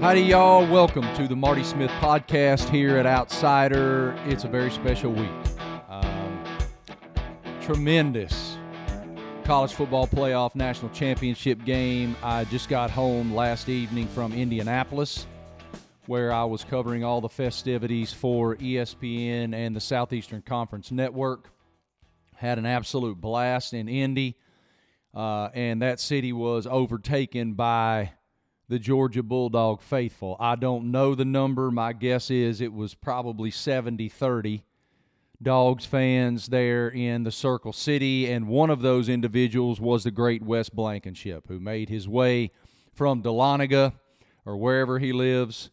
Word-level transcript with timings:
Howdy, 0.00 0.20
y'all. 0.20 0.64
Welcome 0.64 1.02
to 1.16 1.26
the 1.26 1.34
Marty 1.34 1.64
Smith 1.64 1.90
podcast 1.98 2.68
here 2.68 2.98
at 2.98 3.04
Outsider. 3.04 4.16
It's 4.26 4.44
a 4.44 4.48
very 4.48 4.70
special 4.70 5.10
week. 5.10 5.28
Um, 5.88 6.44
tremendous 7.60 8.56
college 9.42 9.72
football 9.72 10.06
playoff 10.06 10.54
national 10.54 10.92
championship 10.92 11.64
game. 11.64 12.14
I 12.22 12.44
just 12.44 12.68
got 12.68 12.92
home 12.92 13.34
last 13.34 13.68
evening 13.68 14.06
from 14.06 14.32
Indianapolis, 14.32 15.26
where 16.06 16.32
I 16.32 16.44
was 16.44 16.62
covering 16.62 17.02
all 17.02 17.20
the 17.20 17.28
festivities 17.28 18.12
for 18.12 18.54
ESPN 18.54 19.52
and 19.52 19.74
the 19.74 19.80
Southeastern 19.80 20.42
Conference 20.42 20.92
Network. 20.92 21.50
Had 22.36 22.58
an 22.58 22.66
absolute 22.66 23.20
blast 23.20 23.74
in 23.74 23.88
Indy, 23.88 24.36
uh, 25.12 25.48
and 25.54 25.82
that 25.82 25.98
city 25.98 26.32
was 26.32 26.68
overtaken 26.68 27.54
by 27.54 28.12
the 28.68 28.78
Georgia 28.78 29.22
Bulldog 29.22 29.80
faithful. 29.80 30.36
I 30.38 30.56
don't 30.56 30.90
know 30.90 31.14
the 31.14 31.24
number. 31.24 31.70
My 31.70 31.92
guess 31.92 32.30
is 32.30 32.60
it 32.60 32.72
was 32.72 32.94
probably 32.94 33.50
70 33.50 34.08
30 34.08 34.62
Dogs 35.40 35.86
fans 35.86 36.48
there 36.48 36.88
in 36.88 37.22
the 37.22 37.30
Circle 37.30 37.72
City, 37.72 38.28
and 38.28 38.48
one 38.48 38.70
of 38.70 38.82
those 38.82 39.08
individuals 39.08 39.80
was 39.80 40.02
the 40.02 40.10
great 40.10 40.42
Wes 40.42 40.68
Blankenship, 40.68 41.46
who 41.46 41.60
made 41.60 41.88
his 41.88 42.08
way 42.08 42.50
from 42.92 43.22
Dahlonega 43.22 43.92
or 44.44 44.56
wherever 44.56 44.98
he 44.98 45.12
lives 45.12 45.70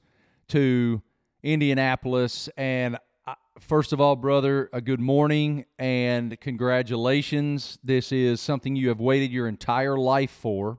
to 0.49 1.02
Indianapolis. 1.41 2.48
And 2.57 2.99
uh, 3.26 3.34
first 3.59 3.91
of 3.91 3.99
all, 3.99 4.16
brother, 4.16 4.70
a 4.71 4.82
good 4.82 4.99
morning 4.99 5.66
and 5.80 6.40
congratulations. 6.40 7.80
This 7.84 8.12
is 8.12 8.40
something 8.40 8.76
you 8.76 8.90
have 8.90 8.99
waited 8.99 9.32
your 9.32 9.48
entire 9.48 9.98
life 9.98 10.30
for. 10.30 10.77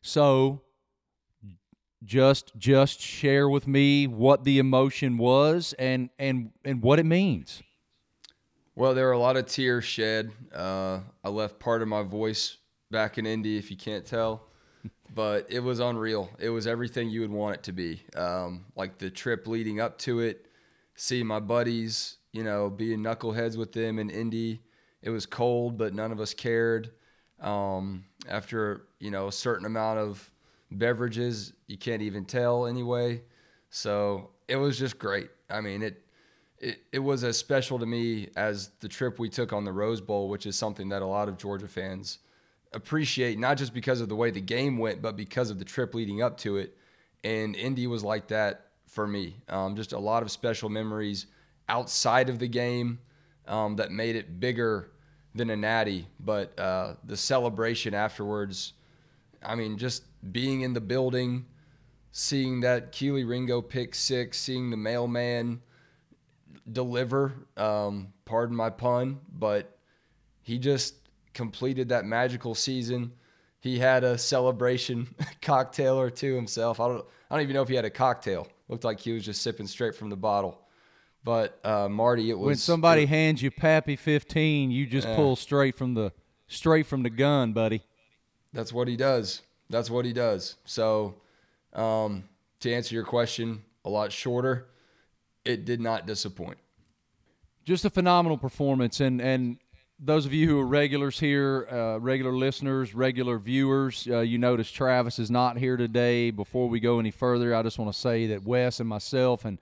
So, 0.00 0.62
just 2.04 2.52
just 2.56 3.00
share 3.00 3.48
with 3.48 3.66
me 3.66 4.06
what 4.06 4.44
the 4.44 4.58
emotion 4.58 5.18
was 5.18 5.74
and 5.78 6.10
and 6.18 6.50
and 6.64 6.82
what 6.82 6.98
it 6.98 7.06
means. 7.06 7.62
Well 8.74 8.94
there 8.94 9.06
were 9.06 9.12
a 9.12 9.18
lot 9.18 9.36
of 9.36 9.46
tears 9.46 9.84
shed. 9.84 10.32
Uh, 10.52 11.00
i 11.22 11.28
left 11.28 11.58
part 11.58 11.82
of 11.82 11.88
my 11.88 12.02
voice 12.02 12.58
back 12.90 13.18
in 13.18 13.26
indy 13.26 13.56
if 13.56 13.70
you 13.70 13.76
can't 13.76 14.04
tell 14.04 14.48
but 15.14 15.46
it 15.48 15.60
was 15.60 15.80
unreal. 15.80 16.30
It 16.38 16.50
was 16.50 16.66
everything 16.66 17.10
you 17.10 17.20
would 17.20 17.30
want 17.30 17.56
it 17.56 17.62
to 17.64 17.72
be. 17.72 18.02
Um, 18.16 18.66
like 18.76 18.98
the 18.98 19.10
trip 19.10 19.46
leading 19.46 19.80
up 19.80 19.98
to 19.98 20.20
it 20.20 20.46
seeing 20.94 21.26
my 21.26 21.40
buddies 21.40 22.18
you 22.32 22.44
know 22.44 22.68
being 22.68 23.00
knuckleheads 23.00 23.56
with 23.56 23.72
them 23.72 23.98
in 23.98 24.10
indy. 24.10 24.60
It 25.02 25.10
was 25.10 25.26
cold 25.26 25.78
but 25.78 25.94
none 25.94 26.12
of 26.12 26.20
us 26.20 26.34
cared. 26.34 26.90
Um, 27.40 28.04
after 28.28 28.86
you 28.98 29.10
know 29.10 29.28
a 29.28 29.32
certain 29.32 29.66
amount 29.66 29.98
of 29.98 30.31
beverages 30.78 31.52
you 31.66 31.76
can't 31.76 32.02
even 32.02 32.24
tell 32.24 32.66
anyway. 32.66 33.22
So 33.70 34.30
it 34.48 34.56
was 34.56 34.78
just 34.78 34.98
great. 34.98 35.30
I 35.48 35.60
mean, 35.60 35.82
it, 35.82 36.04
it 36.58 36.82
it 36.92 36.98
was 36.98 37.24
as 37.24 37.36
special 37.36 37.78
to 37.78 37.86
me 37.86 38.28
as 38.36 38.70
the 38.80 38.88
trip 38.88 39.18
we 39.18 39.28
took 39.28 39.52
on 39.52 39.64
the 39.64 39.72
Rose 39.72 40.00
Bowl, 40.00 40.28
which 40.28 40.46
is 40.46 40.56
something 40.56 40.90
that 40.90 41.02
a 41.02 41.06
lot 41.06 41.28
of 41.28 41.38
Georgia 41.38 41.68
fans 41.68 42.18
appreciate, 42.72 43.38
not 43.38 43.56
just 43.56 43.74
because 43.74 44.00
of 44.00 44.08
the 44.08 44.16
way 44.16 44.30
the 44.30 44.40
game 44.40 44.78
went, 44.78 45.02
but 45.02 45.16
because 45.16 45.50
of 45.50 45.58
the 45.58 45.64
trip 45.64 45.94
leading 45.94 46.22
up 46.22 46.38
to 46.38 46.56
it. 46.56 46.76
And 47.24 47.54
Indy 47.54 47.86
was 47.86 48.02
like 48.02 48.28
that 48.28 48.68
for 48.86 49.06
me. 49.06 49.36
Um, 49.48 49.76
just 49.76 49.92
a 49.92 49.98
lot 49.98 50.22
of 50.22 50.30
special 50.30 50.68
memories 50.68 51.26
outside 51.68 52.28
of 52.28 52.38
the 52.38 52.48
game 52.48 52.98
um, 53.46 53.76
that 53.76 53.90
made 53.90 54.16
it 54.16 54.40
bigger 54.40 54.90
than 55.34 55.50
a 55.50 55.56
natty. 55.56 56.08
But 56.20 56.58
uh, 56.58 56.94
the 57.04 57.16
celebration 57.16 57.94
afterwards, 57.94 58.74
I 59.42 59.54
mean, 59.54 59.78
just 59.78 60.04
being 60.30 60.60
in 60.60 60.72
the 60.74 60.80
building, 60.80 61.46
seeing 62.10 62.60
that 62.60 62.92
Kelee 62.92 63.24
Ringo 63.28 63.60
pick 63.60 63.94
six, 63.94 64.38
seeing 64.38 64.70
the 64.70 64.76
mailman 64.76 65.62
deliver, 66.70 67.32
um, 67.56 68.12
pardon 68.24 68.56
my 68.56 68.70
pun, 68.70 69.20
but 69.32 69.78
he 70.42 70.58
just 70.58 70.94
completed 71.34 71.88
that 71.88 72.04
magical 72.04 72.54
season. 72.54 73.12
He 73.60 73.78
had 73.78 74.04
a 74.04 74.18
celebration 74.18 75.14
cocktail 75.42 75.98
or 75.98 76.10
two 76.10 76.34
himself. 76.34 76.80
I 76.80 76.88
don't, 76.88 77.04
I 77.30 77.34
don't 77.34 77.42
even 77.42 77.54
know 77.54 77.62
if 77.62 77.68
he 77.68 77.74
had 77.74 77.84
a 77.84 77.90
cocktail. 77.90 78.48
Looked 78.68 78.84
like 78.84 79.00
he 79.00 79.12
was 79.12 79.24
just 79.24 79.42
sipping 79.42 79.66
straight 79.66 79.94
from 79.94 80.10
the 80.10 80.16
bottle. 80.16 80.60
But 81.24 81.64
uh, 81.64 81.88
Marty, 81.88 82.30
it 82.30 82.38
was 82.38 82.46
when 82.46 82.56
somebody 82.56 83.02
it, 83.02 83.08
hands 83.08 83.42
you 83.42 83.50
Pappy 83.50 83.94
15, 83.94 84.72
you 84.72 84.86
just 84.86 85.06
uh, 85.06 85.14
pull 85.14 85.36
straight 85.36 85.76
from 85.76 85.94
the 85.94 86.12
straight 86.48 86.86
from 86.86 87.04
the 87.04 87.10
gun, 87.10 87.52
buddy. 87.52 87.82
That's 88.52 88.72
what 88.72 88.88
he 88.88 88.96
does. 88.96 89.42
That's 89.72 89.90
what 89.90 90.04
he 90.04 90.12
does. 90.12 90.56
So, 90.66 91.14
um, 91.72 92.24
to 92.60 92.72
answer 92.72 92.94
your 92.94 93.04
question, 93.04 93.64
a 93.86 93.90
lot 93.90 94.12
shorter. 94.12 94.68
It 95.46 95.64
did 95.64 95.80
not 95.80 96.06
disappoint. 96.06 96.58
Just 97.64 97.84
a 97.84 97.90
phenomenal 97.90 98.36
performance, 98.36 99.00
and 99.00 99.20
and 99.20 99.56
those 99.98 100.26
of 100.26 100.34
you 100.34 100.46
who 100.46 100.60
are 100.60 100.66
regulars 100.66 101.18
here, 101.18 101.66
uh, 101.70 101.98
regular 101.98 102.32
listeners, 102.32 102.94
regular 102.94 103.38
viewers, 103.38 104.06
uh, 104.10 104.20
you 104.20 104.36
notice 104.36 104.70
Travis 104.70 105.18
is 105.18 105.30
not 105.30 105.56
here 105.56 105.76
today. 105.76 106.30
Before 106.30 106.68
we 106.68 106.78
go 106.78 106.98
any 106.98 107.10
further, 107.10 107.54
I 107.54 107.62
just 107.62 107.78
want 107.78 107.92
to 107.92 107.98
say 107.98 108.26
that 108.26 108.44
Wes 108.44 108.78
and 108.78 108.88
myself 108.88 109.44
and 109.44 109.58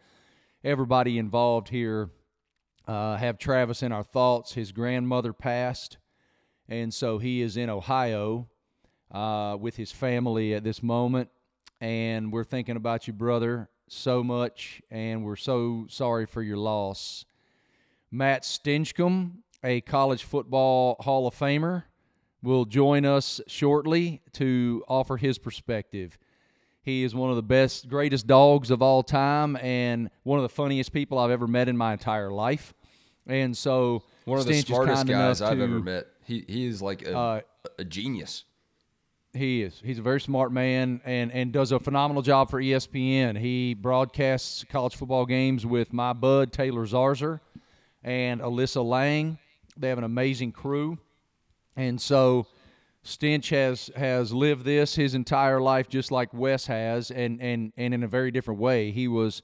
everybody 0.65 1.19
involved 1.19 1.69
here 1.69 2.11
uh, 2.89 3.17
have 3.17 3.39
Travis 3.39 3.83
in 3.83 3.93
our 3.93 4.03
thoughts. 4.03 4.55
His 4.55 4.73
grandmother 4.73 5.33
passed, 5.33 5.99
and 6.69 6.93
so 6.93 7.19
he 7.19 7.43
is 7.43 7.57
in 7.57 7.71
Ohio 7.71 8.49
uh, 9.11 9.57
with 9.61 9.77
his 9.77 9.93
family 9.93 10.55
at 10.55 10.65
this 10.65 10.83
moment. 10.83 11.31
And 11.81 12.33
we're 12.33 12.45
thinking 12.45 12.77
about 12.77 13.07
you, 13.07 13.13
brother, 13.13 13.69
so 13.89 14.23
much, 14.23 14.83
and 14.91 15.25
we're 15.25 15.37
so 15.37 15.87
sorry 15.89 16.27
for 16.27 16.43
your 16.43 16.59
loss. 16.59 17.25
Matt 18.11 18.43
Stinchcomb, 18.43 19.39
a 19.65 19.81
college 19.81 20.25
football 20.25 20.97
Hall 21.01 21.27
of 21.27 21.35
Famer, 21.35 21.85
will 22.43 22.65
join 22.65 23.05
us 23.05 23.41
shortly 23.47 24.21
to 24.33 24.85
offer 24.89 25.17
his 25.17 25.39
perspective. 25.39 26.19
He 26.83 27.05
is 27.05 27.15
one 27.15 27.31
of 27.31 27.37
the 27.37 27.43
best, 27.43 27.89
greatest 27.89 28.27
dogs 28.27 28.71
of 28.71 28.83
all 28.83 29.03
time, 29.03 29.57
and 29.57 30.11
one 30.23 30.39
of 30.39 30.43
the 30.43 30.49
funniest 30.49 30.93
people 30.93 31.19
I've 31.19 31.31
ever 31.31 31.47
met 31.47 31.69
in 31.69 31.77
my 31.77 31.93
entire 31.93 32.31
life. 32.31 32.73
And 33.27 33.57
so, 33.57 34.03
one 34.25 34.39
of 34.39 34.47
the 34.47 34.61
smartest 34.63 35.07
guys 35.07 35.43
I've 35.43 35.59
to, 35.59 35.65
ever 35.65 35.81
met. 35.81 36.07
He 36.25 36.45
he 36.49 36.67
is 36.67 36.81
like 36.81 37.03
a, 37.03 37.17
uh, 37.17 37.41
a 37.79 37.85
genius. 37.85 38.45
He 39.33 39.63
is. 39.63 39.81
He's 39.85 40.01
a 40.01 40.03
very 40.03 40.21
smart 40.21 40.51
man 40.51 41.01
and, 41.05 41.31
and 41.31 41.53
does 41.53 41.71
a 41.71 41.79
phenomenal 41.79 42.21
job 42.21 42.51
for 42.51 42.61
ESPN. 42.61 43.39
He 43.39 43.75
broadcasts 43.75 44.65
college 44.65 44.97
football 44.97 45.25
games 45.25 45.65
with 45.65 45.93
my 45.93 46.13
bud 46.13 46.53
Taylor 46.53 46.85
Zarzour 46.85 47.39
and 48.03 48.41
Alyssa 48.41 48.85
Lang. 48.85 49.39
They 49.77 49.89
have 49.89 49.99
an 49.99 50.05
amazing 50.05 50.51
crew. 50.51 50.99
And 51.77 52.01
so 52.01 52.49
Stinch 53.05 53.51
has 53.51 53.91
has 53.95 54.33
lived 54.33 54.65
this 54.65 54.97
his 54.97 55.15
entire 55.15 55.61
life 55.61 55.89
just 55.89 56.11
like 56.11 56.35
Wes 56.35 56.67
has 56.67 57.13
and, 57.13 57.41
and, 57.41 57.73
and 57.77 57.95
in 57.95 58.03
a 58.03 58.09
very 58.09 58.33
different 58.33 58.59
way. 58.59 58.91
He 58.91 59.07
was 59.07 59.43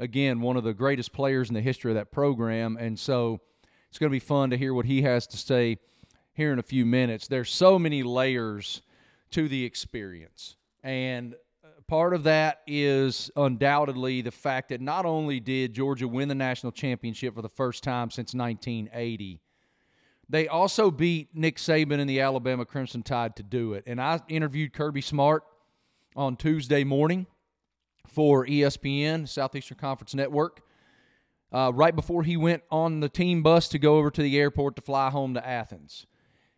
again 0.00 0.40
one 0.40 0.56
of 0.56 0.64
the 0.64 0.74
greatest 0.74 1.12
players 1.12 1.48
in 1.48 1.54
the 1.54 1.60
history 1.60 1.92
of 1.92 1.94
that 1.94 2.10
program 2.10 2.76
and 2.76 2.98
so 2.98 3.40
it's 3.88 3.98
going 3.98 4.10
to 4.10 4.14
be 4.14 4.18
fun 4.18 4.50
to 4.50 4.58
hear 4.58 4.74
what 4.74 4.86
he 4.86 5.02
has 5.02 5.26
to 5.28 5.36
say 5.36 5.78
here 6.32 6.52
in 6.52 6.58
a 6.58 6.62
few 6.62 6.84
minutes. 6.84 7.28
There's 7.28 7.50
so 7.50 7.78
many 7.78 8.02
layers 8.02 8.82
to 9.32 9.48
the 9.48 9.64
experience. 9.64 10.56
And 10.82 11.34
uh, 11.64 11.68
part 11.86 12.14
of 12.14 12.24
that 12.24 12.60
is 12.66 13.30
undoubtedly 13.36 14.22
the 14.22 14.30
fact 14.30 14.68
that 14.70 14.80
not 14.80 15.04
only 15.04 15.40
did 15.40 15.72
Georgia 15.72 16.08
win 16.08 16.28
the 16.28 16.34
national 16.34 16.72
championship 16.72 17.34
for 17.34 17.42
the 17.42 17.48
first 17.48 17.82
time 17.82 18.10
since 18.10 18.34
1980, 18.34 19.40
they 20.28 20.46
also 20.46 20.90
beat 20.90 21.28
Nick 21.34 21.56
Saban 21.56 22.00
and 22.00 22.08
the 22.08 22.20
Alabama 22.20 22.64
Crimson 22.64 23.02
Tide 23.02 23.36
to 23.36 23.42
do 23.42 23.72
it. 23.72 23.84
And 23.86 24.00
I 24.00 24.20
interviewed 24.28 24.72
Kirby 24.72 25.00
Smart 25.00 25.42
on 26.14 26.36
Tuesday 26.36 26.84
morning 26.84 27.26
for 28.06 28.46
ESPN, 28.46 29.28
Southeastern 29.28 29.78
Conference 29.78 30.14
Network, 30.14 30.62
uh, 31.52 31.72
right 31.74 31.96
before 31.96 32.24
he 32.24 32.36
went 32.36 32.62
on 32.70 33.00
the 33.00 33.08
team 33.08 33.42
bus 33.42 33.68
to 33.68 33.78
go 33.78 33.96
over 33.96 34.10
to 34.10 34.22
the 34.22 34.38
airport 34.38 34.76
to 34.76 34.82
fly 34.82 35.08
home 35.10 35.34
to 35.34 35.46
Athens. 35.46 36.06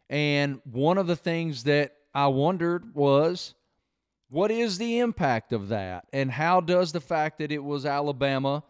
And 0.08 0.60
one 0.64 0.98
of 0.98 1.06
the 1.06 1.14
things 1.14 1.64
that 1.64 1.94
I 2.14 2.26
wondered 2.28 2.94
was 2.94 3.54
what 4.28 4.52
is 4.52 4.78
the 4.78 4.98
impact 5.00 5.52
of 5.52 5.68
that? 5.68 6.06
And 6.12 6.30
how 6.30 6.60
does 6.60 6.92
the 6.92 7.00
fact 7.00 7.38
that 7.38 7.50
it 7.50 7.64
was 7.64 7.84
Alabama 7.84 8.62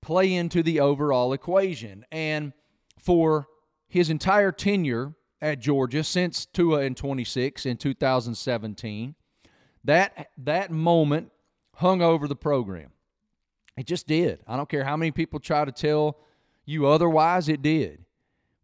play 0.00 0.34
into 0.34 0.62
the 0.62 0.80
overall 0.80 1.32
equation? 1.32 2.04
And 2.10 2.52
for 2.98 3.46
his 3.86 4.10
entire 4.10 4.50
tenure 4.50 5.14
at 5.40 5.60
Georgia 5.60 6.02
since 6.02 6.46
Tua 6.46 6.80
in 6.82 6.96
26 6.96 7.64
in 7.64 7.76
2017, 7.76 9.14
that 9.84 10.30
that 10.36 10.70
moment 10.70 11.30
hung 11.76 12.02
over 12.02 12.26
the 12.26 12.36
program. 12.36 12.90
It 13.76 13.86
just 13.86 14.06
did. 14.06 14.40
I 14.46 14.56
don't 14.56 14.68
care 14.68 14.84
how 14.84 14.96
many 14.96 15.12
people 15.12 15.38
try 15.38 15.64
to 15.64 15.72
tell 15.72 16.18
you 16.64 16.86
otherwise, 16.86 17.48
it 17.48 17.62
did 17.62 18.04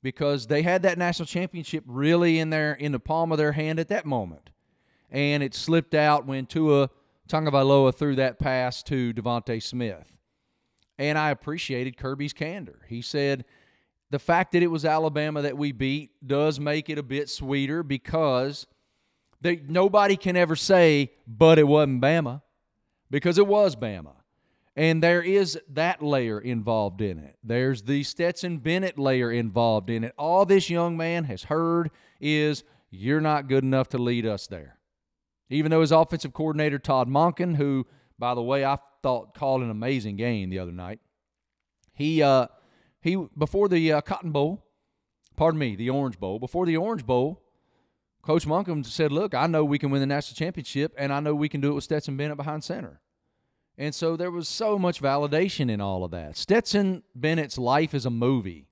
because 0.02 0.46
they 0.46 0.62
had 0.62 0.82
that 0.82 0.98
national 0.98 1.26
championship 1.26 1.84
really 1.86 2.38
in 2.38 2.50
their 2.50 2.72
in 2.72 2.92
the 2.92 3.00
palm 3.00 3.32
of 3.32 3.38
their 3.38 3.52
hand 3.52 3.78
at 3.78 3.88
that 3.88 4.06
moment. 4.06 4.50
And 5.10 5.42
it 5.42 5.54
slipped 5.54 5.94
out 5.94 6.26
when 6.26 6.46
Tua 6.46 6.90
Tagovailoa 7.28 7.94
threw 7.94 8.16
that 8.16 8.38
pass 8.38 8.82
to 8.84 9.12
DeVonta 9.12 9.62
Smith. 9.62 10.16
And 10.98 11.16
I 11.16 11.30
appreciated 11.30 11.96
Kirby's 11.96 12.32
candor. 12.32 12.80
He 12.88 13.02
said 13.02 13.44
the 14.10 14.18
fact 14.18 14.52
that 14.52 14.62
it 14.62 14.68
was 14.68 14.84
Alabama 14.84 15.42
that 15.42 15.56
we 15.56 15.72
beat 15.72 16.10
does 16.26 16.58
make 16.58 16.88
it 16.88 16.98
a 16.98 17.02
bit 17.02 17.28
sweeter 17.28 17.82
because 17.82 18.66
they, 19.40 19.60
nobody 19.68 20.16
can 20.16 20.36
ever 20.36 20.56
say, 20.56 21.12
but 21.26 21.58
it 21.58 21.64
wasn't 21.68 22.02
Bama, 22.02 22.42
because 23.10 23.38
it 23.38 23.46
was 23.46 23.76
Bama. 23.76 24.14
And 24.78 25.02
there 25.02 25.20
is 25.20 25.58
that 25.70 26.04
layer 26.04 26.38
involved 26.38 27.00
in 27.00 27.18
it. 27.18 27.36
There's 27.42 27.82
the 27.82 28.04
Stetson 28.04 28.58
Bennett 28.58 28.96
layer 28.96 29.32
involved 29.32 29.90
in 29.90 30.04
it. 30.04 30.14
All 30.16 30.46
this 30.46 30.70
young 30.70 30.96
man 30.96 31.24
has 31.24 31.42
heard 31.42 31.90
is, 32.20 32.62
you're 32.88 33.20
not 33.20 33.48
good 33.48 33.64
enough 33.64 33.88
to 33.88 33.98
lead 33.98 34.24
us 34.24 34.46
there. 34.46 34.78
Even 35.50 35.72
though 35.72 35.80
his 35.80 35.90
offensive 35.90 36.32
coordinator, 36.32 36.78
Todd 36.78 37.08
Monken, 37.08 37.56
who, 37.56 37.88
by 38.20 38.36
the 38.36 38.42
way, 38.42 38.64
I 38.64 38.78
thought 39.02 39.34
called 39.34 39.62
an 39.62 39.70
amazing 39.70 40.14
game 40.14 40.48
the 40.48 40.60
other 40.60 40.70
night, 40.70 41.00
he, 41.92 42.22
uh, 42.22 42.46
he 43.00 43.16
before 43.36 43.68
the 43.68 43.94
uh, 43.94 44.00
Cotton 44.00 44.30
Bowl, 44.30 44.64
pardon 45.34 45.58
me, 45.58 45.74
the 45.74 45.90
Orange 45.90 46.20
Bowl, 46.20 46.38
before 46.38 46.66
the 46.66 46.76
Orange 46.76 47.04
Bowl, 47.04 47.42
Coach 48.22 48.46
Monken 48.46 48.86
said, 48.86 49.10
Look, 49.10 49.34
I 49.34 49.48
know 49.48 49.64
we 49.64 49.80
can 49.80 49.90
win 49.90 50.00
the 50.00 50.06
national 50.06 50.36
championship, 50.36 50.94
and 50.96 51.12
I 51.12 51.18
know 51.18 51.34
we 51.34 51.48
can 51.48 51.60
do 51.60 51.72
it 51.72 51.74
with 51.74 51.82
Stetson 51.82 52.16
Bennett 52.16 52.36
behind 52.36 52.62
center. 52.62 53.00
And 53.78 53.94
so 53.94 54.16
there 54.16 54.32
was 54.32 54.48
so 54.48 54.76
much 54.76 55.00
validation 55.00 55.70
in 55.70 55.80
all 55.80 56.02
of 56.02 56.10
that. 56.10 56.36
Stetson 56.36 57.04
Bennett's 57.14 57.56
life 57.56 57.94
is 57.94 58.04
a 58.04 58.10
movie. 58.10 58.66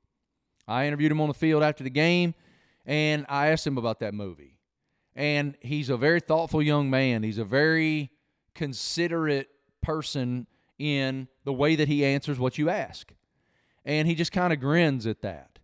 I 0.66 0.86
interviewed 0.86 1.12
him 1.12 1.20
on 1.20 1.28
the 1.28 1.34
field 1.34 1.62
after 1.62 1.84
the 1.84 1.90
game, 1.90 2.34
and 2.84 3.24
I 3.28 3.48
asked 3.48 3.64
him 3.64 3.78
about 3.78 4.00
that 4.00 4.14
movie. 4.14 4.58
And 5.14 5.56
he's 5.60 5.90
a 5.90 5.96
very 5.96 6.18
thoughtful 6.18 6.60
young 6.60 6.90
man. 6.90 7.22
He's 7.22 7.38
a 7.38 7.44
very 7.44 8.10
considerate 8.54 9.48
person 9.80 10.48
in 10.76 11.28
the 11.44 11.52
way 11.52 11.76
that 11.76 11.86
he 11.86 12.04
answers 12.04 12.38
what 12.38 12.58
you 12.58 12.68
ask. 12.68 13.14
And 13.84 14.08
he 14.08 14.16
just 14.16 14.32
kind 14.32 14.52
of 14.52 14.58
grins 14.58 15.06
at 15.06 15.22
that. 15.22 15.60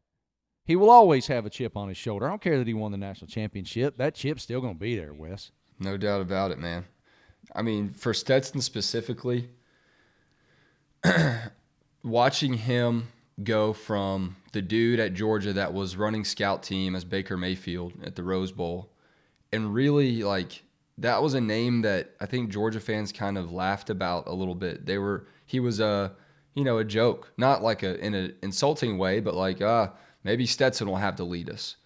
He 0.65 0.77
will 0.77 0.88
always 0.91 1.27
have 1.27 1.45
a 1.45 1.50
chip 1.50 1.77
on 1.77 1.88
his 1.88 1.97
shoulder. 1.97 2.27
I 2.27 2.31
don't 2.31 2.41
care 2.41 2.59
that 2.59 2.69
he 2.69 2.75
won 2.75 2.93
the 2.93 2.99
national 2.99 3.27
championship. 3.27 3.97
That 3.97 4.15
chip's 4.15 4.45
still 4.45 4.61
going 4.61 4.75
to 4.75 4.81
be 4.81 4.97
there, 4.97 5.12
Wes. 5.12 5.50
No 5.81 5.97
doubt 5.97 6.21
about 6.21 6.53
it, 6.53 6.59
man. 6.61 6.85
I 7.55 7.62
mean, 7.62 7.93
for 7.94 8.15
Stetson 8.15 8.61
specifically, 8.61 9.50
watching 12.03 12.55
him 12.55 13.09
go 13.43 13.73
from 13.73 14.37
the 14.53 14.62
dude 14.62 15.00
at 15.00 15.15
Georgia 15.15 15.53
that 15.53 15.73
was 15.73 15.97
running 15.97 16.25
scout 16.25 16.62
team 16.62 16.94
as 16.94 17.05
Baker 17.05 17.37
Mayfield 17.37 17.93
at 18.05 18.17
the 18.17 18.23
Rose 18.23 18.53
Bowl, 18.53 18.91
and 19.53 19.75
really 19.75 20.23
like 20.23 20.62
that 20.99 21.23
was 21.23 21.35
a 21.35 21.41
name 21.41 21.83
that 21.83 22.15
I 22.21 22.27
think 22.27 22.50
Georgia 22.50 22.81
fans 22.81 23.12
kind 23.12 23.39
of 23.39 23.53
laughed 23.53 23.91
about 23.91 24.27
a 24.27 24.33
little 24.33 24.55
bit. 24.55 24.87
They 24.87 24.99
were 24.99 25.27
he 25.47 25.61
was 25.61 25.81
a 25.81 26.12
you 26.55 26.65
know 26.65 26.79
a 26.79 26.85
joke, 26.85 27.33
not 27.37 27.62
like 27.62 27.83
a 27.83 27.99
in 27.99 28.15
an 28.15 28.35
insulting 28.43 28.99
way, 28.99 29.21
but 29.21 29.35
like 29.35 29.61
ah 29.62 29.65
uh, 29.65 29.91
maybe 30.25 30.47
Stetson 30.47 30.88
will 30.88 30.97
have 30.97 31.17
to 31.17 31.25
lead 31.25 31.50
us 31.50 31.77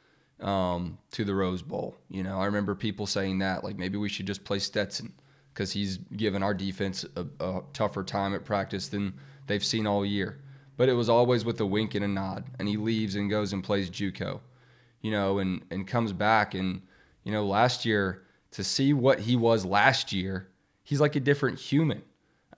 um, 0.41 0.99
to 1.13 1.25
the 1.25 1.35
Rose 1.35 1.63
Bowl. 1.63 1.97
You 2.11 2.23
know, 2.23 2.39
I 2.39 2.47
remember 2.47 2.75
people 2.75 3.07
saying 3.07 3.39
that 3.39 3.65
like 3.65 3.79
maybe 3.79 3.97
we 3.97 4.09
should 4.09 4.27
just 4.27 4.45
play 4.45 4.59
Stetson 4.59 5.13
because 5.57 5.73
he's 5.73 5.97
given 6.15 6.43
our 6.43 6.53
defense 6.53 7.07
a, 7.17 7.25
a, 7.41 7.63
tougher 7.73 8.05
time 8.05 8.35
at 8.35 8.45
practice 8.45 8.89
than 8.89 9.15
they've 9.47 9.65
seen 9.65 9.87
all 9.87 10.05
year. 10.05 10.39
But 10.77 10.91
it 10.91 10.93
was 10.93 11.09
always 11.09 11.47
with 11.47 11.59
a 11.61 11.65
wink 11.65 11.95
and 11.95 12.05
a 12.05 12.09
nod, 12.09 12.45
and 12.59 12.69
he 12.69 12.77
leaves 12.77 13.15
and 13.15 13.31
goes 13.31 13.55
and 13.55 13.65
plays 13.65 13.89
JUCO, 13.89 14.41
you 15.01 15.11
know, 15.11 15.39
and 15.39 15.65
and 15.71 15.89
comes 15.89 16.13
back 16.13 16.53
and 16.53 16.83
you 17.25 17.33
know 17.33 17.47
last 17.47 17.87
year 17.87 18.25
to 18.51 18.63
see 18.63 18.93
what 18.93 19.21
he 19.21 19.35
was 19.35 19.65
last 19.65 20.13
year, 20.13 20.49
he's 20.85 21.01
like 21.01 21.17
a 21.17 21.21
different 21.21 21.59
human. 21.59 22.03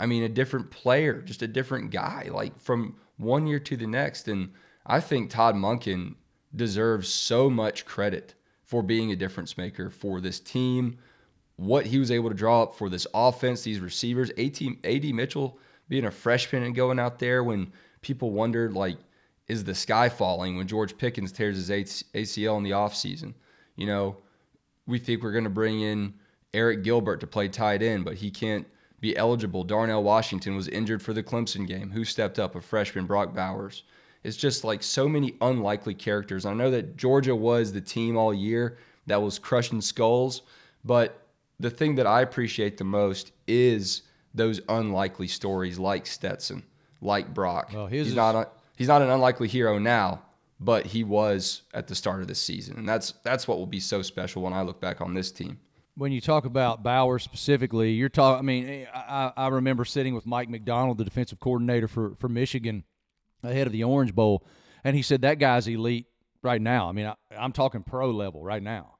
I 0.00 0.06
mean, 0.06 0.24
a 0.24 0.28
different 0.28 0.70
player, 0.70 1.22
just 1.22 1.42
a 1.42 1.48
different 1.48 1.90
guy, 1.90 2.28
like 2.32 2.60
from 2.60 2.96
one 3.16 3.46
year 3.46 3.60
to 3.60 3.76
the 3.76 3.86
next. 3.86 4.26
And 4.26 4.52
I 4.86 5.00
think 5.00 5.30
Todd 5.30 5.54
Monken 5.54 6.16
deserves 6.54 7.08
so 7.08 7.48
much 7.48 7.84
credit 7.84 8.34
for 8.62 8.82
being 8.82 9.10
a 9.12 9.16
difference 9.16 9.56
maker 9.56 9.90
for 9.90 10.20
this 10.20 10.40
team, 10.40 10.98
what 11.58 11.86
he 11.86 11.98
was 11.98 12.10
able 12.10 12.30
to 12.30 12.36
draw 12.36 12.62
up 12.62 12.74
for 12.76 12.88
this 12.88 13.06
offense, 13.12 13.62
these 13.62 13.80
receivers. 13.80 14.30
AD, 14.38 14.60
AD 14.84 15.04
Mitchell 15.12 15.58
being 15.88 16.04
a 16.04 16.10
freshman 16.10 16.62
and 16.62 16.74
going 16.74 17.00
out 17.00 17.18
there 17.18 17.42
when 17.42 17.72
people 18.00 18.30
wondered, 18.30 18.72
like, 18.72 18.96
is 19.48 19.64
the 19.64 19.74
sky 19.74 20.08
falling 20.08 20.56
when 20.56 20.68
George 20.68 20.96
Pickens 20.96 21.32
tears 21.32 21.56
his 21.56 21.68
ACL 22.14 22.58
in 22.58 22.62
the 22.62 22.70
offseason? 22.70 23.34
You 23.74 23.86
know, 23.86 24.18
we 24.86 25.00
think 25.00 25.22
we're 25.22 25.32
going 25.32 25.44
to 25.44 25.50
bring 25.50 25.80
in 25.80 26.14
Arik 26.54 26.84
Gilbert 26.84 27.18
to 27.20 27.26
play 27.26 27.48
tight 27.48 27.82
end, 27.82 28.04
but 28.04 28.14
he 28.14 28.30
can't 28.30 28.66
be 29.00 29.16
eligible. 29.16 29.64
Darnell 29.64 30.04
Washington 30.04 30.54
was 30.54 30.68
injured 30.68 31.02
for 31.02 31.12
the 31.12 31.24
Clemson 31.24 31.66
game. 31.66 31.90
Who 31.90 32.04
stepped 32.04 32.38
up? 32.38 32.54
A 32.54 32.60
freshman, 32.60 33.06
Brock 33.06 33.34
Bowers. 33.34 33.82
It's 34.22 34.36
just 34.36 34.62
like 34.62 34.84
so 34.84 35.08
many 35.08 35.34
unlikely 35.40 35.94
characters. 35.94 36.46
I 36.46 36.54
know 36.54 36.70
that 36.70 36.96
Georgia 36.96 37.34
was 37.34 37.72
the 37.72 37.80
team 37.80 38.16
all 38.16 38.32
year 38.32 38.78
that 39.06 39.22
was 39.22 39.38
crushing 39.38 39.80
skulls, 39.80 40.42
but 40.84 41.27
the 41.60 41.70
thing 41.70 41.96
that 41.96 42.06
I 42.06 42.22
appreciate 42.22 42.76
the 42.76 42.84
most 42.84 43.32
is 43.46 44.02
those 44.34 44.60
unlikely 44.68 45.28
stories 45.28 45.78
like 45.78 46.06
Stetson, 46.06 46.64
like 47.00 47.34
Brock. 47.34 47.70
Well, 47.74 47.86
he's 47.86 48.14
not 48.14 48.34
a, 48.34 48.48
he's 48.76 48.88
not 48.88 49.02
an 49.02 49.10
unlikely 49.10 49.48
hero 49.48 49.78
now, 49.78 50.22
but 50.60 50.86
he 50.86 51.04
was 51.04 51.62
at 51.74 51.88
the 51.88 51.94
start 51.94 52.20
of 52.20 52.28
the 52.28 52.34
season, 52.34 52.78
and 52.78 52.88
that's 52.88 53.14
that's 53.24 53.48
what 53.48 53.58
will 53.58 53.66
be 53.66 53.80
so 53.80 54.02
special 54.02 54.42
when 54.42 54.52
I 54.52 54.62
look 54.62 54.80
back 54.80 55.00
on 55.00 55.14
this 55.14 55.30
team. 55.30 55.58
When 55.96 56.12
you 56.12 56.20
talk 56.20 56.44
about 56.44 56.84
Bowers 56.84 57.24
specifically, 57.24 57.90
you're 57.92 58.08
talking. 58.08 58.38
I 58.38 58.42
mean, 58.42 58.86
I, 58.94 59.32
I 59.36 59.48
remember 59.48 59.84
sitting 59.84 60.14
with 60.14 60.26
Mike 60.26 60.48
Macdonald, 60.48 60.98
the 60.98 61.04
defensive 61.04 61.40
coordinator 61.40 61.88
for 61.88 62.14
for 62.16 62.28
Michigan, 62.28 62.84
ahead 63.42 63.66
of 63.66 63.72
the 63.72 63.82
Orange 63.82 64.14
Bowl, 64.14 64.46
and 64.84 64.94
he 64.94 65.02
said 65.02 65.22
that 65.22 65.40
guy's 65.40 65.66
elite 65.66 66.06
right 66.42 66.62
now. 66.62 66.88
I 66.88 66.92
mean, 66.92 67.06
I, 67.06 67.16
I'm 67.36 67.52
talking 67.52 67.82
pro 67.82 68.10
level 68.12 68.44
right 68.44 68.62
now 68.62 68.97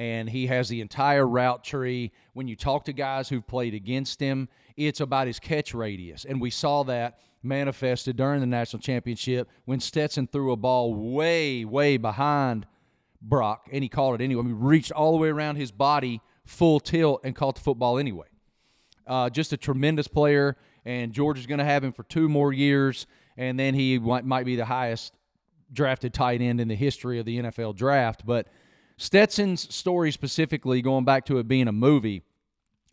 and 0.00 0.30
he 0.30 0.46
has 0.46 0.70
the 0.70 0.80
entire 0.80 1.28
route 1.28 1.62
tree. 1.62 2.10
When 2.32 2.48
you 2.48 2.56
talk 2.56 2.86
to 2.86 2.92
guys 2.94 3.28
who've 3.28 3.46
played 3.46 3.74
against 3.74 4.18
him, 4.18 4.48
it's 4.74 4.98
about 4.98 5.26
his 5.26 5.38
catch 5.38 5.74
radius. 5.74 6.24
And 6.24 6.40
we 6.40 6.48
saw 6.48 6.84
that 6.84 7.18
manifested 7.42 8.16
during 8.16 8.40
the 8.40 8.46
national 8.46 8.80
championship 8.80 9.50
when 9.66 9.78
Stetson 9.78 10.26
threw 10.26 10.52
a 10.52 10.56
ball 10.56 10.94
way, 10.94 11.66
way 11.66 11.98
behind 11.98 12.66
Brock, 13.20 13.68
and 13.70 13.82
he 13.82 13.90
caught 13.90 14.14
it 14.14 14.24
anyway. 14.24 14.42
Mean, 14.44 14.58
reached 14.58 14.90
all 14.90 15.12
the 15.12 15.18
way 15.18 15.28
around 15.28 15.56
his 15.56 15.70
body, 15.70 16.22
full 16.46 16.80
tilt, 16.80 17.20
and 17.22 17.36
caught 17.36 17.56
the 17.56 17.60
football 17.60 17.98
anyway. 17.98 18.28
Uh, 19.06 19.28
just 19.28 19.52
a 19.52 19.58
tremendous 19.58 20.08
player, 20.08 20.56
and 20.86 21.12
Georgia's 21.12 21.44
going 21.46 21.58
to 21.58 21.64
have 21.64 21.84
him 21.84 21.92
for 21.92 22.04
two 22.04 22.26
more 22.26 22.54
years, 22.54 23.06
and 23.36 23.60
then 23.60 23.74
he 23.74 23.98
might 23.98 24.46
be 24.46 24.56
the 24.56 24.64
highest 24.64 25.12
drafted 25.70 26.14
tight 26.14 26.40
end 26.40 26.58
in 26.58 26.68
the 26.68 26.74
history 26.74 27.18
of 27.18 27.26
the 27.26 27.38
NFL 27.38 27.76
draft. 27.76 28.24
But 28.24 28.48
Stetson's 29.00 29.74
story 29.74 30.12
specifically, 30.12 30.82
going 30.82 31.04
back 31.04 31.24
to 31.26 31.38
it 31.38 31.48
being 31.48 31.68
a 31.68 31.72
movie, 31.72 32.22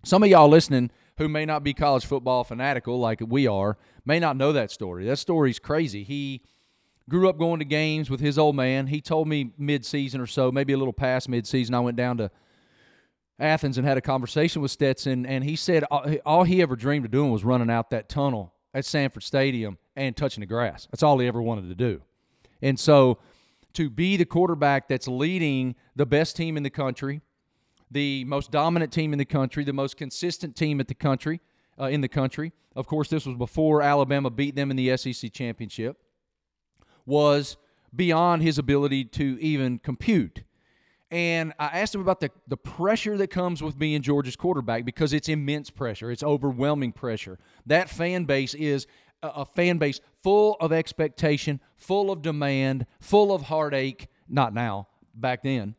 some 0.04 0.24
of 0.24 0.30
y'all 0.30 0.50
listening– 0.50 0.90
who 1.18 1.28
may 1.28 1.46
not 1.46 1.64
be 1.64 1.74
college 1.74 2.06
football 2.06 2.44
fanatical 2.44 3.00
like 3.00 3.20
we 3.28 3.48
are 3.48 3.76
may 4.06 4.20
not 4.20 4.38
know 4.38 4.54
that 4.54 4.70
story. 4.70 5.04
That 5.06 5.18
story's 5.18 5.58
crazy. 5.58 6.04
He 6.04 6.44
grew 7.10 7.28
up 7.28 7.40
going 7.40 7.58
to 7.58 7.66
games 7.66 8.08
with 8.10 8.20
his 8.20 8.38
old 8.38 8.56
man. 8.56 8.86
He 8.86 9.02
told 9.02 9.28
me 9.28 9.52
mid-season 9.58 10.22
or 10.22 10.28
so, 10.28 10.52
maybe 10.52 10.74
a 10.74 10.78
little 10.78 10.94
past 10.94 11.28
mid-season, 11.28 11.74
I 11.74 11.80
went 11.80 11.98
down 11.98 12.18
to 12.18 12.30
Athens 13.40 13.80
and 13.80 13.88
had 13.88 13.98
a 13.98 14.02
conversation 14.02 14.62
with 14.62 14.70
Stetson, 14.70 15.26
and 15.26 15.44
he 15.44 15.56
said 15.56 15.86
all 15.86 16.44
he 16.44 16.62
ever 16.62 16.76
dreamed 16.76 17.06
of 17.06 17.12
doing 17.12 17.32
was 17.32 17.44
running 17.44 17.72
out 17.72 17.90
that 17.90 18.10
tunnel 18.10 18.54
at 18.76 18.86
Sanford 18.86 19.24
Stadium 19.24 19.80
and 19.96 20.16
touching 20.16 20.42
the 20.42 20.46
grass. 20.48 20.88
That's 20.92 21.02
all 21.02 21.18
he 21.18 21.28
ever 21.28 21.42
wanted 21.42 21.68
to 21.68 21.76
do. 21.76 22.04
And 22.62 22.80
so 22.80 23.18
to 23.78 23.92
be 23.92 24.18
the 24.18 24.26
quarterback 24.26 24.88
that's 24.88 25.08
leading 25.08 25.76
the 25.96 26.06
best 26.06 26.36
team 26.36 26.58
in 26.58 26.64
the 26.64 26.70
country, 26.70 27.22
the 27.92 28.26
most 28.26 28.50
dominant 28.50 28.92
team 28.92 29.14
in 29.14 29.20
the 29.20 29.26
country, 29.26 29.64
the 29.64 29.72
most 29.72 29.98
consistent 29.98 30.56
team 30.56 30.80
at 30.80 30.88
the 30.88 30.96
country 30.96 31.40
uh, 31.80 31.86
in 31.86 32.02
the 32.02 32.08
country. 32.08 32.54
Of 32.76 32.88
course, 32.88 33.08
this 33.08 33.28
was 33.28 33.38
before 33.38 33.84
Alabama 33.84 34.32
beat 34.32 34.56
them 34.56 34.72
in 34.72 34.78
the 34.78 34.98
SEC 34.98 35.32
championship. 35.32 35.96
Was 37.06 37.56
beyond 37.96 38.42
his 38.42 38.58
ability 38.58 39.06
to 39.06 39.38
even 39.40 39.78
compute. 39.78 40.42
And 41.12 41.54
I 41.60 41.68
asked 41.68 41.94
him 41.94 42.02
about 42.02 42.20
the, 42.20 42.32
the 42.48 42.58
pressure 42.58 43.16
that 43.18 43.28
comes 43.28 43.62
with 43.62 43.78
being 43.78 44.02
Georgia's 44.02 44.36
quarterback 44.36 44.86
because 44.86 45.14
it's 45.14 45.30
immense 45.30 45.70
pressure. 45.70 46.10
It's 46.10 46.24
overwhelming 46.24 46.94
pressure. 46.94 47.38
That 47.68 47.90
fan 47.90 48.26
base 48.26 48.56
is 48.56 48.88
a, 49.24 49.28
a 49.28 49.46
fan 49.46 49.78
base 49.78 50.02
full 50.24 50.58
of 50.60 50.72
expectation, 50.72 51.60
full 51.76 52.12
of 52.12 52.22
demand, 52.22 52.86
full 53.00 53.34
of 53.34 53.44
heartache. 53.44 54.08
Not 54.28 54.54
now, 54.54 54.88
back 55.14 55.44
then. 55.44 55.76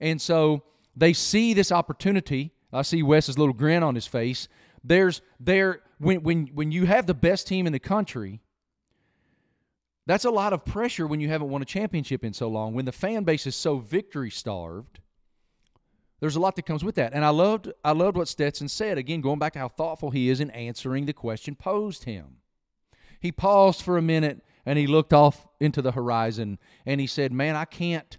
And 0.00 0.20
so 0.20 0.64
they 0.96 1.12
see 1.12 1.54
this 1.54 1.70
opportunity. 1.70 2.52
I 2.72 2.82
see 2.82 3.02
Wes's 3.02 3.38
little 3.38 3.54
grin 3.54 3.82
on 3.82 3.94
his 3.94 4.06
face. 4.06 4.48
There's 4.82 5.22
there 5.38 5.82
when 5.98 6.22
when 6.22 6.46
when 6.54 6.72
you 6.72 6.86
have 6.86 7.06
the 7.06 7.14
best 7.14 7.46
team 7.46 7.66
in 7.66 7.72
the 7.72 7.78
country, 7.78 8.40
that's 10.06 10.24
a 10.24 10.30
lot 10.30 10.52
of 10.52 10.64
pressure 10.64 11.06
when 11.06 11.20
you 11.20 11.28
haven't 11.28 11.50
won 11.50 11.62
a 11.62 11.64
championship 11.64 12.24
in 12.24 12.32
so 12.32 12.48
long. 12.48 12.74
When 12.74 12.84
the 12.84 12.92
fan 12.92 13.24
base 13.24 13.46
is 13.46 13.54
so 13.54 13.78
victory 13.78 14.30
starved, 14.30 14.98
There's 16.20 16.36
a 16.36 16.40
lot 16.40 16.54
that 16.54 16.66
comes 16.66 16.84
with 16.84 16.94
that. 16.94 17.14
And 17.14 17.24
I 17.24 17.30
loved 17.30 17.72
I 17.84 17.90
loved 17.90 18.16
what 18.16 18.28
Stetson 18.28 18.68
said. 18.68 18.96
Again, 18.96 19.20
going 19.20 19.40
back 19.40 19.54
to 19.54 19.58
how 19.58 19.68
thoughtful 19.68 20.12
he 20.12 20.28
is 20.28 20.40
in 20.40 20.50
answering 20.50 21.06
the 21.06 21.12
question 21.12 21.56
posed 21.56 22.04
him. 22.04 22.36
He 23.22 23.30
paused 23.30 23.82
for 23.82 23.96
a 23.96 24.02
minute 24.02 24.44
and 24.66 24.76
he 24.76 24.88
looked 24.88 25.12
off 25.12 25.46
into 25.60 25.80
the 25.80 25.92
horizon 25.92 26.58
and 26.84 27.00
he 27.00 27.06
said, 27.06 27.32
"Man, 27.32 27.54
I 27.54 27.64
can't 27.64 28.18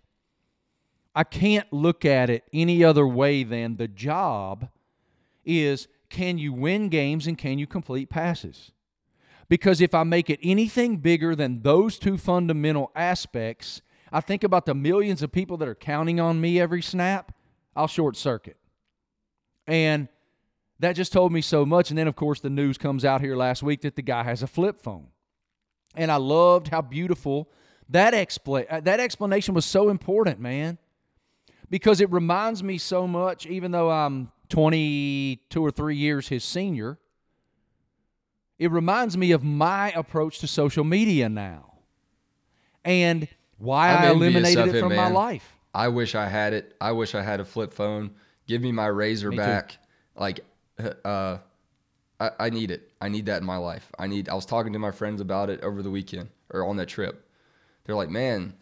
I 1.14 1.26
can't 1.26 1.72
look 1.72 2.06
at 2.06 2.30
it 2.30 2.46
any 2.54 2.86
other 2.86 3.06
way 3.06 3.44
than 3.44 3.76
the 3.76 3.90
job 3.90 4.70
is 5.44 5.90
can 6.10 6.38
you 6.38 6.54
win 6.54 6.88
games 6.88 7.28
and 7.28 7.38
can 7.38 7.60
you 7.60 7.68
complete 7.68 8.10
passes? 8.10 8.72
Because 9.50 9.82
if 9.82 9.94
I 9.94 10.04
make 10.04 10.30
it 10.30 10.40
anything 10.42 10.98
bigger 10.98 11.36
than 11.36 11.64
those 11.64 12.00
two 12.00 12.18
fundamental 12.18 12.92
aspects, 12.96 13.82
I 14.10 14.22
think 14.22 14.44
about 14.44 14.66
the 14.66 14.74
millions 14.74 15.22
of 15.22 15.34
people 15.34 15.58
that 15.58 15.68
are 15.68 15.76
counting 15.76 16.20
on 16.20 16.40
me 16.40 16.62
every 16.62 16.82
snap, 16.82 17.36
I'll 17.76 17.88
short 17.88 18.16
circuit. 18.16 18.58
And 19.68 20.08
that 20.84 20.94
just 20.96 21.14
told 21.14 21.32
me 21.32 21.42
so 21.42 21.66
much. 21.66 21.90
And 21.90 21.98
then, 21.98 22.08
of 22.08 22.16
course, 22.16 22.40
the 22.40 22.50
news 22.50 22.78
comes 22.78 23.06
out 23.06 23.22
here 23.22 23.36
last 23.36 23.64
week 23.64 23.82
that 23.82 23.96
the 23.96 24.02
guy 24.02 24.24
has 24.24 24.44
a 24.44 24.48
flip 24.48 24.82
phone. 24.82 25.08
And 25.96 26.12
I 26.12 26.16
loved 26.16 26.70
how 26.70 26.82
beautiful 26.82 27.50
that, 27.90 28.14
expla- 28.14 28.66
uh, 28.70 28.80
that 28.82 29.00
explanation 29.00 29.54
was 29.54 29.66
so 29.66 29.90
important, 29.90 30.40
man, 30.40 30.78
because 31.70 32.02
it 32.02 32.12
reminds 32.12 32.64
me 32.64 32.78
so 32.78 33.08
much, 33.08 33.46
even 33.46 33.72
though 33.72 33.92
I'm 33.92 34.32
22 34.50 35.64
or 35.64 35.72
three 35.72 35.96
years 35.96 36.28
his 36.28 36.44
senior, 36.44 36.98
it 38.58 38.72
reminds 38.72 39.18
me 39.18 39.32
of 39.32 39.44
my 39.44 39.92
approach 39.92 40.40
to 40.40 40.48
social 40.48 40.84
media 40.84 41.30
now 41.30 41.80
and 42.86 43.28
why 43.58 43.94
I'm 43.94 44.04
I 44.04 44.12
eliminated 44.12 44.76
it 44.76 44.80
from 44.80 44.96
my 44.96 45.10
life. 45.10 45.58
I 45.74 45.88
wish 45.88 46.16
I 46.16 46.28
had 46.28 46.54
it. 46.54 46.76
I 46.80 46.92
wish 46.92 47.16
I 47.16 47.22
had 47.22 47.40
a 47.40 47.46
flip 47.46 47.74
phone. 47.74 48.12
Give 48.48 48.62
me 48.62 48.72
my 48.72 48.88
razor 48.88 49.30
Me 49.30 49.38
too. 49.38 49.42
back. 49.42 49.78
Like, 50.16 50.42
uh, 51.06 51.38
I, 52.20 52.32
I 52.40 52.50
need 52.50 52.72
it. 52.72 52.92
I 53.02 53.10
need 53.10 53.26
that 53.26 53.42
in 53.42 53.46
my 53.46 53.58
life. 53.58 53.92
I 53.98 54.08
need. 54.08 54.30
I 54.30 54.34
was 54.34 54.46
talking 54.46 54.74
to 54.74 54.80
my 54.80 54.92
friends 54.92 55.22
about 55.22 55.50
it 55.50 55.62
over 55.62 55.82
the 55.82 55.90
weekend 55.90 56.30
or 56.50 56.66
on 56.66 56.78
that 56.78 56.88
trip. 56.88 57.28
They're 57.86 57.96
like, 57.96 58.10
man, 58.10 58.54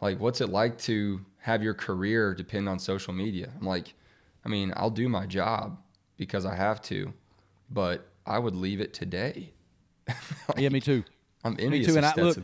like, 0.00 0.20
what's 0.20 0.40
it 0.40 0.50
like 0.50 0.78
to 0.80 1.24
have 1.38 1.62
your 1.62 1.74
career 1.74 2.34
depend 2.34 2.68
on 2.68 2.78
social 2.78 3.12
media? 3.12 3.50
I'm 3.58 3.66
like, 3.66 3.94
I 4.44 4.48
mean, 4.48 4.72
I'll 4.76 4.90
do 4.90 5.08
my 5.08 5.26
job 5.26 5.78
because 6.16 6.44
I 6.44 6.54
have 6.54 6.82
to, 6.82 7.12
but 7.70 8.06
I 8.26 8.38
would 8.38 8.54
leave 8.54 8.80
it 8.80 8.92
today. 8.92 9.52
yeah, 10.56 10.68
me 10.68 10.80
too. 10.80 11.04
I'm 11.44 11.56
envious 11.58 11.86
too, 11.86 11.96
and 11.96 12.06
I- 12.06 12.14
look. 12.14 12.38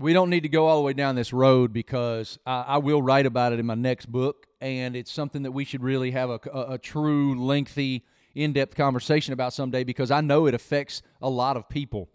We 0.00 0.14
don't 0.14 0.30
need 0.30 0.44
to 0.44 0.48
go 0.48 0.66
all 0.66 0.76
the 0.76 0.82
way 0.82 0.94
down 0.94 1.14
this 1.14 1.32
road 1.32 1.72
because 1.72 2.38
I, 2.46 2.64
I 2.68 2.78
will 2.78 3.02
write 3.02 3.26
about 3.26 3.52
it 3.52 3.60
in 3.60 3.66
my 3.66 3.74
next 3.74 4.06
book, 4.10 4.46
and 4.60 4.96
it's 4.96 5.12
something 5.12 5.42
that 5.42 5.52
we 5.52 5.64
should 5.64 5.82
really 5.82 6.10
have 6.12 6.30
a, 6.30 6.40
a, 6.52 6.72
a 6.72 6.78
true, 6.78 7.38
lengthy, 7.38 8.04
in-depth 8.34 8.76
conversation 8.76 9.32
about 9.32 9.52
someday 9.52 9.84
because 9.84 10.10
I 10.10 10.20
know 10.20 10.46
it 10.46 10.54
affects 10.54 11.02
a 11.20 11.28
lot 11.28 11.56
of 11.56 11.68
people 11.68 12.08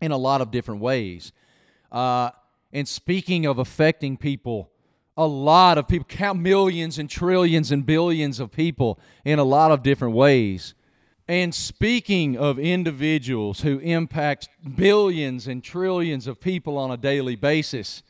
in 0.00 0.12
a 0.12 0.16
lot 0.16 0.40
of 0.40 0.50
different 0.50 0.80
ways. 0.80 1.32
Uh, 1.90 2.30
and 2.72 2.86
speaking 2.86 3.46
of 3.46 3.58
affecting 3.58 4.16
people, 4.16 4.70
a 5.16 5.26
lot 5.26 5.78
of 5.78 5.88
people 5.88 6.06
count 6.08 6.40
millions 6.40 6.98
and 6.98 7.08
trillions 7.08 7.72
and 7.72 7.86
billions 7.86 8.40
of 8.40 8.52
people 8.52 9.00
in 9.24 9.38
a 9.38 9.44
lot 9.44 9.70
of 9.70 9.82
different 9.82 10.14
ways. 10.14 10.74
And 11.26 11.54
speaking 11.54 12.36
of 12.36 12.58
individuals 12.58 13.62
who 13.62 13.78
impact 13.78 14.48
billions 14.76 15.46
and 15.46 15.64
trillions 15.64 16.26
of 16.26 16.40
people 16.40 16.76
on 16.76 16.90
a 16.90 16.98
daily 16.98 17.34
basis, 17.34 18.02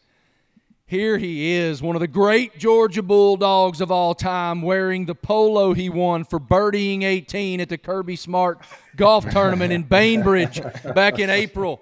here 0.87 1.17
he 1.17 1.53
is, 1.53 1.81
one 1.81 1.97
of 1.97 2.01
the 2.01 2.09
great 2.09 2.59
Georgia 2.59 3.03
Bulldogs 3.03 3.81
of 3.81 3.91
all 3.93 4.15
time, 4.15 4.63
wearing 4.63 5.07
the 5.07 5.15
polo 5.15 5.75
he 5.75 5.89
won 5.89 6.25
for 6.25 6.41
birdieing 6.41 7.05
18 7.05 7.61
at 7.61 7.69
the 7.69 7.79
Kirby 7.79 8.17
Smart 8.17 8.61
Golf 8.97 9.29
Tournament 9.31 9.73
in 9.73 9.85
Bainbridge 9.85 10.61
back 10.95 11.19
in 11.19 11.31
April. 11.31 11.81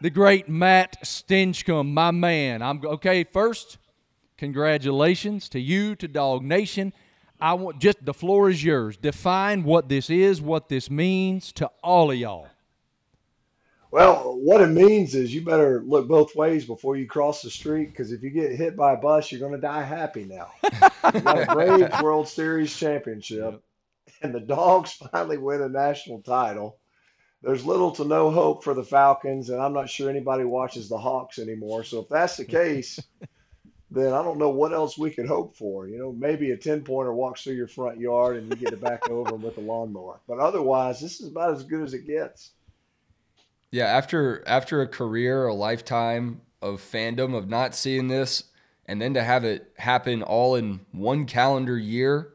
The 0.00 0.10
great 0.10 0.48
Matt 0.48 1.02
Stinchcomb, 1.04 1.92
my 1.92 2.10
man. 2.10 2.62
I'm 2.62 2.80
okay. 2.86 3.22
First, 3.24 3.78
congratulations 4.38 5.48
to 5.50 5.60
you, 5.60 5.94
to 5.96 6.08
Dog 6.08 6.42
Nation. 6.42 6.94
I 7.40 7.54
want 7.54 7.78
just 7.78 8.04
the 8.04 8.14
floor 8.14 8.50
is 8.50 8.62
yours. 8.62 8.96
Define 8.96 9.64
what 9.64 9.88
this 9.88 10.10
is, 10.10 10.40
what 10.40 10.68
this 10.68 10.90
means 10.90 11.52
to 11.54 11.70
all 11.82 12.10
of 12.10 12.16
y'all. 12.16 12.48
Well, 13.92 14.38
what 14.38 14.60
it 14.60 14.68
means 14.68 15.16
is 15.16 15.34
you 15.34 15.44
better 15.44 15.82
look 15.84 16.06
both 16.06 16.36
ways 16.36 16.64
before 16.64 16.96
you 16.96 17.06
cross 17.06 17.42
the 17.42 17.50
street 17.50 17.86
because 17.86 18.12
if 18.12 18.22
you 18.22 18.30
get 18.30 18.52
hit 18.52 18.76
by 18.76 18.92
a 18.92 18.96
bus, 18.96 19.32
you're 19.32 19.40
going 19.40 19.52
to 19.52 19.58
die 19.58 19.82
happy 19.82 20.24
now. 20.24 20.48
A 21.02 21.46
Braves 21.52 21.92
World 22.02 22.28
Series 22.28 22.76
championship, 22.76 23.64
and 24.22 24.32
the 24.32 24.40
Dogs 24.40 24.92
finally 25.12 25.38
win 25.38 25.62
a 25.62 25.68
national 25.68 26.22
title. 26.22 26.78
There's 27.42 27.64
little 27.64 27.90
to 27.92 28.04
no 28.04 28.30
hope 28.30 28.62
for 28.62 28.74
the 28.74 28.84
Falcons, 28.84 29.50
and 29.50 29.60
I'm 29.60 29.72
not 29.72 29.88
sure 29.88 30.08
anybody 30.10 30.44
watches 30.44 30.88
the 30.88 30.98
Hawks 30.98 31.38
anymore. 31.38 31.82
So 31.82 32.00
if 32.00 32.08
that's 32.08 32.36
the 32.36 32.44
case, 32.44 33.00
then 33.90 34.12
I 34.12 34.22
don't 34.22 34.38
know 34.38 34.50
what 34.50 34.72
else 34.72 34.96
we 34.96 35.10
could 35.10 35.26
hope 35.26 35.56
for. 35.56 35.88
You 35.88 35.98
know, 35.98 36.12
maybe 36.12 36.52
a 36.52 36.56
10 36.56 36.82
pointer 36.82 37.12
walks 37.12 37.42
through 37.42 37.54
your 37.54 37.66
front 37.68 37.98
yard 37.98 38.36
and 38.36 38.48
you 38.48 38.56
get 38.56 38.72
it 38.72 38.80
back 38.80 39.08
over 39.10 39.34
with 39.34 39.58
a 39.58 39.60
lawnmower. 39.60 40.20
But 40.28 40.38
otherwise, 40.38 41.00
this 41.00 41.20
is 41.20 41.28
about 41.30 41.52
as 41.54 41.64
good 41.64 41.82
as 41.82 41.94
it 41.94 42.06
gets. 42.06 42.52
Yeah, 43.72 43.86
after 43.86 44.42
after 44.48 44.82
a 44.82 44.86
career, 44.88 45.46
a 45.46 45.54
lifetime 45.54 46.40
of 46.60 46.80
fandom 46.80 47.36
of 47.36 47.48
not 47.48 47.74
seeing 47.74 48.08
this, 48.08 48.44
and 48.86 49.00
then 49.00 49.14
to 49.14 49.22
have 49.22 49.44
it 49.44 49.72
happen 49.78 50.22
all 50.22 50.56
in 50.56 50.80
one 50.92 51.24
calendar 51.24 51.78
year, 51.78 52.32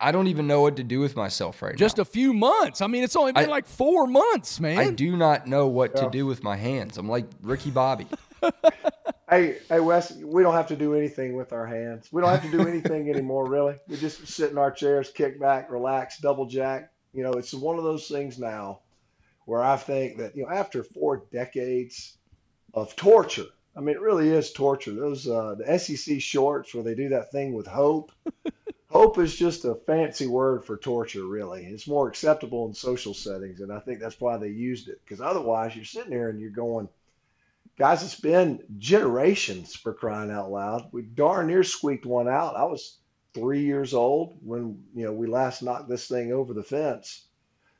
I 0.00 0.12
don't 0.12 0.28
even 0.28 0.46
know 0.46 0.62
what 0.62 0.76
to 0.76 0.84
do 0.84 1.00
with 1.00 1.14
myself 1.14 1.60
right 1.62 1.76
Just 1.76 1.98
now. 1.98 2.02
Just 2.04 2.08
a 2.08 2.10
few 2.12 2.32
months. 2.32 2.80
I 2.80 2.86
mean, 2.86 3.02
it's 3.04 3.16
only 3.16 3.32
been 3.32 3.44
I- 3.44 3.50
like 3.50 3.66
four 3.66 4.06
months, 4.06 4.58
man. 4.58 4.78
I 4.78 4.90
do 4.90 5.14
not 5.16 5.46
know 5.46 5.66
what 5.68 5.92
Yeah. 5.94 6.04
to 6.04 6.10
do 6.10 6.24
with 6.26 6.42
my 6.42 6.56
hands. 6.56 6.96
I'm 6.96 7.08
like 7.08 7.26
Ricky 7.42 7.70
Bobby. 7.70 8.06
Hey, 9.28 9.58
hey, 9.68 9.80
Wes, 9.80 10.12
we 10.12 10.44
don't 10.44 10.54
have 10.54 10.68
to 10.68 10.76
do 10.76 10.94
anything 10.94 11.34
with 11.34 11.52
our 11.52 11.66
hands. 11.66 12.08
We 12.12 12.22
don't 12.22 12.30
have 12.30 12.48
to 12.48 12.50
do 12.50 12.68
anything 12.68 13.10
anymore, 13.14 13.48
really. 13.48 13.74
We 13.88 13.96
just 13.96 14.24
sit 14.28 14.52
in 14.52 14.58
our 14.58 14.70
chairs, 14.70 15.10
kick 15.10 15.40
back, 15.40 15.68
relax, 15.68 16.18
double 16.18 16.46
jack. 16.46 16.92
You 17.12 17.24
know, 17.24 17.32
it's 17.32 17.52
one 17.52 17.76
of 17.76 17.82
those 17.82 18.06
things 18.06 18.38
now 18.38 18.82
where 19.46 19.62
I 19.62 19.78
think 19.78 20.18
that, 20.18 20.36
you 20.36 20.44
know, 20.44 20.50
after 20.50 20.84
four 20.84 21.24
decades 21.32 22.18
of 22.72 22.94
torture, 22.94 23.46
I 23.76 23.80
mean, 23.80 23.96
it 23.96 24.00
really 24.00 24.28
is 24.28 24.52
torture. 24.52 24.92
Those, 24.92 25.26
uh, 25.26 25.56
the 25.58 25.76
SEC 25.76 26.20
shorts 26.20 26.72
where 26.72 26.84
they 26.84 26.94
do 26.94 27.08
that 27.08 27.32
thing 27.32 27.52
with 27.52 27.66
hope. 27.66 28.12
hope 28.90 29.18
is 29.18 29.34
just 29.34 29.64
a 29.64 29.74
fancy 29.74 30.28
word 30.28 30.64
for 30.64 30.76
torture, 30.76 31.26
really. 31.26 31.64
It's 31.66 31.88
more 31.88 32.06
acceptable 32.08 32.68
in 32.68 32.74
social 32.74 33.12
settings. 33.12 33.60
And 33.60 33.72
I 33.72 33.80
think 33.80 33.98
that's 33.98 34.20
why 34.20 34.36
they 34.36 34.50
used 34.50 34.88
it. 34.88 35.00
Because 35.04 35.20
otherwise, 35.20 35.74
you're 35.74 35.84
sitting 35.84 36.10
there 36.10 36.28
and 36.28 36.40
you're 36.40 36.50
going, 36.50 36.88
Guys, 37.78 38.02
it's 38.02 38.18
been 38.18 38.60
generations 38.78 39.74
for 39.74 39.92
crying 39.92 40.30
out 40.30 40.50
loud. 40.50 40.88
We 40.92 41.02
darn 41.02 41.48
near 41.48 41.62
squeaked 41.62 42.06
one 42.06 42.26
out. 42.26 42.56
I 42.56 42.64
was 42.64 42.98
three 43.34 43.62
years 43.62 43.92
old 43.92 44.38
when 44.42 44.82
you 44.94 45.04
know 45.04 45.12
we 45.12 45.26
last 45.26 45.62
knocked 45.62 45.88
this 45.88 46.08
thing 46.08 46.32
over 46.32 46.54
the 46.54 46.62
fence. 46.62 47.26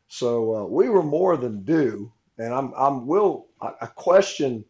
So 0.09 0.55
uh, 0.55 0.65
we 0.67 0.91
were 0.91 1.03
more 1.03 1.39
than 1.39 1.65
due, 1.65 2.13
and 2.37 2.53
I'm 2.53 2.75
I'm 2.77 3.07
will 3.07 3.47
I, 3.63 3.73
I 3.81 3.87
question 3.87 4.67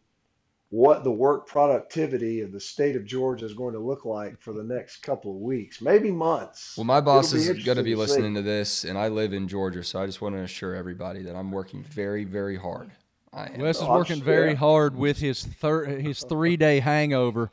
what 0.69 1.03
the 1.03 1.11
work 1.11 1.47
productivity 1.47 2.41
of 2.41 2.51
the 2.51 2.59
state 2.59 2.95
of 2.95 3.05
Georgia 3.05 3.45
is 3.45 3.53
going 3.53 3.73
to 3.73 3.79
look 3.79 4.05
like 4.05 4.39
for 4.41 4.53
the 4.53 4.63
next 4.63 4.97
couple 4.97 5.31
of 5.31 5.41
weeks, 5.41 5.81
maybe 5.81 6.11
months. 6.11 6.75
Well, 6.77 6.83
my 6.85 6.99
boss 6.99 7.33
It'll 7.33 7.57
is 7.57 7.63
going 7.65 7.77
to 7.77 7.83
be 7.83 7.95
listening 7.95 8.33
to 8.35 8.41
this, 8.41 8.83
and 8.83 8.97
I 8.97 9.07
live 9.07 9.33
in 9.33 9.47
Georgia, 9.47 9.83
so 9.83 10.01
I 10.01 10.05
just 10.05 10.21
want 10.21 10.35
to 10.35 10.41
assure 10.41 10.75
everybody 10.75 11.21
that 11.23 11.35
I'm 11.35 11.51
working 11.51 11.83
very, 11.83 12.25
very 12.25 12.57
hard. 12.57 12.91
Wes 13.33 13.77
is 13.81 13.83
working 13.87 14.21
very 14.23 14.55
hard 14.55 14.95
with 14.95 15.19
his 15.19 15.43
thir- 15.43 15.85
his 15.85 16.23
three 16.23 16.57
day 16.57 16.79
hangover, 16.79 17.51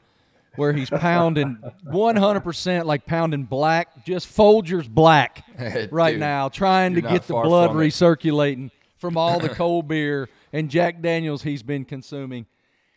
where 0.56 0.72
he's 0.72 0.88
pounding 0.90 1.58
100% 1.86 2.84
like 2.84 3.06
pounding 3.06 3.44
black, 3.44 4.04
just 4.04 4.28
Folgers 4.34 4.88
black 4.88 5.44
right 5.90 6.12
Dude, 6.12 6.20
now, 6.20 6.48
trying 6.48 6.94
to 6.94 7.00
get 7.02 7.24
the 7.26 7.34
blood 7.34 7.70
from 7.70 7.78
recirculating 7.78 8.70
from 8.98 9.16
all 9.16 9.38
the 9.40 9.48
cold 9.50 9.88
beer 9.88 10.28
and 10.52 10.70
Jack 10.70 11.02
Daniels 11.02 11.42
he's 11.42 11.62
been 11.62 11.84
consuming. 11.84 12.46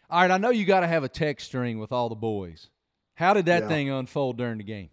All 0.09 0.21
right, 0.21 0.31
I 0.31 0.37
know 0.37 0.51
you 0.51 0.65
got 0.65 0.81
to 0.81 0.87
have 0.87 1.03
a 1.03 1.09
text 1.09 1.47
string 1.47 1.79
with 1.79 1.91
all 1.91 2.07
the 2.07 2.15
boys. 2.15 2.69
How 3.15 3.33
did 3.33 3.47
that 3.47 3.63
Yeah. 3.63 3.67
thing 3.67 3.89
unfold 3.89 4.37
during 4.37 4.59
the 4.59 4.63
game? 4.63 4.89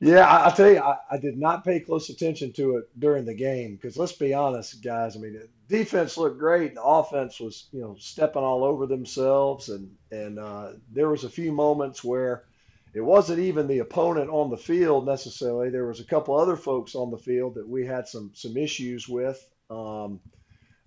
Yeah, 0.00 0.26
I, 0.26 0.46
I 0.48 0.50
tell 0.50 0.70
you, 0.70 0.78
I, 0.78 0.96
I 1.10 1.18
did 1.18 1.38
not 1.38 1.64
pay 1.64 1.80
close 1.80 2.08
attention 2.08 2.52
to 2.54 2.78
it 2.78 2.84
during 2.98 3.24
the 3.26 3.34
game 3.34 3.74
because 3.76 3.98
let's 3.98 4.12
be 4.12 4.32
honest, 4.32 4.82
guys. 4.82 5.16
I 5.16 5.20
mean, 5.20 5.34
the 5.34 5.48
defense 5.68 6.16
looked 6.16 6.38
great. 6.38 6.74
The 6.74 6.82
offense 6.82 7.38
was, 7.38 7.68
you 7.72 7.82
know, 7.82 7.96
stepping 7.98 8.42
all 8.42 8.64
over 8.64 8.86
themselves, 8.86 9.68
and 9.68 9.90
and 10.10 10.38
uh, 10.38 10.72
there 10.90 11.10
was 11.10 11.24
a 11.24 11.30
few 11.30 11.52
moments 11.52 12.02
where 12.02 12.44
it 12.94 13.02
wasn't 13.02 13.40
even 13.40 13.66
the 13.68 13.80
opponent 13.80 14.30
on 14.30 14.50
the 14.50 14.56
field 14.56 15.06
necessarily. 15.06 15.68
There 15.70 15.86
was 15.86 16.00
a 16.00 16.04
couple 16.06 16.36
other 16.36 16.56
folks 16.56 16.94
on 16.94 17.10
the 17.10 17.18
field 17.18 17.54
that 17.56 17.68
we 17.68 17.84
had 17.84 18.08
some 18.08 18.30
some 18.34 18.56
issues 18.56 19.06
with. 19.06 19.46
Um, 19.68 20.20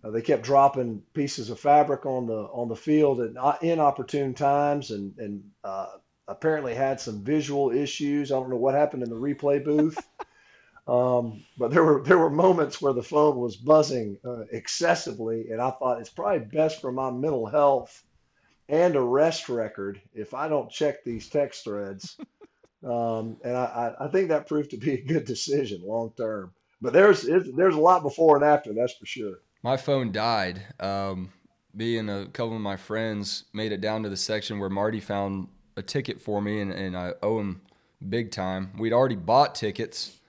uh, 0.04 0.12
they 0.12 0.22
kept 0.22 0.44
dropping 0.44 1.04
pieces 1.14 1.50
of 1.50 1.60
fabric 1.60 2.06
on 2.06 2.26
the 2.26 2.44
on 2.46 2.68
the 2.68 2.76
field 2.76 3.22
at 3.22 3.34
not 3.34 3.64
inopportune 3.64 4.34
times, 4.34 4.92
and 4.92 5.18
and 5.20 5.44
uh, 5.64 5.88
apparently 6.28 6.74
had 6.74 7.00
some 7.00 7.24
visual 7.24 7.72
issues. 7.72 8.32
I 8.32 8.36
don't 8.36 8.50
know 8.50 8.58
what 8.58 8.76
happened 8.76 9.04
in 9.04 9.10
the 9.10 9.16
replay 9.16 9.64
booth. 9.64 9.98
Um, 10.86 11.46
but 11.58 11.72
there 11.72 11.84
were 11.84 12.04
there 12.04 12.18
were 12.18 12.30
moments 12.30 12.82
where 12.82 12.92
the 12.92 13.02
phone 13.02 13.38
was 13.38 13.56
buzzing 13.56 14.18
uh, 14.26 14.42
excessively, 14.52 15.50
and 15.50 15.62
I 15.62 15.72
thought 15.72 16.02
it's 16.02 16.10
probably 16.10 16.40
best 16.40 16.82
for 16.82 16.92
my 16.92 17.10
mental 17.10 17.46
health 17.46 18.04
and 18.68 18.96
arrest 18.96 19.48
record 19.48 20.02
if 20.14 20.34
I 20.34 20.50
don't 20.50 20.70
check 20.70 21.04
these 21.04 21.30
text 21.30 21.64
threads. 21.64 22.18
Um, 22.84 23.38
and 23.46 23.56
I, 23.56 23.94
I 23.98 24.08
think 24.10 24.28
that 24.28 24.46
proved 24.46 24.72
to 24.72 24.78
be 24.78 24.92
a 24.96 25.02
good 25.02 25.24
decision 25.24 25.82
long 25.86 26.12
term. 26.18 26.54
But 26.82 26.92
there's 26.92 27.22
there's 27.22 27.76
a 27.76 27.80
lot 27.80 28.04
before 28.04 28.36
and 28.36 28.44
after, 28.44 28.74
that's 28.74 28.96
for 28.96 29.06
sure. 29.06 29.36
My 29.64 29.78
phone 29.78 30.12
died. 30.12 30.62
Um, 30.82 31.32
me 31.74 31.98
and 31.98 32.10
a 32.10 32.26
couple 32.26 32.56
of 32.56 32.62
my 32.62 32.76
friends 32.76 33.46
made 33.54 33.72
it 33.72 33.80
down 33.80 34.04
to 34.04 34.10
the 34.10 34.18
section 34.18 34.60
where 34.60 34.70
Marty 34.70 35.00
found 35.00 35.48
a 35.76 35.82
ticket 35.82 36.22
for 36.22 36.42
me, 36.42 36.62
and, 36.62 36.72
and 36.72 36.98
I 36.98 37.14
owe 37.22 37.40
him 37.40 37.62
big 38.08 38.32
time. 38.32 38.72
We'd 38.78 38.94
already 38.94 39.16
bought 39.16 39.56
tickets, 39.56 40.20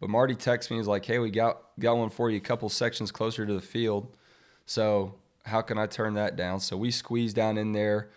but 0.00 0.10
Marty 0.10 0.34
texted 0.34 0.70
me. 0.70 0.76
He's 0.78 0.86
like, 0.86 1.04
"Hey, 1.04 1.18
we 1.18 1.30
got 1.30 1.62
got 1.78 1.96
one 1.96 2.10
for 2.10 2.30
you, 2.30 2.36
a 2.36 2.40
couple 2.40 2.68
sections 2.68 3.10
closer 3.10 3.46
to 3.46 3.54
the 3.54 3.60
field. 3.60 4.14
So 4.66 5.14
how 5.44 5.62
can 5.62 5.78
I 5.78 5.86
turn 5.86 6.14
that 6.14 6.36
down?" 6.36 6.60
So 6.60 6.76
we 6.76 6.90
squeezed 6.90 7.36
down 7.36 7.58
in 7.58 7.72
there. 7.72 8.10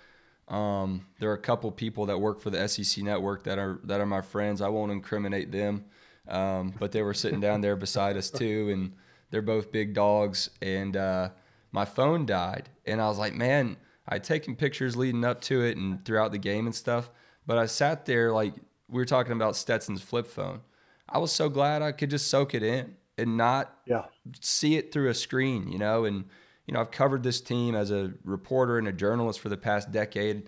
Um, 0.47 1.07
there 1.19 1.29
are 1.29 1.35
a 1.35 1.39
couple 1.39 1.71
people 1.71 2.05
that 2.07 2.19
work 2.19 2.41
for 2.41 2.49
the 2.49 2.67
SEC 2.67 3.03
network 3.03 3.43
that 3.43 3.57
are 3.57 3.79
that 3.85 4.01
are 4.01 4.05
my 4.05 4.21
friends. 4.21 4.61
I 4.61 4.69
won't 4.69 4.91
incriminate 4.91 5.51
them, 5.51 5.85
um, 6.27 6.73
but 6.79 6.91
they 6.91 7.01
were 7.01 7.13
sitting 7.13 7.39
down 7.39 7.61
there 7.61 7.75
beside 7.75 8.17
us 8.17 8.29
too, 8.29 8.69
and 8.71 8.93
they're 9.31 9.41
both 9.41 9.71
big 9.71 9.93
dogs. 9.93 10.49
And 10.61 10.97
uh, 10.97 11.29
my 11.71 11.85
phone 11.85 12.25
died, 12.25 12.69
and 12.85 13.01
I 13.01 13.07
was 13.07 13.17
like, 13.17 13.33
man, 13.33 13.77
I'd 14.07 14.24
taken 14.24 14.55
pictures 14.55 14.95
leading 14.95 15.24
up 15.24 15.41
to 15.41 15.62
it 15.62 15.77
and 15.77 16.03
throughout 16.03 16.31
the 16.31 16.38
game 16.38 16.65
and 16.65 16.75
stuff. 16.75 17.10
But 17.45 17.57
I 17.57 17.65
sat 17.65 18.05
there 18.05 18.31
like 18.31 18.53
we 18.89 19.00
were 19.00 19.05
talking 19.05 19.33
about 19.33 19.55
Stetson's 19.55 20.01
flip 20.01 20.27
phone. 20.27 20.62
I 21.07 21.17
was 21.17 21.31
so 21.31 21.50
glad 21.50 21.81
I 21.81 21.91
could 21.91 22.10
just 22.10 22.27
soak 22.27 22.53
it 22.53 22.63
in 22.63 22.95
and 23.17 23.38
not 23.38 23.77
yeah. 23.86 24.05
see 24.41 24.77
it 24.77 24.91
through 24.91 25.10
a 25.10 25.13
screen, 25.13 25.67
you 25.72 25.77
know, 25.77 26.05
and 26.05 26.25
you 26.65 26.74
know, 26.74 26.79
I've 26.79 26.91
covered 26.91 27.24
this 27.24 27.41
team 27.41 27.75
as 27.75 27.91
a 27.91 28.13
reporter 28.24 28.77
and 28.77 28.88
a 28.88 28.93
journalist 28.93 29.39
for 29.39 29.50
the 29.50 29.57
past 29.57 29.91
decade, 29.91 30.48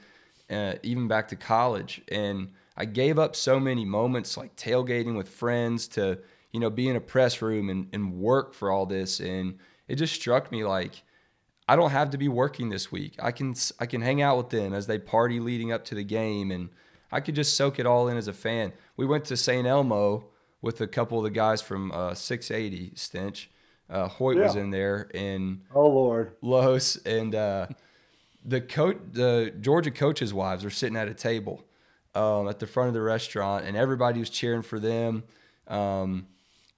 uh, 0.49 0.75
even 0.81 1.07
back 1.07 1.27
to 1.29 1.35
college. 1.35 2.01
And 2.07 2.51
I 2.77 2.85
gave 2.85 3.19
up 3.19 3.35
so 3.35 3.59
many 3.59 3.83
moments 3.83 4.37
like 4.37 4.55
tailgating 4.55 5.17
with 5.17 5.27
friends 5.27 5.87
to, 5.89 6.19
you 6.53 6.59
know, 6.59 6.69
be 6.69 6.87
in 6.87 6.95
a 6.95 7.01
press 7.01 7.41
room 7.41 7.69
and, 7.69 7.89
and 7.91 8.13
work 8.13 8.53
for 8.53 8.71
all 8.71 8.85
this. 8.85 9.19
And 9.19 9.59
it 9.87 9.95
just 9.95 10.13
struck 10.13 10.51
me 10.51 10.63
like, 10.63 11.03
I 11.67 11.75
don't 11.75 11.91
have 11.91 12.11
to 12.11 12.17
be 12.17 12.27
working 12.27 12.69
this 12.69 12.91
week. 12.91 13.15
I 13.21 13.31
can 13.31 13.55
I 13.79 13.85
can 13.85 14.01
hang 14.01 14.21
out 14.21 14.37
with 14.37 14.49
them 14.49 14.73
as 14.73 14.87
they 14.87 14.99
party 14.99 15.39
leading 15.39 15.71
up 15.71 15.83
to 15.85 15.95
the 15.95 16.03
game, 16.03 16.51
and 16.51 16.69
I 17.11 17.19
could 17.21 17.35
just 17.35 17.55
soak 17.55 17.79
it 17.79 17.85
all 17.85 18.07
in 18.07 18.17
as 18.17 18.27
a 18.27 18.33
fan. 18.33 18.73
We 18.97 19.05
went 19.05 19.25
to 19.25 19.37
St. 19.37 19.65
Elmo 19.65 20.25
with 20.61 20.81
a 20.81 20.87
couple 20.87 21.17
of 21.17 21.23
the 21.23 21.29
guys 21.31 21.61
from 21.61 21.91
uh, 21.91 22.13
680 22.13 22.93
Stench. 22.95 23.49
uh, 23.89 24.07
Hoyt 24.07 24.37
was 24.37 24.55
in 24.55 24.69
there, 24.71 25.09
and 25.13 25.61
Oh 25.73 25.87
Lord. 25.87 26.35
Los 26.41 26.97
and 26.97 27.33
uh, 27.35 27.67
the 28.43 28.61
coach, 28.61 28.97
the 29.11 29.53
Georgia 29.59 29.91
coaches' 29.91 30.33
wives 30.33 30.63
were 30.63 30.69
sitting 30.69 30.97
at 30.97 31.07
a 31.07 31.13
table 31.13 31.63
um, 32.13 32.47
at 32.47 32.59
the 32.59 32.67
front 32.67 32.89
of 32.89 32.93
the 32.93 33.01
restaurant, 33.01 33.65
and 33.65 33.75
everybody 33.75 34.19
was 34.19 34.29
cheering 34.29 34.61
for 34.61 34.79
them 34.79 35.23
um, 35.67 36.27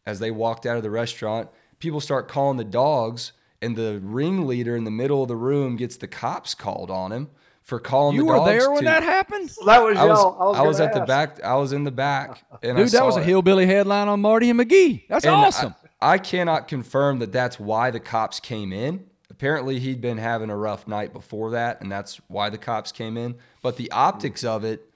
as 0.06 0.20
they 0.20 0.32
walked 0.32 0.66
out 0.66 0.78
of 0.78 0.84
the 0.84 0.90
restaurant. 0.90 1.50
People 1.80 2.00
start 2.02 2.28
calling 2.28 2.58
the 2.58 2.64
dogs, 2.64 3.34
and 3.62 3.76
the 3.76 4.00
ringleader 4.04 4.76
in 4.76 4.84
the 4.84 4.92
middle 4.92 5.22
of 5.22 5.28
the 5.28 5.36
room 5.36 5.76
gets 5.76 5.98
the 5.98 6.08
cops 6.08 6.54
called 6.56 6.92
on 6.92 7.12
him 7.12 7.30
for 7.64 7.80
calling 7.80 8.16
You 8.16 8.22
the 8.22 8.26
were 8.28 8.46
there 8.46 8.70
when 8.70 8.80
to- 8.80 8.86
that 8.86 9.04
happened? 9.04 9.50
That 9.66 9.84
was 9.84 9.98
I 9.98 10.06
was, 10.06 10.20
y'all. 10.20 10.42
I 10.42 10.46
was, 10.46 10.58
I 10.58 10.62
was 10.62 10.78
gonna 10.78 10.90
at 10.90 10.94
the 10.96 11.06
back. 11.06 11.44
I 11.44 11.56
was 11.56 11.74
in 11.74 11.84
the 11.84 11.92
back, 11.92 12.44
and 12.64 12.78
I 12.78 12.84
Dude, 12.84 12.92
that 12.92 13.06
was 13.06 13.18
a 13.18 13.20
it. 13.22 13.26
hillbilly 13.26 13.66
headline 13.66 14.08
on 14.08 14.22
Marty 14.22 14.50
and 14.50 14.60
McGee. 14.60 15.04
That's 15.10 15.26
And 15.26 15.36
awesome. 15.36 15.76
I, 16.02 16.14
I 16.14 16.18
cannot 16.18 16.68
confirm 16.68 17.20
that 17.20 17.32
that's 17.32 17.60
why 17.60 17.92
the 17.92 18.00
cops 18.00 18.40
came 18.40 18.72
in. 18.72 19.06
Apparently, 19.30 19.80
he'd 19.80 20.02
been 20.02 20.18
having 20.18 20.50
a 20.50 20.56
rough 20.56 20.88
night 20.88 21.12
before 21.14 21.52
that, 21.52 21.82
and 21.82 21.92
that's 21.92 22.16
why 22.28 22.50
the 22.50 22.58
cops 22.58 22.92
came 22.92 23.18
in. 23.18 23.36
But 23.62 23.76
the 23.78 23.92
optics 23.92 24.44
of 24.44 24.64
it 24.64 24.90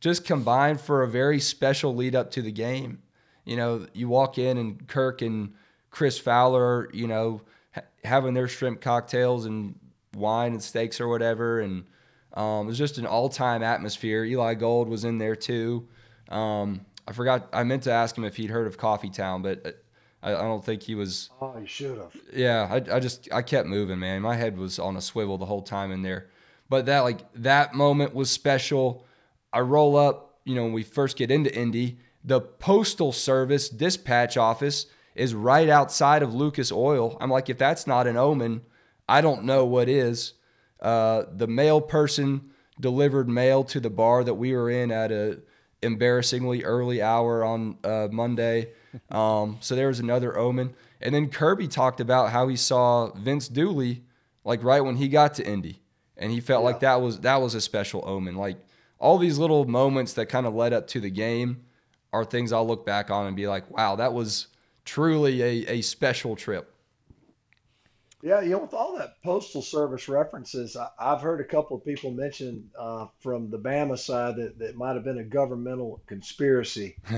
just 0.00 0.24
combined 0.26 0.80
for 0.80 1.02
a 1.02 1.08
very 1.08 1.38
special 1.40 1.94
lead 1.94 2.14
up 2.14 2.30
to 2.32 2.42
the 2.42 2.52
game. 2.52 2.98
You 3.44 3.56
know, 3.56 3.86
you 3.94 4.08
walk 4.08 4.36
in 4.38 4.58
and 4.58 4.86
Kirk 4.88 5.22
and 5.22 5.54
Chris 5.90 6.18
Fowler, 6.18 6.90
you 6.92 7.06
know, 7.06 7.40
ha- 7.40 7.44
having 8.06 8.34
their 8.34 8.48
shrimp 8.48 8.80
cocktails 8.80 9.44
and 9.44 9.78
wine 10.14 10.52
and 10.52 10.62
steaks 10.62 11.00
or 11.00 11.08
whatever, 11.08 11.60
and 11.60 11.84
um, 12.32 12.64
it 12.64 12.66
was 12.66 12.78
just 12.78 12.98
an 12.98 13.06
all-time 13.06 13.62
atmosphere. 13.62 14.24
Eli 14.24 14.54
Gold 14.54 14.88
was 14.88 15.04
in 15.04 15.18
there 15.18 15.36
too. 15.36 15.88
Um, 16.28 16.86
I 17.06 17.12
forgot. 17.12 17.48
I 17.52 17.62
meant 17.64 17.84
to 17.84 17.92
ask 17.92 18.16
him 18.16 18.24
if 18.24 18.36
he'd 18.36 18.50
heard 18.50 18.66
of 18.66 18.78
Coffee 18.78 19.10
Town, 19.10 19.42
but 19.42 19.66
uh, 19.66 19.70
I, 20.22 20.34
I 20.34 20.42
don't 20.42 20.64
think 20.64 20.82
he 20.82 20.94
was. 20.94 21.30
Oh, 21.40 21.56
you 21.58 21.66
should 21.66 21.98
have. 21.98 22.16
Yeah, 22.32 22.68
I, 22.70 22.96
I 22.96 23.00
just 23.00 23.28
I 23.32 23.42
kept 23.42 23.68
moving, 23.68 23.98
man. 23.98 24.22
My 24.22 24.34
head 24.34 24.56
was 24.56 24.78
on 24.78 24.96
a 24.96 25.00
swivel 25.00 25.38
the 25.38 25.46
whole 25.46 25.62
time 25.62 25.92
in 25.92 26.02
there. 26.02 26.28
But 26.68 26.86
that 26.86 27.00
like 27.00 27.20
that 27.34 27.74
moment 27.74 28.14
was 28.14 28.30
special. 28.30 29.06
I 29.52 29.60
roll 29.60 29.96
up, 29.96 30.40
you 30.44 30.54
know, 30.54 30.64
when 30.64 30.72
we 30.72 30.82
first 30.82 31.16
get 31.16 31.30
into 31.30 31.54
Indy, 31.54 31.98
the 32.24 32.40
postal 32.40 33.12
service 33.12 33.68
dispatch 33.68 34.36
office 34.36 34.86
is 35.16 35.34
right 35.34 35.68
outside 35.68 36.22
of 36.22 36.34
Lucas 36.34 36.70
Oil. 36.70 37.16
I'm 37.20 37.30
like, 37.30 37.48
if 37.48 37.58
that's 37.58 37.86
not 37.86 38.06
an 38.06 38.16
omen, 38.16 38.62
I 39.08 39.20
don't 39.20 39.44
know 39.44 39.64
what 39.64 39.88
is. 39.88 40.34
Uh, 40.80 41.24
the 41.32 41.46
mail 41.46 41.80
person 41.80 42.50
delivered 42.78 43.28
mail 43.28 43.64
to 43.64 43.80
the 43.80 43.90
bar 43.90 44.22
that 44.24 44.34
we 44.34 44.52
were 44.52 44.70
in 44.70 44.90
at 44.90 45.10
a 45.10 45.40
embarrassingly 45.82 46.64
early 46.64 47.00
hour 47.02 47.44
on 47.44 47.78
uh, 47.84 48.08
Monday. 48.10 48.70
Um, 49.10 49.58
so 49.60 49.76
there 49.76 49.88
was 49.88 50.00
another 50.00 50.38
omen. 50.38 50.74
And 51.02 51.14
then 51.14 51.28
Kirby 51.28 51.68
talked 51.68 52.00
about 52.00 52.30
how 52.30 52.48
he 52.48 52.56
saw 52.56 53.12
Vince 53.12 53.46
Dooley 53.46 54.04
like 54.42 54.64
right 54.64 54.80
when 54.80 54.96
he 54.96 55.08
got 55.08 55.34
to 55.34 55.46
Indy, 55.46 55.82
and 56.16 56.32
he 56.32 56.40
felt 56.40 56.64
like 56.64 56.80
that 56.80 57.02
was 57.02 57.20
that 57.20 57.42
was 57.42 57.54
a 57.54 57.60
special 57.60 58.02
omen. 58.06 58.36
Like 58.36 58.56
all 58.98 59.18
these 59.18 59.36
little 59.36 59.66
moments 59.66 60.14
that 60.14 60.30
kind 60.30 60.46
of 60.46 60.54
led 60.54 60.72
up 60.72 60.86
to 60.88 61.00
the 61.00 61.10
game 61.10 61.64
are 62.12 62.24
things 62.24 62.52
I'll 62.52 62.66
look 62.66 62.86
back 62.86 63.10
on 63.10 63.26
and 63.26 63.36
be 63.36 63.46
like, 63.46 63.70
wow, 63.70 63.96
that 63.96 64.14
was 64.14 64.46
truly 64.86 65.42
a, 65.42 65.72
a 65.74 65.80
special 65.82 66.34
trip. 66.36 66.72
Yeah, 68.22 68.40
you 68.40 68.50
know, 68.50 68.58
with 68.58 68.72
all 68.72 68.96
that 68.96 69.22
postal 69.22 69.60
service 69.60 70.08
references, 70.08 70.74
I, 70.76 70.88
I've 70.98 71.20
heard 71.20 71.40
a 71.40 71.44
couple 71.44 71.76
of 71.76 71.84
people 71.84 72.10
mention 72.10 72.70
uh, 72.76 73.06
from 73.20 73.50
the 73.50 73.58
Bama 73.58 73.98
side 73.98 74.36
that 74.36 74.58
that 74.58 74.74
might 74.76 74.94
have 74.94 75.04
been 75.04 75.18
a 75.18 75.24
governmental 75.24 76.00
conspiracy 76.06 76.96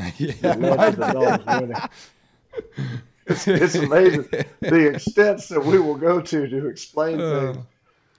that 0.43 0.59
led 0.61 0.91
to 0.91 0.97
the 0.97 1.13
dogs 1.13 1.61
winning. 1.61 2.89
It's, 3.31 3.47
it's 3.47 3.75
amazing 3.75 4.25
the 4.61 4.89
extents 4.89 5.49
that 5.49 5.63
we 5.63 5.79
will 5.79 5.97
go 5.97 6.19
to 6.19 6.49
to 6.49 6.67
explain 6.67 7.21
Uh. 7.21 7.53
things. 7.53 7.67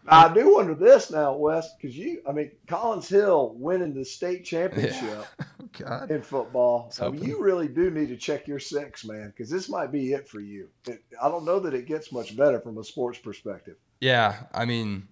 I 0.09 0.33
do 0.33 0.55
wonder 0.55 0.73
this 0.73 1.11
now, 1.11 1.35
Wes, 1.35 1.73
because 1.75 1.95
you, 1.95 2.21
I 2.27 2.31
mean, 2.31 2.51
Collins 2.67 3.07
Hill 3.07 3.53
winning 3.55 3.93
the 3.93 4.03
state 4.03 4.43
championship 4.43 5.25
oh, 5.41 5.45
God. 5.77 6.09
in 6.09 6.21
football. 6.23 6.91
I 6.99 7.09
mean, 7.09 7.23
you 7.23 7.41
really 7.41 7.67
do 7.67 7.91
need 7.91 8.09
to 8.09 8.17
check 8.17 8.47
your 8.47 8.59
six, 8.59 9.05
man, 9.05 9.27
because 9.27 9.49
this 9.49 9.69
might 9.69 9.91
be 9.91 10.13
it 10.13 10.27
for 10.27 10.39
you. 10.39 10.69
It, 10.87 11.03
I 11.21 11.29
don't 11.29 11.45
know 11.45 11.59
that 11.59 11.73
it 11.73 11.85
gets 11.85 12.11
much 12.11 12.35
better 12.35 12.59
from 12.59 12.77
a 12.79 12.83
sports 12.83 13.19
perspective. 13.19 13.75
Yeah, 14.01 14.43
I 14.51 14.65
mean, 14.65 15.07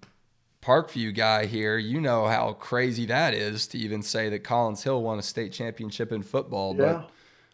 Parkview 0.64 1.16
guy 1.16 1.46
here, 1.46 1.78
you 1.78 2.02
know 2.02 2.26
how 2.26 2.54
crazy 2.54 3.06
that 3.06 3.34
is 3.34 3.68
to 3.68 3.78
even 3.78 4.02
say 4.02 4.30
that 4.30 4.40
Collins 4.40 4.84
Hill 4.84 5.04
won 5.04 5.20
a 5.20 5.24
state 5.24 5.52
championship 5.52 6.12
in 6.12 6.24
football. 6.24 6.76
Yeah. 6.76 6.94
But 6.94 7.10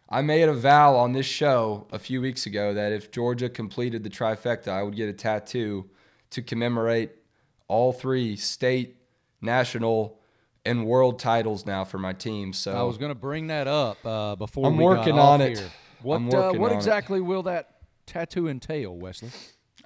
I 0.08 0.22
made 0.22 0.48
a 0.48 0.54
vow 0.54 0.96
on 0.96 1.12
this 1.12 1.26
show 1.26 1.86
a 1.92 1.98
few 1.98 2.20
weeks 2.20 2.46
ago 2.46 2.72
that 2.72 2.92
if 2.92 3.10
Georgia 3.10 3.50
completed 3.50 4.02
the 4.02 4.10
trifecta, 4.10 4.68
I 4.68 4.82
would 4.82 4.96
get 4.96 5.08
a 5.08 5.12
tattoo 5.12 5.90
to 6.30 6.42
commemorate 6.42 7.12
all 7.68 7.92
three 7.92 8.36
state, 8.36 8.96
national, 9.40 10.18
and 10.64 10.86
world 10.86 11.18
titles 11.18 11.66
now 11.66 11.84
for 11.84 11.98
my 11.98 12.12
team. 12.12 12.52
So 12.52 12.72
I 12.72 12.82
was 12.82 12.98
going 12.98 13.10
to 13.10 13.14
bring 13.14 13.48
that 13.48 13.66
up 13.66 14.04
uh, 14.04 14.36
before 14.36 14.66
I'm 14.66 14.76
we 14.76 14.84
got 14.84 14.98
working 14.98 15.18
off 15.18 15.34
on 15.34 15.40
it. 15.42 15.58
here. 15.58 15.70
What, 16.02 16.16
I'm 16.16 16.28
uh, 16.28 16.52
what 16.52 16.70
on 16.70 16.72
it. 16.72 16.76
exactly 16.76 17.20
will 17.20 17.42
that 17.44 17.76
tattoo 18.06 18.48
entail, 18.48 18.96
Wesley? 18.96 19.30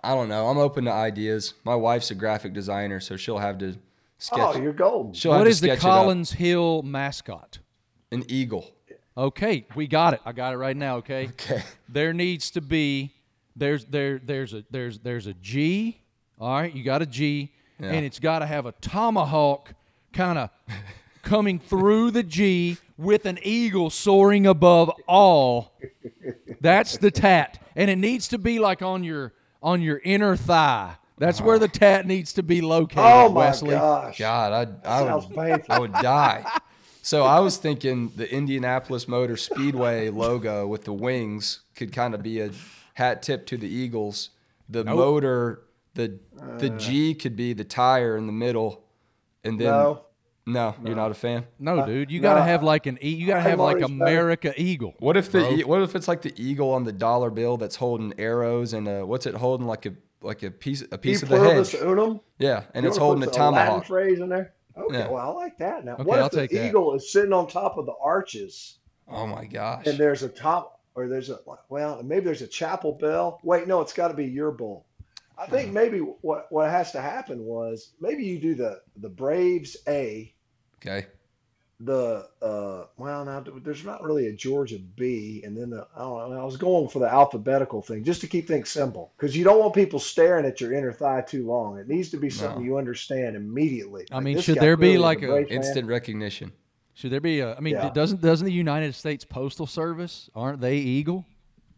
I 0.03 0.15
don't 0.15 0.29
know. 0.29 0.47
I'm 0.49 0.59
open 0.59 0.85
to 0.85 0.93
ideas. 0.93 1.55
My 1.65 1.75
wife's 1.75 2.11
a 2.11 2.15
graphic 2.15 2.53
designer, 2.53 3.01
so 3.01 3.17
she'll 3.17 3.39
have 3.39 3.59
to 3.59 3.77
sketch. 4.19 4.39
Oh, 4.41 4.57
you're 4.61 4.73
golden. 4.73 5.13
she'll 5.13 5.33
have 5.33 5.41
What 5.41 5.45
to 5.45 5.51
is 5.51 5.61
the 5.61 5.69
sketch 5.69 5.79
it 5.79 5.85
up. 5.85 5.91
Collins 6.03 6.33
Hill 6.33 6.83
mascot? 6.83 7.59
An 8.13 8.25
eagle. 8.29 8.71
Okay, 9.17 9.67
we 9.75 9.89
got 9.89 10.15
it. 10.15 10.21
I 10.25 10.31
got 10.31 10.55
it 10.55 10.59
right 10.59 10.77
now. 10.77 10.97
Okay. 10.99 11.27
Okay. 11.29 11.63
There 11.89 12.13
needs 12.13 12.53
to 12.53 12.61
be 12.61 13.13
there's 13.57 13.85
there 13.87 14.21
there's 14.21 14.55
a 14.55 14.65
there's 14.71 15.01
there's 15.01 15.27
a 15.27 15.35
G. 15.35 16.01
All 16.41 16.53
right, 16.61 16.73
you 16.73 16.85
got 16.85 17.03
a 17.03 17.07
G, 17.07 17.53
Yeah. 17.81 17.91
and 17.93 18.05
it's 18.05 18.19
got 18.19 18.41
to 18.41 18.47
have 18.47 18.67
a 18.67 18.73
tomahawk 18.81 19.73
kind 20.13 20.39
of 20.39 20.51
coming 21.23 21.59
through 21.59 22.11
the 22.11 22.23
G 22.23 22.77
with 22.97 23.25
an 23.27 23.39
eagle 23.43 23.91
soaring 23.91 24.47
above 24.47 24.91
all. 25.07 25.73
That's 26.61 26.97
the 26.99 27.11
tat, 27.11 27.63
and 27.77 27.89
it 27.91 27.97
needs 27.97 28.29
to 28.29 28.39
be 28.39 28.59
like 28.59 28.83
on 28.83 29.05
your 29.05 29.33
on 29.63 29.81
your 29.83 30.01
inner 30.05 30.37
thigh. 30.37 30.97
That's 31.19 31.41
where 31.41 31.59
the 31.59 31.69
tat 31.69 32.07
needs 32.07 32.33
to 32.35 32.43
be 32.45 32.61
located, 32.61 32.99
Oh 33.05 33.29
my 33.29 33.47
Wesley. 33.47 33.71
gosh. 33.71 34.19
God, 34.19 34.81
I 34.85 34.89
I 34.89 35.15
would, 35.15 35.35
painful. 35.35 35.65
I 35.69 35.79
would 35.81 35.93
die. 35.93 36.45
So 37.03 37.25
I 37.25 37.41
was 37.41 37.57
thinking 37.57 38.13
the 38.17 38.31
Indianapolis 38.33 39.09
Motor 39.09 39.37
Speedway 39.37 40.11
logo 40.11 40.67
with 40.67 40.85
the 40.85 40.93
wings 40.93 41.61
could 41.75 41.93
kind 41.93 42.15
of 42.15 42.23
be 42.23 42.41
a 42.41 42.51
hat 42.95 43.23
tip 43.23 43.47
to 43.47 43.57
the 43.57 43.69
Eagles. 43.69 44.31
The 44.69 44.85
Nope. 44.85 44.97
motor, 44.97 45.63
the 45.99 46.19
the 46.59 46.71
G 46.71 47.15
could 47.15 47.35
be 47.37 47.53
the 47.53 47.65
tire 47.65 48.17
in 48.17 48.27
the 48.27 48.33
middle, 48.33 48.85
and 49.45 49.61
then 49.61 49.67
no, 49.67 50.05
no, 50.47 50.75
you're 50.85 50.95
not 50.97 51.11
a 51.11 51.15
fan. 51.15 51.45
No, 51.59 51.85
dude, 51.85 52.11
you 52.11 52.21
no, 52.21 52.29
gotta 52.31 52.43
have 52.45 52.63
like 52.63 52.87
an 52.87 52.99
e- 53.03 53.11
you 53.11 53.27
gotta 53.27 53.41
I'm 53.41 53.51
have 53.51 53.59
like 53.61 53.77
always 53.83 53.91
better. 53.91 54.03
America 54.05 54.55
Eagle. 54.57 54.95
What 55.01 55.17
if 55.17 55.31
the 55.33 55.41
bro. 55.41 55.51
e- 55.57 55.65
what 55.65 55.83
if 55.83 55.95
it's 55.97 56.07
like 56.09 56.23
the 56.23 56.33
eagle 56.41 56.71
on 56.73 56.85
the 56.85 56.93
dollar 56.93 57.31
bill 57.31 57.57
that's 57.57 57.77
holding 57.77 58.15
arrows 58.19 58.73
and 58.73 58.87
uh, 58.89 59.03
what's 59.03 59.27
it 59.27 59.35
holding 59.35 59.67
like 59.67 59.87
a 59.87 59.93
like 60.23 60.43
a 60.45 60.51
piece 60.51 60.83
a 60.93 60.97
piece 60.99 61.23
of 61.23 61.29
the 61.29 61.37
pluribus 61.37 61.73
hedge? 61.73 61.83
unum. 61.83 62.21
Yeah, 62.39 62.63
and 62.75 62.85
You 62.85 62.89
it's 62.91 62.99
wanna 62.99 63.07
holding 63.07 63.23
a 63.25 63.27
put 63.27 63.37
Latin 63.41 63.55
tomahawk. 63.55 63.87
phrase 63.87 64.21
in 64.21 64.29
there. 64.29 64.55
Okay, 64.77 64.99
Yeah. 64.99 65.09
well, 65.11 65.29
I 65.31 65.33
like 65.43 65.59
that. 65.59 65.85
Now, 65.85 65.95
Okay, 65.95 66.05
what 66.05 66.21
I'll 66.21 66.27
if 66.27 66.33
the 66.33 66.41
take 66.47 66.51
that. 66.53 66.69
eagle 66.69 66.95
is 66.95 67.11
sitting 67.13 67.33
on 67.33 67.49
top 67.49 67.77
of 67.79 67.87
the 67.87 67.95
arches 68.01 68.79
Oh 69.09 69.27
my 69.27 69.45
gosh! 69.47 69.87
and 69.87 69.99
there's 69.99 70.23
a 70.23 70.29
top, 70.29 70.81
or 70.95 71.09
there's 71.09 71.31
a 71.31 71.39
well, 71.69 72.01
maybe 72.05 72.25
there's 72.27 72.43
a 72.43 72.47
chapel 72.47 72.93
bell. 72.93 73.41
Wait, 73.43 73.67
no, 73.67 73.81
it's 73.81 73.93
got 73.93 74.09
to 74.09 74.15
be 74.15 74.25
your 74.27 74.53
bull. 74.53 74.87
I 75.39 75.47
Hmm. 75.47 75.53
think 75.55 75.73
maybe 75.73 75.99
what 76.01 76.47
what 76.51 76.71
has 76.71 76.93
to 76.93 77.01
happen 77.01 77.45
was 77.45 77.93
maybe 78.01 78.25
you 78.25 78.41
do 78.41 78.55
the 78.55 78.81
the 78.97 79.09
Braves 79.11 79.77
A, 79.89 80.35
Okay, 80.77 81.07
the 81.81 82.29
uh 82.43 82.87
well 82.97 83.25
now 83.25 83.41
there's 83.63 83.85
not 83.85 84.03
really 84.03 84.27
a 84.27 84.33
Georgia 84.33 84.79
B, 84.97 85.43
and 85.45 85.57
then 85.57 85.71
the 85.71 85.87
I 85.95 86.01
don't 86.01 86.31
know. 86.31 86.41
I 86.41 86.45
was 86.45 86.57
going 86.57 86.89
for 86.89 86.99
the 86.99 87.13
alphabetical 87.13 87.83
thing 87.83 88.03
just 88.03 88.21
to 88.23 88.27
keep 88.27 88.49
things 88.49 88.71
simple 88.71 89.13
because 89.17 89.37
you 89.37 89.45
don't 89.45 89.61
want 89.61 89.75
people 89.75 90.01
staring 90.01 90.45
at 90.45 90.61
your 90.61 90.73
inner 90.73 90.93
thigh 90.93 91.21
too 91.21 91.47
long. 91.47 91.79
It 91.79 91.87
needs 91.89 92.11
to 92.11 92.17
be 92.17 92.31
something 92.31 92.59
No. 92.59 92.65
you 92.65 92.79
understand 92.79 93.37
immediately. 93.37 94.07
I 94.11 94.17
Like, 94.17 94.25
mean, 94.25 94.39
should 94.39 94.59
there 94.59 94.77
be 94.77 94.99
like 94.99 95.23
a 95.23 95.27
Braves 95.29 95.51
fan. 95.51 95.55
instant 95.55 95.87
recognition. 95.87 96.53
Should 96.95 97.13
there 97.13 97.21
be 97.21 97.39
a? 97.41 97.55
I 97.55 97.61
mean, 97.61 97.75
Yeah. 97.75 97.91
doesn't 97.91 98.21
doesn't 98.21 98.45
the 98.45 98.53
United 98.53 98.93
States 98.95 99.25
Postal 99.25 99.67
Service 99.67 100.29
aren't 100.35 100.61
they 100.61 100.79
Eagle? 100.79 101.27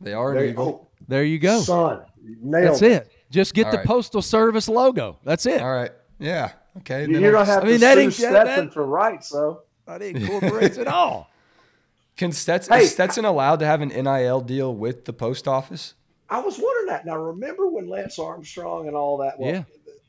They 0.00 0.12
are 0.14 0.32
There 0.32 0.40
an 0.42 0.46
you 0.46 0.52
eagle. 0.52 0.72
go. 0.72 0.86
There 1.08 1.24
you 1.24 1.38
go. 1.38 1.60
Son, 1.60 2.02
nailed 2.22 2.66
That's 2.74 2.82
it. 2.82 3.12
Just 3.30 3.54
get 3.54 3.66
All 3.66 3.72
the 3.72 3.78
right. 3.78 3.86
Postal 3.86 4.22
Service 4.22 4.68
logo. 4.68 5.18
That's 5.24 5.46
it. 5.46 5.60
All 5.60 5.72
right. 5.72 5.92
Yeah. 6.18 6.52
Okay. 6.78 7.02
You, 7.06 7.12
then 7.14 7.22
you 7.22 7.28
I'll- 7.28 7.32
don't 7.44 7.46
have 7.46 7.62
I 7.64 7.66
mean, 7.66 7.74
to 7.74 7.80
that 7.80 7.94
sue 7.94 8.00
ain't- 8.00 8.10
that- 8.16 8.46
Stetson 8.46 8.64
that- 8.66 8.74
for 8.74 8.84
rights, 8.86 9.28
though. 9.30 9.62
That 9.86 10.02
incorporates 10.02 10.76
it 10.78 10.86
all. 10.86 11.28
Can 12.16 12.32
Stetson, 12.32 12.74
Hey. 12.74 12.84
is 12.84 12.92
Stetson 12.92 13.24
allowed 13.24 13.60
to 13.60 13.66
have 13.66 13.80
an 13.80 13.88
NIL 13.88 14.40
deal 14.40 14.74
with 14.74 15.04
the 15.06 15.12
post 15.12 15.48
office? 15.48 15.94
I 16.28 16.38
was 16.40 16.58
wondering 16.58 16.86
that. 16.88 17.06
Now, 17.06 17.16
remember 17.16 17.66
when 17.66 17.88
Lance 17.88 18.18
Armstrong 18.18 18.86
and 18.86 18.94
all 18.96 19.16
that? 19.18 19.38
Well, 19.38 19.50
Yeah. 19.50 19.62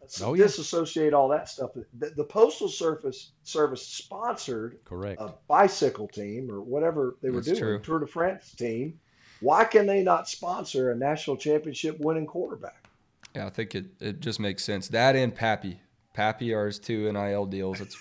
s- 0.03 0.21
Oh, 0.21 0.33
yeah. 0.33 0.43
disassociate 0.43 1.13
all 1.13 1.29
that 1.29 1.47
stuff. 1.49 1.71
The, 1.97 2.09
the 2.11 2.23
Postal 2.23 2.67
Service 2.67 3.31
Service 3.43 3.81
sponsored 3.87 4.77
Correct. 4.85 5.19
a 5.21 5.33
bicycle 5.47 6.07
team 6.07 6.51
or 6.51 6.61
whatever 6.61 7.15
they 7.23 7.29
were 7.29 7.37
That's 7.37 7.47
doing, 7.47 7.59
true. 7.59 7.79
Tour 7.79 7.99
de 7.99 8.07
France 8.07 8.53
team. 8.53 8.99
Why 9.41 9.63
can 9.65 9.85
they 9.85 10.03
not 10.03 10.29
sponsor 10.29 10.91
a 10.91 10.95
national 10.95 11.37
championship 11.37 11.99
winning 11.99 12.25
quarterback? 12.27 12.87
Yeah, 13.35 13.45
I 13.47 13.49
think 13.49 13.75
it, 13.75 13.85
it 13.99 14.19
just 14.19 14.39
makes 14.39 14.63
sense. 14.63 14.87
That 14.89 15.15
and 15.15 15.33
Pappy. 15.33 15.79
Pappy 16.13 16.53
are 16.53 16.65
his 16.67 16.79
two 16.79 17.11
NIL 17.11 17.45
deals. 17.45 17.81
It's 17.81 17.97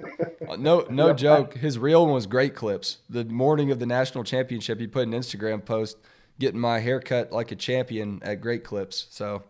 no 0.58 0.86
no 0.88 1.08
Yeah. 1.08 1.12
joke. 1.14 1.54
His 1.54 1.78
real 1.78 2.04
one 2.06 2.14
was 2.14 2.26
great 2.26 2.54
clips. 2.54 2.98
The 3.10 3.24
morning 3.24 3.70
of 3.70 3.78
the 3.80 3.86
national 3.86 4.24
championship, 4.24 4.78
he 4.80 4.86
put 4.86 5.06
an 5.06 5.12
Instagram 5.12 5.64
post 5.64 5.96
getting 6.38 6.60
my 6.60 6.78
haircut 6.78 7.32
like 7.32 7.50
a 7.50 7.56
champion 7.56 8.20
at 8.22 8.40
Great 8.40 8.62
Clips. 8.64 9.06
So 9.10 9.42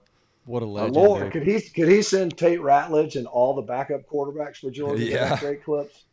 What 0.46 0.62
a 0.62 0.66
Uh, 0.66 0.68
legend. 0.70 0.96
Lord, 0.96 1.32
could 1.32 1.42
he 1.42 1.60
could 1.60 1.88
he 1.88 2.00
send 2.00 2.38
Tate 2.38 2.60
Ratledge 2.60 3.16
and 3.16 3.26
all 3.26 3.52
the 3.54 3.60
backup 3.60 4.06
quarterbacks 4.08 4.56
for 4.56 4.70
Georgia? 4.70 5.04
to 5.04 5.10
Yeah. 5.10 5.26
have 5.26 5.40
Great 5.40 5.62
clips. 5.62 6.04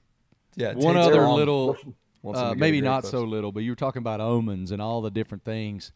yeah, 0.58 0.74
One 0.74 0.96
Tate's 0.96 1.08
other 1.08 1.26
little, 1.30 1.68
Wants 1.68 1.84
him 1.84 1.96
uh, 2.34 2.34
to 2.42 2.48
go 2.50 2.54
to 2.54 2.60
maybe 2.60 2.82
not 2.82 3.02
Clips. 3.02 3.12
so 3.12 3.24
little, 3.24 3.52
but 3.52 3.62
you 3.64 3.72
were 3.72 3.76
talking 3.76 4.00
about 4.02 4.20
omens 4.22 4.72
and 4.72 4.82
all 4.82 5.02
the 5.02 5.12
different 5.12 5.44
things. 5.44 5.92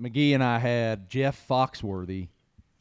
McGee 0.00 0.32
and 0.34 0.42
I 0.44 0.58
had 0.58 1.08
Jeff 1.08 1.44
Foxworthy 1.48 2.28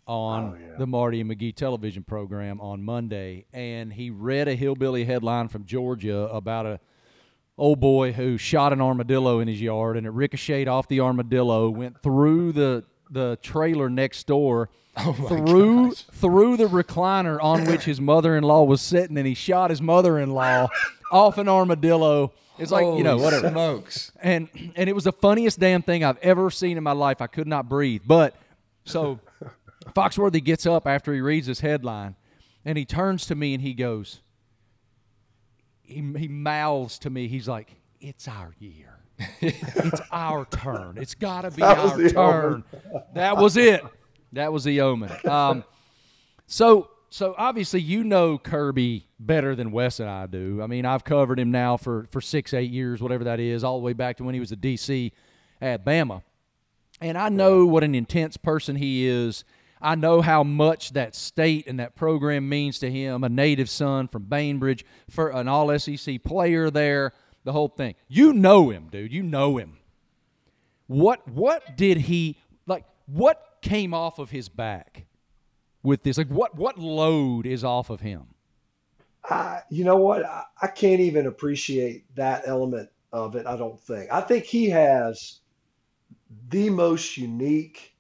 on 0.06 0.44
Oh, 0.44 0.58
yeah. 0.60 0.78
the 0.78 0.88
Marty 0.88 1.20
and 1.22 1.30
McGee 1.30 1.54
television 1.56 2.04
program 2.04 2.62
on 2.62 2.84
Monday, 2.84 3.46
and 3.52 3.92
he 3.94 4.10
read 4.10 4.48
a 4.48 4.56
hillbilly 4.56 5.04
headline 5.06 5.48
from 5.50 5.66
Georgia 5.66 6.30
about 6.32 6.66
a 6.66 6.80
old 7.58 7.80
boy 7.80 8.12
who 8.14 8.38
shot 8.38 8.72
an 8.72 8.80
armadillo 8.82 9.40
in 9.40 9.48
his 9.48 9.60
yard, 9.60 9.98
and 9.98 10.06
it 10.06 10.12
ricocheted 10.12 10.68
off 10.68 10.88
the 10.88 11.00
armadillo, 11.02 11.70
went 11.70 12.02
through 12.02 12.52
the 12.54 12.84
the 13.10 13.38
trailer 13.42 13.90
next 13.90 14.28
door, 14.28 14.70
Oh 14.98 15.14
through 15.14 15.90
gosh. 15.90 16.04
through 16.14 16.58
the 16.58 16.66
recliner 16.68 17.42
on 17.42 17.66
which 17.66 17.84
his 17.86 18.00
mother-in-law 18.00 18.64
was 18.64 18.82
sitting, 18.82 19.18
and 19.18 19.26
he 19.28 19.34
shot 19.34 19.70
his 19.72 19.82
mother-in-law 19.82 20.68
off 21.12 21.38
an 21.38 21.50
armadillo. 21.50 22.32
It's 22.60 22.72
like 22.72 22.86
you 22.86 23.04
know 23.04 23.12
Holy 23.12 23.24
whatever 23.24 23.50
Smokes. 23.50 24.12
and 24.22 24.50
and 24.76 24.90
it 24.90 24.94
was 24.94 25.04
the 25.04 25.12
funniest 25.12 25.60
damn 25.60 25.82
thing 25.82 26.04
I've 26.04 26.18
ever 26.20 26.50
seen 26.50 26.78
in 26.78 26.84
my 26.84 26.92
life. 26.92 27.22
I 27.22 27.28
could 27.28 27.48
not 27.48 27.70
breathe. 27.70 28.02
But 28.06 28.36
so 28.86 29.20
Foxworthy 29.96 30.44
gets 30.44 30.66
up 30.66 30.88
after 30.88 31.14
he 31.14 31.22
reads 31.22 31.48
this 31.48 31.60
headline, 31.60 32.16
and 32.66 32.78
he 32.78 32.86
turns 32.86 33.26
to 33.28 33.36
me 33.36 33.54
and 33.54 33.62
he 33.62 33.74
goes, 33.74 34.22
he 35.82 35.96
he 36.18 36.28
mouths 36.28 37.00
to 37.00 37.10
me. 37.10 37.28
He's 37.28 37.48
like, 37.48 37.76
"It's 38.00 38.28
our 38.28 38.54
year. 38.60 38.94
it's 39.42 40.02
our 40.12 40.46
turn. 40.46 40.98
It's 40.98 41.16
got 41.16 41.42
to 41.42 41.52
be 41.52 41.62
That 41.62 41.78
our 41.78 41.98
the 41.98 42.10
turn." 42.10 42.64
That 43.14 43.38
was 43.38 43.58
it. 43.58 43.84
That 44.34 44.52
was 44.52 44.64
the 44.64 44.82
omen. 44.82 45.12
Um, 45.26 45.64
so 46.46 46.90
so 47.10 47.36
obviously 47.38 47.82
you 47.82 48.04
know 48.04 48.38
Kirby 48.38 49.08
better 49.20 49.56
than 49.56 49.72
Wes 49.72 50.00
and 50.00 50.10
I 50.10 50.26
do. 50.28 50.62
I 50.62 50.68
mean, 50.68 50.86
I've 50.86 51.04
covered 51.04 51.40
him 51.40 51.52
now 51.52 51.78
for 51.78 52.08
for 52.12 52.22
six, 52.22 52.54
eight 52.54 52.72
years, 52.72 53.02
whatever 53.02 53.24
that 53.26 53.40
is, 53.40 53.64
all 53.64 53.80
the 53.80 53.84
way 53.84 53.94
back 53.94 54.18
to 54.18 54.24
when 54.24 54.34
he 54.34 54.40
was 54.40 54.52
a 54.52 54.58
DC 54.58 55.12
at 55.62 55.86
Bama. 55.86 56.22
And 57.00 57.18
I 57.18 57.30
know 57.30 57.66
what 57.66 57.84
an 57.84 57.96
intense 57.96 58.38
person 58.38 58.76
he 58.76 59.08
is. 59.08 59.44
I 59.80 59.96
know 59.96 60.22
how 60.22 60.44
much 60.44 60.94
that 60.94 61.14
state 61.16 61.68
and 61.68 61.80
that 61.80 61.96
program 61.96 62.50
means 62.50 62.80
to 62.80 62.90
him. 62.90 63.24
A 63.24 63.30
native 63.30 63.70
son 63.70 64.08
from 64.08 64.24
Bainbridge, 64.24 64.84
for 65.10 65.30
an 65.30 65.48
all 65.48 65.78
SEC 65.78 66.24
player 66.24 66.72
there, 66.72 67.14
the 67.44 67.52
whole 67.52 67.68
thing. 67.68 67.96
You 68.08 68.34
know 68.34 68.72
him, 68.72 68.88
dude. 68.92 69.14
You 69.14 69.24
know 69.24 69.58
him. 69.58 69.78
What 70.88 71.28
what 71.28 71.78
did 71.78 71.98
he 71.98 72.38
like 72.66 72.86
what 73.06 73.58
came 73.62 73.94
off 73.94 74.20
of 74.20 74.32
his 74.32 74.50
back 74.50 75.07
with 75.88 76.04
this? 76.04 76.18
Like 76.18 76.28
what 76.28 76.56
what 76.56 76.78
load 76.78 77.48
is 77.48 77.64
off 77.64 77.90
of 77.90 78.02
him? 78.02 78.28
I, 79.24 79.62
you 79.70 79.84
know 79.84 79.96
what? 79.96 80.26
I, 80.26 80.44
I 80.62 80.68
can't 80.68 81.00
even 81.00 81.26
appreciate 81.26 82.14
that 82.16 82.44
element 82.46 82.90
of 83.12 83.36
it. 83.36 83.48
I 83.48 83.58
don't 83.58 83.80
think. 83.80 84.12
I 84.12 84.22
think 84.22 84.44
he 84.44 84.70
has 84.70 85.40
the 86.50 86.70
most 86.70 87.18
unique 87.18 87.96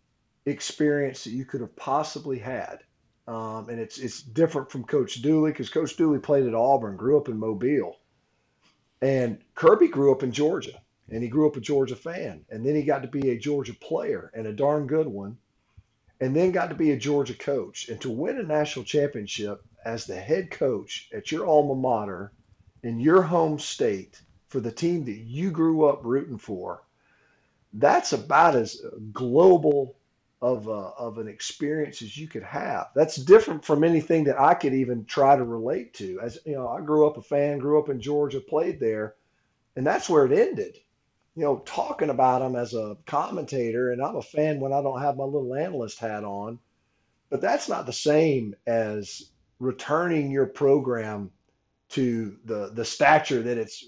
experience 0.45 1.23
that 1.23 1.32
you 1.32 1.45
could 1.45 1.62
have 1.62 1.76
possibly 1.76 2.38
had, 2.38 2.80
um, 3.28 3.69
and 3.69 3.80
it's 3.80 3.97
it's 3.97 4.21
different 4.21 4.69
from 4.69 4.84
Coach 4.84 5.21
Dooley 5.21 5.52
because 5.52 5.69
Coach 5.69 5.95
Dooley 5.95 6.19
played 6.19 6.45
at 6.45 6.54
Auburn, 6.54 6.97
grew 6.97 7.17
up 7.17 7.30
in 7.30 7.39
Mobile, 7.39 7.97
and 9.02 9.39
Kirby 9.56 9.88
grew 9.88 10.12
up 10.12 10.23
in 10.23 10.32
Georgia, 10.32 10.82
and 11.10 11.23
he 11.23 11.30
grew 11.30 11.47
up 11.47 11.56
a 11.56 11.62
Georgia 11.62 11.95
fan, 11.95 12.45
and 12.50 12.65
then 12.65 12.76
he 12.76 12.84
got 12.84 13.02
to 13.02 13.08
be 13.08 13.32
a 13.32 13.39
Georgia 13.39 13.73
player 13.73 14.30
and 14.34 14.45
a 14.45 14.54
darn 14.54 14.88
good 14.88 15.08
one, 15.08 15.38
and 16.19 16.36
then 16.36 16.51
got 16.51 16.69
to 16.69 16.75
be 16.75 16.91
a 16.91 16.97
Georgia 16.97 17.36
coach, 17.36 17.89
and 17.89 18.01
to 18.01 18.10
win 18.10 18.39
a 18.39 18.43
national 18.43 18.86
championship 18.86 19.63
as 19.86 20.06
the 20.06 20.15
head 20.15 20.49
coach 20.51 21.10
at 21.13 21.32
your 21.32 21.45
alma 21.45 21.75
mater 21.75 22.32
in 22.84 22.99
your 22.99 23.21
home 23.21 23.60
state 23.60 24.21
for 24.49 24.60
the 24.60 24.71
team 24.71 25.06
that 25.06 25.17
you 25.17 25.51
grew 25.51 25.86
up 25.86 26.01
rooting 26.03 26.38
for, 26.38 26.84
that's 27.73 28.13
about 28.13 28.56
as 28.56 28.82
global 29.12 29.95
of, 30.41 30.67
a, 30.67 30.71
of 30.71 31.17
an 31.17 31.27
experience 31.27 32.01
as 32.01 32.17
you 32.17 32.27
could 32.27 32.43
have. 32.43 32.88
That's 32.95 33.15
different 33.15 33.65
from 33.65 33.84
anything 33.84 34.23
that 34.25 34.39
I 34.39 34.53
could 34.53 34.73
even 34.73 35.06
try 35.06 35.36
to 35.36 35.43
relate 35.43 35.93
to. 35.95 36.19
As 36.21 36.39
you 36.45 36.53
know, 36.53 36.67
I 36.67 36.82
grew 36.82 37.08
up 37.08 37.17
a 37.17 37.21
fan, 37.21 37.58
grew 37.60 37.80
up 37.80 37.89
in 37.89 37.99
Georgia, 37.99 38.39
played 38.39 38.80
there, 38.80 39.15
and 39.75 39.86
that's 39.86 40.10
where 40.10 40.25
it 40.25 40.38
ended. 40.38 40.77
You 41.38 41.43
know, 41.43 41.60
talking 41.67 42.10
about 42.10 42.41
him 42.41 42.56
as 42.56 42.73
a 42.73 42.97
commentator, 43.06 43.91
and 43.91 44.02
I'm 44.02 44.15
a 44.15 44.23
fan 44.23 44.60
when 44.60 44.73
I 44.73 44.82
don't 44.82 45.02
have 45.02 45.17
my 45.17 45.23
little 45.23 45.54
analyst 45.54 46.00
hat 46.00 46.23
on, 46.23 46.58
but 47.30 47.41
that's 47.41 47.69
not 47.69 47.86
the 47.86 47.93
same 47.93 48.56
as 48.65 49.30
returning 49.60 50.32
your 50.32 50.47
program 50.47 51.30
to 51.89 52.38
the 52.45 52.71
the 52.73 52.84
stature 52.84 53.43
that 53.43 53.58
it's 53.58 53.86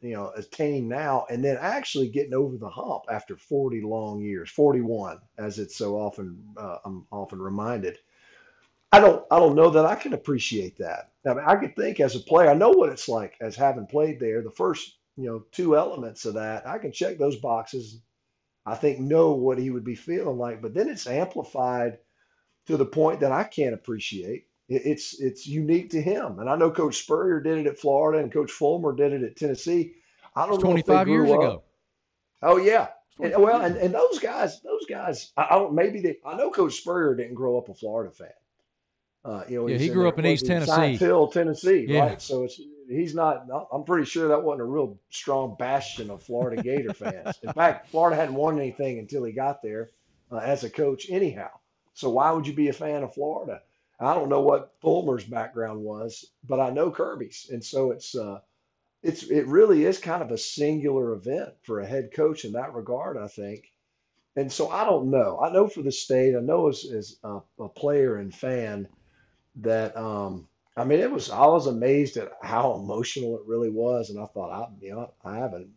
you 0.00 0.14
know 0.14 0.32
attained 0.36 0.88
now 0.88 1.24
and 1.30 1.44
then 1.44 1.56
actually 1.60 2.08
getting 2.08 2.34
over 2.34 2.56
the 2.56 2.68
hump 2.68 3.04
after 3.10 3.36
40 3.36 3.82
long 3.82 4.20
years 4.20 4.50
41 4.50 5.18
as 5.38 5.58
it's 5.58 5.76
so 5.76 5.96
often 5.96 6.42
uh, 6.56 6.78
i'm 6.84 7.06
often 7.12 7.40
reminded. 7.40 7.98
I 8.90 9.00
don't 9.00 9.24
i 9.30 9.38
don't 9.38 9.54
know 9.54 9.70
that 9.70 9.86
i 9.86 9.94
can 9.94 10.14
appreciate 10.14 10.76
that. 10.78 11.12
I 11.26 11.34
mean 11.34 11.44
i 11.46 11.54
could 11.56 11.76
think 11.76 12.00
as 12.00 12.16
a 12.16 12.20
player 12.20 12.50
i 12.50 12.54
know 12.54 12.70
what 12.70 12.90
it's 12.90 13.08
like 13.08 13.36
as 13.40 13.54
having 13.54 13.86
played 13.86 14.18
there 14.18 14.42
the 14.42 14.50
first 14.50 14.97
you 15.18 15.26
know 15.26 15.44
two 15.52 15.76
elements 15.76 16.24
of 16.24 16.34
that 16.34 16.66
i 16.66 16.78
can 16.78 16.92
check 16.92 17.18
those 17.18 17.36
boxes 17.36 18.00
i 18.64 18.74
think 18.74 18.98
know 18.98 19.32
what 19.32 19.58
he 19.58 19.70
would 19.70 19.84
be 19.84 19.94
feeling 19.94 20.38
like 20.38 20.62
but 20.62 20.72
then 20.72 20.88
it's 20.88 21.06
amplified 21.06 21.98
to 22.66 22.76
the 22.76 22.86
point 22.86 23.20
that 23.20 23.32
i 23.32 23.44
can't 23.44 23.74
appreciate 23.74 24.48
it's 24.68 25.18
it's 25.20 25.46
unique 25.46 25.90
to 25.90 26.02
him. 26.02 26.38
And 26.38 26.48
I 26.48 26.56
know 26.56 26.70
Coach 26.70 26.98
Spurrier 26.98 27.40
did 27.40 27.58
it 27.58 27.66
at 27.66 27.78
Florida, 27.78 28.22
and 28.22 28.32
Coach 28.32 28.50
Fulmer 28.50 28.94
did 28.94 29.12
it 29.12 29.22
at 29.22 29.36
Tennessee. 29.36 29.94
I 30.36 30.46
don't 30.46 30.56
know. 30.56 30.60
Twenty 30.60 30.82
five 30.82 31.08
years 31.08 31.30
up. 31.30 31.38
ago. 31.38 31.62
Oh 32.42 32.58
yeah. 32.58 32.88
And, 33.20 33.34
well, 33.36 33.62
and, 33.62 33.76
and 33.76 33.92
those 33.92 34.20
guys, 34.20 34.60
those 34.62 34.86
guys, 34.88 35.32
I, 35.36 35.48
I 35.50 35.58
don't. 35.58 35.74
Maybe 35.74 36.00
they. 36.00 36.18
I 36.24 36.36
know 36.36 36.50
Coach 36.50 36.74
Spurrier 36.74 37.16
didn't 37.16 37.34
grow 37.34 37.58
up 37.58 37.68
a 37.68 37.74
Florida 37.74 38.12
fan. 38.12 38.28
Uh, 39.24 39.42
you 39.48 39.58
know, 39.58 39.66
yeah, 39.66 39.78
he 39.78 39.88
grew 39.88 40.06
up 40.06 40.18
in 40.18 40.26
East 40.26 40.46
Tennessee, 40.46 40.96
Hill, 40.96 41.26
Tennessee, 41.26 41.86
yeah. 41.88 42.00
right? 42.00 42.22
So 42.22 42.44
it's 42.44 42.60
he's 42.88 43.14
not. 43.14 43.46
I'm 43.72 43.84
pretty 43.84 44.06
sure 44.06 44.28
that 44.28 44.42
wasn't 44.42 44.62
a 44.62 44.66
real 44.66 44.98
strong 45.10 45.56
bastion 45.58 46.10
of 46.10 46.22
Florida 46.22 46.62
Gator 46.62 46.94
fans. 46.94 47.38
In 47.42 47.52
fact, 47.52 47.88
Florida 47.88 48.16
hadn't 48.16 48.34
won 48.34 48.58
anything 48.58 48.98
until 48.98 49.24
he 49.24 49.32
got 49.32 49.62
there 49.62 49.90
uh, 50.32 50.38
as 50.38 50.64
a 50.64 50.70
coach, 50.70 51.10
anyhow. 51.10 51.50
So 51.94 52.10
why 52.10 52.30
would 52.30 52.46
you 52.46 52.54
be 52.54 52.68
a 52.68 52.72
fan 52.72 53.02
of 53.02 53.14
Florida? 53.14 53.62
I 54.00 54.14
don't 54.14 54.28
know 54.28 54.42
what 54.42 54.74
Fulmer's 54.80 55.24
background 55.24 55.82
was, 55.82 56.24
but 56.48 56.60
I 56.60 56.70
know 56.70 56.90
Kirby's, 56.90 57.48
and 57.52 57.64
so 57.64 57.90
it's 57.90 58.14
uh, 58.14 58.40
it's 59.02 59.24
it 59.24 59.46
really 59.46 59.84
is 59.84 59.98
kind 59.98 60.22
of 60.22 60.30
a 60.30 60.38
singular 60.38 61.12
event 61.12 61.54
for 61.62 61.80
a 61.80 61.86
head 61.86 62.10
coach 62.14 62.44
in 62.44 62.52
that 62.52 62.74
regard, 62.74 63.16
I 63.16 63.26
think. 63.26 63.72
And 64.36 64.52
so 64.52 64.70
I 64.70 64.84
don't 64.84 65.10
know. 65.10 65.40
I 65.40 65.50
know 65.50 65.66
for 65.66 65.82
the 65.82 65.90
state, 65.90 66.36
I 66.36 66.40
know 66.40 66.68
as, 66.68 66.84
as 66.84 67.16
a, 67.24 67.40
a 67.58 67.68
player 67.68 68.16
and 68.16 68.32
fan 68.32 68.86
that 69.56 69.96
um, 69.96 70.46
I 70.78 70.84
mean 70.84 71.00
it 71.00 71.10
was 71.10 71.30
I 71.30 71.46
was 71.46 71.66
amazed 71.66 72.16
at 72.16 72.30
how 72.42 72.74
emotional 72.74 73.36
it 73.36 73.42
really 73.46 73.70
was, 73.70 74.10
and 74.10 74.18
I 74.18 74.26
thought 74.26 74.50
I 74.50 74.68
you 74.84 74.92
know 74.92 75.12
I 75.24 75.36
haven't 75.36 75.68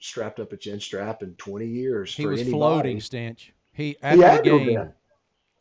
strapped 0.00 0.40
up 0.40 0.52
a 0.52 0.56
chin 0.56 0.80
strap 0.80 1.22
in 1.22 1.34
20 1.34 1.66
years. 1.66 2.14
He 2.14 2.24
for 2.24 2.30
was 2.30 2.40
anybody. 2.40 2.58
floating, 2.58 3.00
Stinch. 3.00 3.52
He 3.72 3.90
He 3.90 3.96
after 4.02 4.26
had 4.26 4.44
the 4.44 4.50
game. 4.50 4.92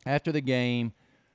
After 0.06 0.32
the 0.32 0.42
game, 0.42 0.94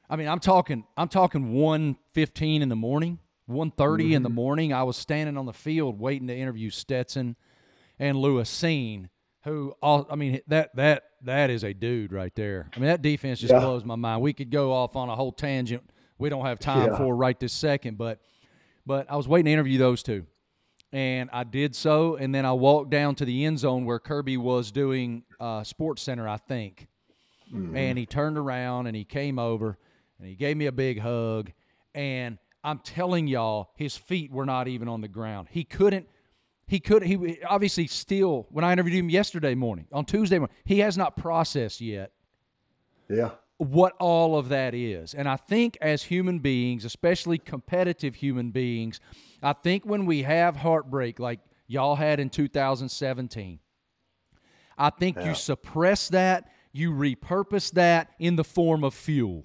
I 0.09 0.17
mean, 0.17 0.29
I'm 0.29 0.41
talking. 0.41 0.85
I'm 0.97 1.09
talking 1.09 1.55
1:15 1.55 2.63
in 2.63 2.69
the 2.69 2.77
morning, 2.77 3.19
1:30 3.49 4.13
in 4.13 4.23
the 4.23 4.29
mm-hmm. 4.29 4.35
morning. 4.35 4.73
I 4.73 4.83
was 4.83 4.97
standing 4.97 5.37
on 5.37 5.47
the 5.47 5.53
field 5.53 6.01
waiting 6.01 6.27
to 6.29 6.37
interview 6.37 6.71
Stetson 6.71 7.37
and 7.99 8.19
Lewis 8.19 8.51
Cine, 8.51 9.09
who 9.45 9.75
all. 9.83 10.07
I 10.11 10.17
mean, 10.17 10.41
that 10.49 10.75
that 10.77 11.05
that 11.23 11.51
is 11.51 11.65
a 11.65 11.73
dude 11.73 12.13
right 12.13 12.35
there. 12.35 12.69
I 12.75 12.79
mean, 12.79 12.89
that 12.89 13.03
defense 13.03 13.41
just 13.41 13.53
Yeah. 13.53 13.61
blows 13.61 13.85
my 13.85 13.97
mind. 13.97 14.23
We 14.23 14.33
could 14.33 14.51
go 14.51 14.73
off 14.73 14.97
on 14.97 15.09
a 15.09 15.17
whole 15.17 15.33
tangent. 15.33 15.83
We 16.23 16.29
don't 16.31 16.45
have 16.47 16.59
time 16.59 16.91
Yeah. 16.93 16.97
for 16.97 17.15
right 17.15 17.39
this 17.39 17.53
second, 17.53 17.99
but 17.99 18.21
but 18.87 19.11
I 19.11 19.17
was 19.17 19.29
waiting 19.29 19.47
to 19.47 19.51
interview 19.53 19.79
those 19.79 20.03
two. 20.03 20.27
And 20.93 21.31
I 21.33 21.45
did 21.45 21.75
so, 21.75 22.17
and 22.17 22.35
then 22.35 22.45
I 22.45 22.53
walked 22.53 22.91
down 22.91 23.15
to 23.17 23.25
the 23.25 23.45
end 23.45 23.59
zone 23.59 23.85
where 23.85 23.99
Kirby 23.99 24.37
was 24.37 24.71
doing 24.73 25.23
uh, 25.41 25.63
Sports 25.65 26.03
Center, 26.03 26.29
I 26.29 26.37
think. 26.37 26.89
And 27.53 27.99
he 27.99 28.07
turned 28.07 28.39
around 28.39 28.87
and 28.87 28.97
he 28.97 29.05
came 29.05 29.39
over 29.39 29.77
and 30.19 30.27
he 30.29 30.35
gave 30.35 30.57
me 30.57 30.67
a 30.67 30.73
big 30.73 31.01
hug. 31.01 31.53
And 31.95 32.39
I'm 32.65 32.79
telling 32.79 33.27
y'all, 33.27 33.71
his 33.77 33.95
feet 33.97 34.31
were 34.33 34.47
not 34.47 34.69
even 34.69 34.89
on 34.89 35.01
the 35.03 35.09
ground. 35.09 35.49
He 35.51 35.65
couldn't. 35.65 36.07
He 36.67 36.81
could. 36.81 37.03
He 37.03 37.43
obviously 37.47 37.87
still. 37.89 38.47
When 38.51 38.65
I 38.65 38.73
interviewed 38.73 38.97
him 38.97 39.11
yesterday 39.11 39.55
morning, 39.55 39.87
on 39.93 40.05
Tuesday 40.07 40.39
morning, 40.39 40.55
he 40.65 40.79
has 40.79 40.97
not 40.97 41.17
processed 41.17 41.81
yet 41.83 42.13
Yeah. 43.11 43.33
What 43.63 43.95
all 43.99 44.37
of 44.39 44.49
that 44.49 44.75
is. 44.75 45.15
And 45.15 45.29
I 45.29 45.37
think 45.37 45.79
as 45.81 46.05
human 46.05 46.39
beings, 46.41 46.85
especially 46.85 47.39
competitive 47.39 48.17
human 48.17 48.51
beings, 48.51 49.01
I 49.43 49.53
think 49.53 49.85
when 49.85 50.07
we 50.07 50.23
have 50.23 50.57
heartbreak 50.57 51.19
like 51.19 51.41
y'all 51.67 51.97
had 51.97 52.21
in 52.21 52.31
2017, 52.31 53.59
I 54.79 54.91
think 54.91 55.17
Yeah. 55.17 55.29
you 55.29 55.35
suppress 55.35 56.09
that, 56.09 56.51
you 56.73 56.91
repurpose 56.93 57.71
that 57.73 58.11
in 58.19 58.37
the 58.37 58.45
form 58.45 58.83
of 58.85 58.95
fuel. 58.95 59.45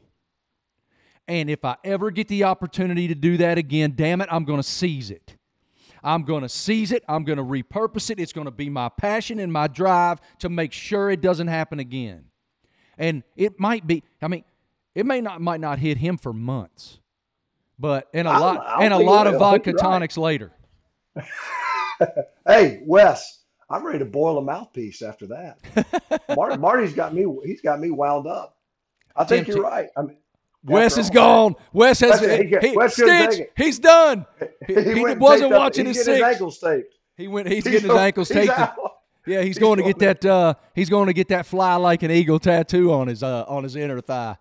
And 1.28 1.50
if 1.50 1.66
I 1.66 1.76
ever 1.84 2.10
get 2.10 2.30
the 2.30 2.46
opportunity 2.46 3.08
to 3.10 3.16
do 3.16 3.38
that 3.38 3.58
again, 3.58 3.94
damn 3.96 4.22
it, 4.22 4.30
I'm 4.32 4.46
going 4.46 4.60
to 4.60 4.68
seize 4.68 5.12
it. 5.12 5.36
I'm 6.04 6.24
going 6.24 6.44
to 6.44 6.50
seize 6.50 6.94
it. 6.94 7.04
I'm 7.10 7.26
going 7.26 7.38
to 7.38 7.44
repurpose 7.44 8.10
it. 8.10 8.20
It's 8.20 8.32
going 8.32 8.46
to 8.46 8.52
be 8.52 8.70
my 8.70 8.88
passion 8.88 9.40
and 9.40 9.52
my 9.52 9.68
drive 9.68 10.22
to 10.40 10.48
make 10.48 10.72
sure 10.72 11.10
it 11.10 11.20
doesn't 11.22 11.48
happen 11.48 11.80
again. 11.80 12.27
And 12.98 13.24
it 13.36 13.60
might 13.60 13.86
be, 13.86 14.04
I 14.22 14.28
mean, 14.28 14.44
it 14.96 15.06
may 15.06 15.22
not 15.22 15.42
might 15.42 15.60
not 15.60 15.80
hit 15.80 15.98
him 15.98 16.18
for 16.18 16.34
months. 16.34 17.00
But 17.80 18.08
and 18.14 18.28
a 18.28 18.32
I 18.32 18.38
lot 18.40 18.66
I 18.66 18.84
and 18.86 18.94
a 18.94 18.98
lot 18.98 19.28
of. 19.28 19.38
Vodka 19.40 19.72
right. 19.72 19.80
tonics 19.80 20.18
later. 20.18 20.52
Hey, 22.48 22.82
Wes, 22.86 23.40
I'm 23.70 23.84
ready 23.86 24.00
to 24.00 24.06
boil 24.06 24.38
a 24.38 24.42
mouthpiece 24.42 25.02
after 25.02 25.26
that. 25.28 26.22
Marty, 26.36 26.58
Marty's 26.58 26.94
got 26.94 27.14
me. 27.14 27.26
He's 27.44 27.62
got 27.62 27.80
me 27.80 27.90
wound 27.90 28.28
up. 28.28 28.56
I 29.16 29.24
think 29.24 29.48
Tim, 29.48 29.56
you're 29.56 29.66
right. 29.66 29.90
I 29.98 30.04
mean, 30.04 30.18
Wes 30.64 30.98
is 30.98 31.08
all- 31.10 31.14
gone. 31.14 31.56
Wes 31.74 32.00
has 32.02 32.20
he 32.62 32.70
he, 32.70 32.78
Wes 32.78 32.94
Stitch, 32.94 33.48
he's 33.58 33.80
done. 33.80 34.26
He, 34.68 34.76
he 34.76 35.16
wasn't 35.16 35.52
watching 35.52 35.88
his 35.88 35.98
six. 35.98 36.08
his 36.08 36.22
ankles 36.22 36.60
taped. 36.60 36.94
He 37.16 37.28
went. 37.28 37.48
He's, 37.48 37.64
He's 37.64 37.74
getting 37.74 37.90
his 37.90 37.98
ankles 38.00 38.30
taped. 38.30 38.52
out. 38.52 38.76
Yeah, 39.28 39.40
he's, 39.40 39.48
He's 39.48 39.60
going 39.60 39.78
to 39.78 39.84
going 39.84 39.94
get 39.98 40.22
that. 40.22 40.30
Uh, 40.30 40.54
he's 40.74 40.90
going 40.90 41.08
to 41.08 41.14
get 41.14 41.28
that 41.30 41.46
fly 41.46 41.76
like 41.76 42.04
an 42.04 42.12
eagle 42.12 42.40
tattoo 42.40 42.92
on 42.94 43.08
his 43.08 43.24
uh, 43.24 43.46
on 43.48 43.64
his 43.64 43.76
inner 43.76 44.02
thigh. 44.02 44.38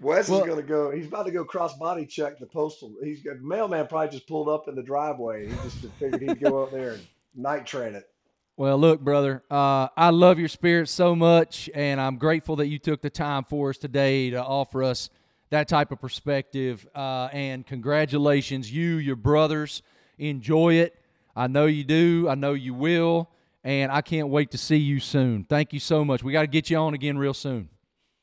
Wes 0.00 0.28
Well- 0.28 0.40
is 0.40 0.46
going 0.46 0.60
to 0.60 0.66
go. 0.66 0.90
He's 0.90 1.06
about 1.06 1.26
to 1.26 1.32
go 1.32 1.44
cross 1.44 1.76
body 1.76 2.06
check 2.06 2.38
the 2.38 2.46
postal. 2.46 2.92
He's 3.02 3.22
got 3.22 3.40
mailman 3.40 3.86
probably 3.86 4.08
just 4.08 4.26
pulled 4.26 4.48
up 4.48 4.68
in 4.68 4.74
the 4.74 4.82
driveway. 4.82 5.48
He 5.48 5.54
just 5.62 5.78
figured 5.98 6.22
he'd 6.22 6.40
go 6.40 6.62
up 6.62 6.70
there 6.70 6.92
and 6.92 7.06
night 7.34 7.66
train 7.66 7.94
it. 7.94 8.08
Well, 8.56 8.76
look, 8.78 9.00
brother, 9.00 9.42
uh, 9.50 9.88
I 9.96 10.10
love 10.10 10.38
your 10.38 10.48
spirit 10.48 10.88
so 10.90 11.16
much, 11.16 11.70
and 11.74 11.98
I'm 12.00 12.16
grateful 12.18 12.56
that 12.56 12.66
you 12.66 12.78
took 12.78 13.00
the 13.00 13.08
time 13.08 13.44
for 13.44 13.70
us 13.70 13.78
today 13.78 14.30
to 14.30 14.42
offer 14.42 14.82
us 14.82 15.08
that 15.48 15.66
type 15.66 15.92
of 15.92 16.00
perspective. 16.00 16.86
Uh, 16.94 17.28
and 17.32 17.66
congratulations, 17.66 18.70
you, 18.70 18.96
your 18.96 19.16
brothers. 19.16 19.82
Enjoy 20.18 20.74
it. 20.74 20.94
I 21.34 21.46
know 21.46 21.66
you 21.66 21.84
do. 21.84 22.26
I 22.28 22.34
know 22.34 22.52
you 22.52 22.74
will. 22.74 23.30
And 23.62 23.92
I 23.92 24.00
can't 24.00 24.28
wait 24.28 24.52
to 24.52 24.58
see 24.58 24.76
you 24.76 25.00
soon. 25.00 25.44
Thank 25.44 25.72
you 25.72 25.80
so 25.80 26.04
much. 26.04 26.22
We 26.22 26.32
got 26.32 26.42
to 26.42 26.46
get 26.46 26.70
you 26.70 26.78
on 26.78 26.94
again 26.94 27.18
real 27.18 27.34
soon. 27.34 27.68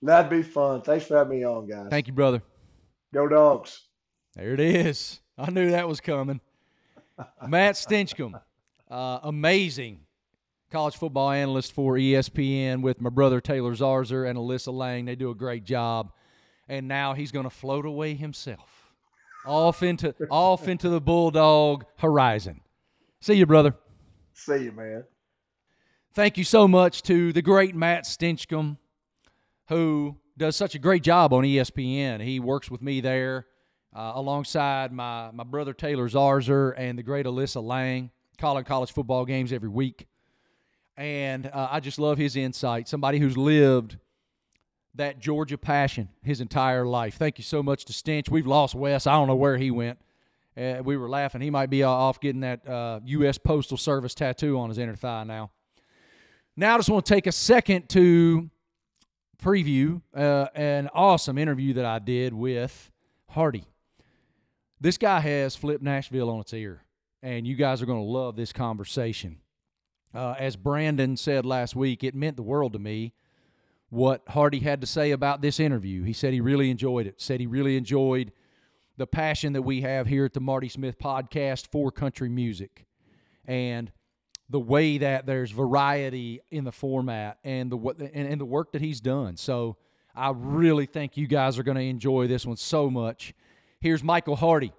That'd 0.01 0.29
be 0.29 0.43
fun. 0.43 0.81
Thanks 0.81 1.05
for 1.05 1.17
having 1.17 1.37
me 1.39 1.45
on, 1.45 1.67
guys. 1.67 1.87
Thank 1.89 2.07
you, 2.07 2.13
brother. 2.13 2.41
Go 3.13 3.27
dogs. 3.27 3.83
There 4.35 4.53
it 4.53 4.59
is. 4.59 5.19
I 5.37 5.51
knew 5.51 5.71
that 5.71 5.87
was 5.87 6.01
coming. 6.01 6.41
Matt 7.47 7.75
Stinchcomb, 7.75 8.39
uh, 8.89 9.19
amazing 9.23 10.01
college 10.71 10.95
football 10.95 11.31
analyst 11.31 11.71
for 11.71 11.95
ESPN 11.95 12.81
with 12.81 12.99
my 13.01 13.09
brother 13.09 13.39
Taylor 13.39 13.73
Zarzour 13.73 14.29
and 14.29 14.37
Alyssa 14.37 14.73
Lang. 14.73 15.05
They 15.05 15.15
do 15.15 15.29
a 15.29 15.35
great 15.35 15.63
job. 15.63 16.11
And 16.69 16.87
now 16.87 17.13
he's 17.13 17.31
going 17.31 17.45
to 17.45 17.49
float 17.49 17.85
away 17.85 18.13
himself 18.15 18.91
off 19.45 19.81
into 19.81 20.13
off 20.29 20.67
into 20.67 20.89
the 20.89 20.99
Bulldog 20.99 21.85
horizon. 21.97 22.61
See 23.21 23.35
you, 23.35 23.45
brother. 23.45 23.73
See 24.33 24.65
you, 24.65 24.71
man. 24.73 25.05
Thank 26.17 26.39
you 26.39 26.43
so 26.43 26.67
much 26.67 27.03
to 27.03 27.31
the 27.31 27.43
great 27.43 27.75
Matt 27.75 28.05
Stinchcomb, 28.05 28.77
who 29.67 30.17
does 30.35 30.55
such 30.55 30.73
a 30.73 30.79
great 30.79 31.03
job 31.03 31.31
on 31.31 31.43
ESPN. 31.43 32.23
He 32.23 32.39
works 32.39 32.71
with 32.71 32.81
me 32.81 33.01
there 33.01 33.45
uh, 33.95 34.13
alongside 34.15 34.91
my, 34.91 35.29
my 35.29 35.43
brother 35.43 35.73
Taylor 35.73 36.09
Zarzour 36.09 36.73
and 36.75 36.97
the 36.97 37.03
great 37.03 37.27
Alyssa 37.27 37.61
Lang, 37.61 38.09
calling 38.39 38.63
college 38.63 38.91
football 38.91 39.25
games 39.25 39.53
every 39.53 39.69
week. 39.69 40.07
And 40.97 41.45
uh, 41.45 41.67
I 41.69 41.79
just 41.81 41.99
love 41.99 42.17
his 42.17 42.35
insight. 42.35 42.87
Somebody 42.87 43.19
who's 43.19 43.37
lived 43.37 43.97
that 44.95 45.19
Georgia 45.19 45.59
passion 45.59 46.09
his 46.23 46.41
entire 46.41 46.87
life. 46.87 47.13
Thank 47.13 47.37
you 47.37 47.43
so 47.43 47.61
much 47.61 47.85
to 47.85 47.93
Stinch. 47.93 48.27
We've 48.27 48.47
lost 48.47 48.73
Wes. 48.73 49.05
I 49.05 49.11
don't 49.11 49.27
know 49.27 49.35
where 49.35 49.57
he 49.57 49.69
went. 49.69 49.99
Uh, 50.59 50.81
we 50.83 50.97
were 50.97 51.09
laughing. 51.09 51.41
He 51.41 51.51
might 51.51 51.69
be 51.69 51.83
off 51.83 52.19
getting 52.19 52.41
that 52.41 52.67
uh, 52.67 53.01
U.S. 53.05 53.37
Postal 53.37 53.77
Service 53.77 54.15
tattoo 54.15 54.57
on 54.57 54.69
his 54.69 54.79
inner 54.79 54.95
thigh 54.95 55.23
now. 55.23 55.51
Now, 56.59 56.73
I 56.73 56.77
just 56.77 56.89
want 56.89 57.05
to 57.05 57.13
take 57.13 57.27
a 57.27 57.31
second 57.31 57.87
to 57.89 58.49
preview 59.39 60.01
uh, 60.15 60.47
an 60.55 60.89
awesome 60.91 61.37
interview 61.37 61.73
that 61.73 61.85
I 61.85 61.99
did 61.99 62.33
with 62.33 62.91
Hardy. 63.29 63.63
This 64.81 64.97
guy 64.97 65.19
has 65.19 65.55
flipped 65.55 65.83
Nashville 65.83 66.31
on 66.31 66.39
its 66.39 66.51
ear, 66.55 66.81
and 67.21 67.45
you 67.45 67.53
guys 67.53 67.83
are 67.83 67.85
going 67.85 67.99
to 67.99 68.11
love 68.11 68.35
this 68.35 68.51
conversation. 68.51 69.37
Uh, 70.15 70.33
as 70.39 70.55
Brandon 70.55 71.15
said 71.15 71.45
last 71.45 71.75
week, 71.75 72.03
it 72.03 72.15
meant 72.15 72.37
the 72.37 72.41
world 72.41 72.73
to 72.73 72.79
me 72.79 73.13
what 73.89 74.23
Hardy 74.29 74.59
had 74.59 74.81
to 74.81 74.87
say 74.87 75.11
about 75.11 75.43
this 75.43 75.59
interview. 75.59 76.01
He 76.01 76.13
said 76.13 76.33
he 76.33 76.41
really 76.41 76.71
enjoyed 76.71 77.05
it, 77.05 77.21
said 77.21 77.39
he 77.39 77.45
really 77.45 77.77
enjoyed 77.77 78.31
the 78.97 79.05
passion 79.05 79.53
that 79.53 79.61
we 79.61 79.81
have 79.81 80.07
here 80.07 80.25
at 80.25 80.33
the 80.33 80.41
Marty 80.41 80.69
Smith 80.69 80.97
podcast 80.97 81.67
for 81.67 81.91
country 81.91 82.29
music. 82.29 82.87
And 83.45 83.91
the 84.49 84.59
way 84.59 84.97
that 84.99 85.25
there's 85.25 85.51
variety 85.51 86.41
in 86.51 86.63
the 86.63 86.71
format 86.71 87.37
and 87.43 87.71
the 87.71 87.77
what 87.77 87.97
and, 87.99 88.09
and 88.15 88.39
the 88.39 88.45
work 88.45 88.71
that 88.71 88.81
he's 88.81 89.01
done. 89.01 89.35
So 89.37 89.77
I 90.15 90.31
really 90.35 90.85
think 90.85 91.17
you 91.17 91.27
guys 91.27 91.59
are 91.59 91.63
going 91.63 91.77
to 91.77 91.83
enjoy 91.83 92.27
this 92.27 92.45
one 92.45 92.57
so 92.57 92.89
much. 92.89 93.33
Here's 93.79 94.03
Michael 94.03 94.35
Hardy 94.35 94.73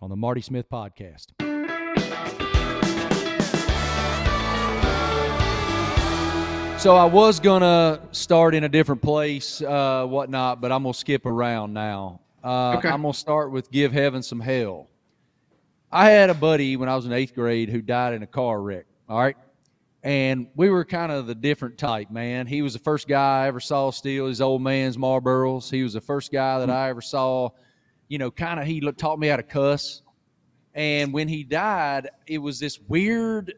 on 0.00 0.10
the 0.10 0.16
Marty 0.16 0.40
Smith 0.42 0.68
podcast. 0.70 1.28
So 6.78 6.94
I 6.96 7.06
was 7.06 7.40
gonna 7.40 7.98
start 8.12 8.54
in 8.54 8.64
a 8.64 8.68
different 8.68 9.00
place, 9.00 9.62
uh, 9.62 10.04
whatnot, 10.06 10.60
but 10.60 10.70
I'm 10.70 10.82
gonna 10.82 10.92
skip 10.92 11.24
around 11.24 11.72
now. 11.72 12.20
Uh, 12.42 12.74
Okay. 12.76 12.88
I'm 12.90 13.00
gonna 13.00 13.14
start 13.14 13.50
with 13.52 13.70
"Give 13.70 13.90
Heaven 13.90 14.22
Some 14.22 14.38
Hell." 14.40 14.88
I 15.90 16.10
had 16.10 16.28
a 16.28 16.34
buddy 16.34 16.76
when 16.76 16.90
I 16.90 16.94
was 16.96 17.06
in 17.06 17.12
eighth 17.14 17.34
grade 17.34 17.70
who 17.70 17.80
died 17.80 18.12
in 18.12 18.22
a 18.22 18.26
car 18.26 18.60
wreck. 18.60 18.84
All 19.08 19.18
right, 19.18 19.36
and 20.02 20.48
we 20.54 20.68
were 20.68 20.84
kind 20.84 21.10
of 21.10 21.26
the 21.26 21.34
different 21.34 21.78
type, 21.78 22.10
man. 22.10 22.46
He 22.46 22.62
was 22.62 22.74
the 22.74 22.78
first 22.78 23.08
guy 23.08 23.44
I 23.44 23.46
ever 23.48 23.60
saw 23.60 23.90
steal 23.90 24.26
his 24.26 24.40
old 24.40 24.62
man's 24.62 24.96
Marlboros. 24.96 25.70
He 25.70 25.82
was 25.82 25.94
the 25.94 26.00
first 26.00 26.30
guy 26.30 26.58
that 26.58 26.68
hmm. 26.68 26.74
I 26.74 26.90
ever 26.90 27.00
saw, 27.00 27.50
you 28.08 28.18
know, 28.18 28.30
kind 28.30 28.60
of 28.60 28.66
he 28.66 28.80
looked, 28.80 29.00
taught 29.00 29.18
me 29.18 29.28
how 29.28 29.36
to 29.36 29.42
cuss. 29.42 30.02
And 30.74 31.12
when 31.12 31.28
he 31.28 31.42
died, 31.42 32.10
it 32.26 32.38
was 32.38 32.58
this 32.58 32.80
weird 32.80 33.54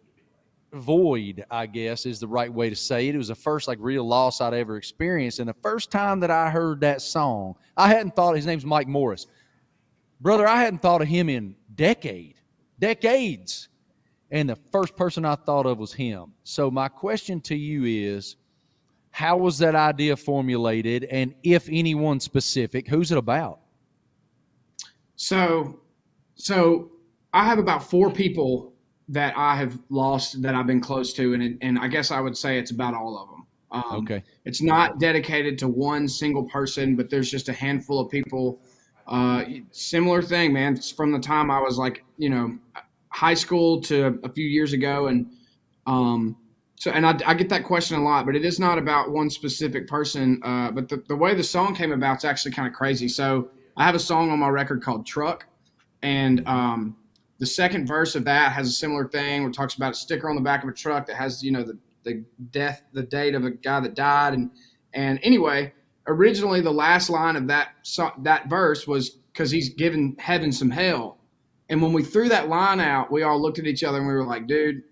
void, 0.72 1.44
I 1.50 1.66
guess 1.66 2.06
is 2.06 2.20
the 2.20 2.28
right 2.28 2.52
way 2.52 2.70
to 2.70 2.76
say 2.76 3.08
it. 3.08 3.14
It 3.14 3.18
was 3.18 3.28
the 3.28 3.34
first 3.34 3.66
like 3.66 3.78
real 3.80 4.06
loss 4.06 4.40
I'd 4.40 4.54
ever 4.54 4.76
experienced. 4.76 5.40
And 5.40 5.48
the 5.48 5.54
first 5.54 5.90
time 5.90 6.20
that 6.20 6.30
I 6.30 6.50
heard 6.50 6.80
that 6.80 7.02
song, 7.02 7.56
I 7.76 7.88
hadn't 7.88 8.14
thought 8.14 8.36
his 8.36 8.46
name's 8.46 8.64
Mike 8.64 8.86
Morris. 8.88 9.26
Brother, 10.20 10.46
I 10.46 10.62
hadn't 10.62 10.80
thought 10.80 11.02
of 11.02 11.08
him 11.08 11.28
in 11.28 11.56
decade, 11.74 12.36
decades. 12.78 13.68
And 14.30 14.48
the 14.48 14.56
first 14.72 14.96
person 14.96 15.24
I 15.24 15.36
thought 15.36 15.66
of 15.66 15.78
was 15.78 15.92
him. 15.92 16.32
So 16.44 16.70
my 16.70 16.88
question 16.88 17.40
to 17.42 17.54
you 17.54 17.84
is 17.84 18.36
how 19.10 19.36
was 19.36 19.58
that 19.58 19.74
idea 19.74 20.16
formulated? 20.16 21.04
And 21.04 21.34
if 21.42 21.68
anyone 21.70 22.20
specific, 22.20 22.88
who's 22.88 23.12
it 23.12 23.18
about? 23.18 23.60
So, 25.14 25.80
so 26.34 26.90
I 27.32 27.44
have 27.44 27.58
about 27.58 27.88
four 27.88 28.10
people 28.10 28.74
that 29.08 29.32
I 29.36 29.56
have 29.56 29.78
lost 29.88 30.42
that 30.42 30.54
I've 30.54 30.66
been 30.66 30.80
close 30.80 31.12
to, 31.14 31.32
and 31.34 31.58
and 31.62 31.78
I 31.78 31.88
guess 31.88 32.10
I 32.10 32.20
would 32.20 32.36
say 32.36 32.58
it's 32.58 32.72
about 32.72 32.94
all 32.94 33.18
of 33.18 33.28
them. 33.30 33.46
Um, 33.70 34.02
Okay. 34.02 34.22
It's 34.44 34.60
not 34.60 34.98
dedicated 34.98 35.58
to 35.60 35.68
one 35.68 36.08
single 36.08 36.44
person, 36.44 36.96
but 36.96 37.08
there's 37.08 37.30
just 37.30 37.48
a 37.48 37.52
handful 37.52 38.00
of 38.00 38.10
people. 38.10 38.60
Uh, 39.06 39.44
similar 39.70 40.22
thing, 40.22 40.52
man. 40.52 40.74
It's 40.74 40.90
from 40.90 41.12
the 41.12 41.20
time 41.20 41.50
I 41.50 41.60
was 41.60 41.78
like, 41.78 42.04
you 42.18 42.28
know, 42.28 42.58
high 43.08 43.34
school 43.34 43.80
to 43.82 44.18
a 44.24 44.28
few 44.28 44.46
years 44.46 44.72
ago, 44.72 45.06
and 45.06 45.30
um, 45.86 46.36
so 46.76 46.90
and 46.90 47.06
I, 47.06 47.18
I 47.26 47.34
get 47.34 47.48
that 47.48 47.64
question 47.64 47.98
a 47.98 48.02
lot, 48.02 48.26
but 48.26 48.36
it 48.36 48.44
is 48.44 48.58
not 48.60 48.78
about 48.78 49.10
one 49.10 49.30
specific 49.30 49.86
person. 49.88 50.40
Uh, 50.42 50.70
but 50.70 50.88
the, 50.88 51.02
the 51.08 51.16
way 51.16 51.34
the 51.34 51.44
song 51.44 51.74
came 51.74 51.92
about 51.92 52.18
is 52.18 52.24
actually 52.24 52.52
kind 52.52 52.68
of 52.68 52.74
crazy. 52.74 53.08
So 53.08 53.50
I 53.76 53.84
have 53.84 53.94
a 53.94 54.00
song 54.00 54.30
on 54.30 54.38
my 54.38 54.48
record 54.48 54.82
called 54.82 55.06
Truck, 55.06 55.46
and 56.02 56.46
um, 56.46 56.96
the 57.38 57.46
second 57.46 57.86
verse 57.86 58.14
of 58.14 58.24
that 58.24 58.52
has 58.52 58.68
a 58.68 58.72
similar 58.72 59.08
thing 59.08 59.42
where 59.42 59.50
it 59.50 59.54
talks 59.54 59.74
about 59.74 59.92
a 59.92 59.96
sticker 59.96 60.28
on 60.28 60.36
the 60.36 60.42
back 60.42 60.62
of 60.62 60.68
a 60.68 60.72
truck 60.72 61.06
that 61.06 61.16
has 61.16 61.42
you 61.42 61.52
know 61.52 61.62
the 61.62 61.78
the 62.04 62.24
death 62.50 62.82
the 62.92 63.02
date 63.02 63.34
of 63.34 63.44
a 63.44 63.50
guy 63.50 63.80
that 63.80 63.94
died 63.94 64.34
and 64.34 64.50
and 64.94 65.18
anyway 65.22 65.72
originally 66.06 66.60
the 66.60 66.72
last 66.72 67.10
line 67.10 67.36
of 67.36 67.46
that 67.48 67.70
that 68.18 68.48
verse 68.48 68.86
was 68.86 69.10
because 69.32 69.50
he's 69.50 69.70
given 69.70 70.16
heaven 70.18 70.52
some 70.52 70.70
hell 70.70 71.18
and 71.68 71.82
when 71.82 71.92
we 71.92 72.02
threw 72.02 72.28
that 72.28 72.48
line 72.48 72.80
out 72.80 73.10
we 73.10 73.22
all 73.22 73.40
looked 73.40 73.58
at 73.58 73.66
each 73.66 73.84
other 73.84 73.98
and 73.98 74.06
we 74.06 74.12
were 74.12 74.24
like 74.24 74.46
dude 74.46 74.82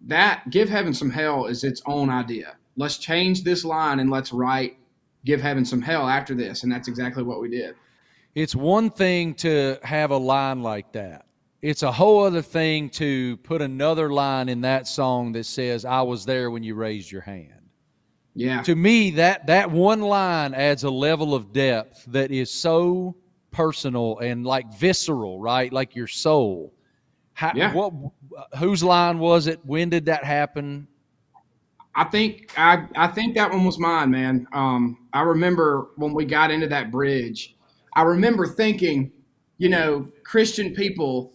that 0.00 0.42
give 0.50 0.68
heaven 0.68 0.92
some 0.92 1.10
hell 1.10 1.46
is 1.46 1.64
its 1.64 1.82
own 1.86 2.10
idea 2.10 2.56
let's 2.76 2.98
change 2.98 3.42
this 3.44 3.64
line 3.64 4.00
and 4.00 4.10
let's 4.10 4.32
write 4.32 4.76
give 5.24 5.40
heaven 5.40 5.64
some 5.64 5.80
hell 5.80 6.08
after 6.08 6.34
this 6.34 6.62
and 6.64 6.72
that's 6.72 6.88
exactly 6.88 7.22
what 7.22 7.40
we 7.40 7.48
did 7.48 7.74
It's 8.34 8.54
one 8.56 8.90
thing 8.90 9.34
to 9.36 9.78
have 9.82 10.10
a 10.10 10.16
line 10.16 10.62
like 10.62 10.90
that. 10.92 11.26
It's 11.60 11.82
a 11.82 11.92
whole 11.92 12.24
other 12.24 12.40
thing 12.42 12.88
to 12.90 13.36
put 13.44 13.60
another 13.60 14.10
line 14.10 14.48
in 14.48 14.62
that 14.62 14.88
song 14.88 15.32
that 15.32 15.44
says, 15.44 15.84
I 15.84 16.00
was 16.00 16.24
there 16.24 16.50
when 16.50 16.62
you 16.64 16.74
raised 16.74 17.12
your 17.12 17.20
hand. 17.20 17.68
yeah 18.34 18.62
To 18.62 18.74
me, 18.74 19.10
that, 19.12 19.46
that 19.46 19.70
one 19.70 20.00
line 20.00 20.54
adds 20.54 20.82
a 20.84 20.90
level 20.90 21.34
of 21.34 21.52
depth 21.52 22.04
that 22.06 22.30
is 22.30 22.50
so 22.50 23.14
personal 23.52 24.18
and 24.18 24.44
like 24.44 24.72
visceral, 24.74 25.38
right? 25.38 25.72
Like 25.72 25.94
your 25.94 26.06
soul. 26.08 26.72
How, 27.34 27.52
Yeah. 27.54 27.72
what, 27.72 27.92
whose 28.58 28.82
line 28.82 29.18
was 29.18 29.46
it? 29.46 29.60
When 29.64 29.88
did 29.90 30.06
that 30.06 30.24
happen? 30.24 30.88
I 31.94 32.04
think 32.04 32.52
I 32.56 32.86
I 32.96 33.06
think 33.06 33.34
that 33.34 33.50
one 33.50 33.64
was 33.64 33.78
mine, 33.78 34.10
man. 34.10 34.46
Um, 34.54 35.06
I 35.12 35.20
remember 35.20 35.88
when 35.96 36.14
we 36.14 36.24
got 36.24 36.50
into 36.50 36.66
that 36.68 36.90
bridge. 36.90 37.54
I 37.94 38.02
remember 38.02 38.46
thinking, 38.46 39.12
you 39.58 39.68
know, 39.68 40.08
Christian 40.24 40.74
people 40.74 41.34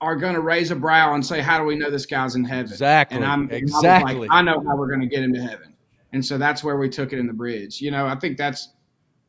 are 0.00 0.16
going 0.16 0.32
to 0.32 0.40
raise 0.40 0.70
a 0.70 0.76
brow 0.76 1.12
and 1.14 1.24
say, 1.24 1.42
"How 1.42 1.58
do 1.58 1.64
we 1.64 1.74
know 1.76 1.90
this 1.90 2.06
guy's 2.06 2.34
in 2.34 2.44
heaven?" 2.44 2.72
Exactly. 2.72 3.16
And 3.16 3.26
I'm 3.26 3.42
and 3.42 3.52
I 3.52 3.56
Exactly. 3.56 4.14
like, 4.14 4.30
I 4.32 4.40
know 4.40 4.64
how 4.66 4.74
we're 4.74 4.88
going 4.88 5.02
to 5.02 5.06
get 5.06 5.22
him 5.22 5.34
to 5.34 5.42
heaven, 5.42 5.74
and 6.14 6.24
so 6.24 6.38
that's 6.38 6.64
where 6.64 6.78
we 6.78 6.88
took 6.88 7.12
it 7.12 7.18
in 7.18 7.26
the 7.26 7.34
bridge. 7.34 7.82
You 7.82 7.90
know, 7.90 8.06
I 8.06 8.14
think 8.18 8.38
that's 8.38 8.70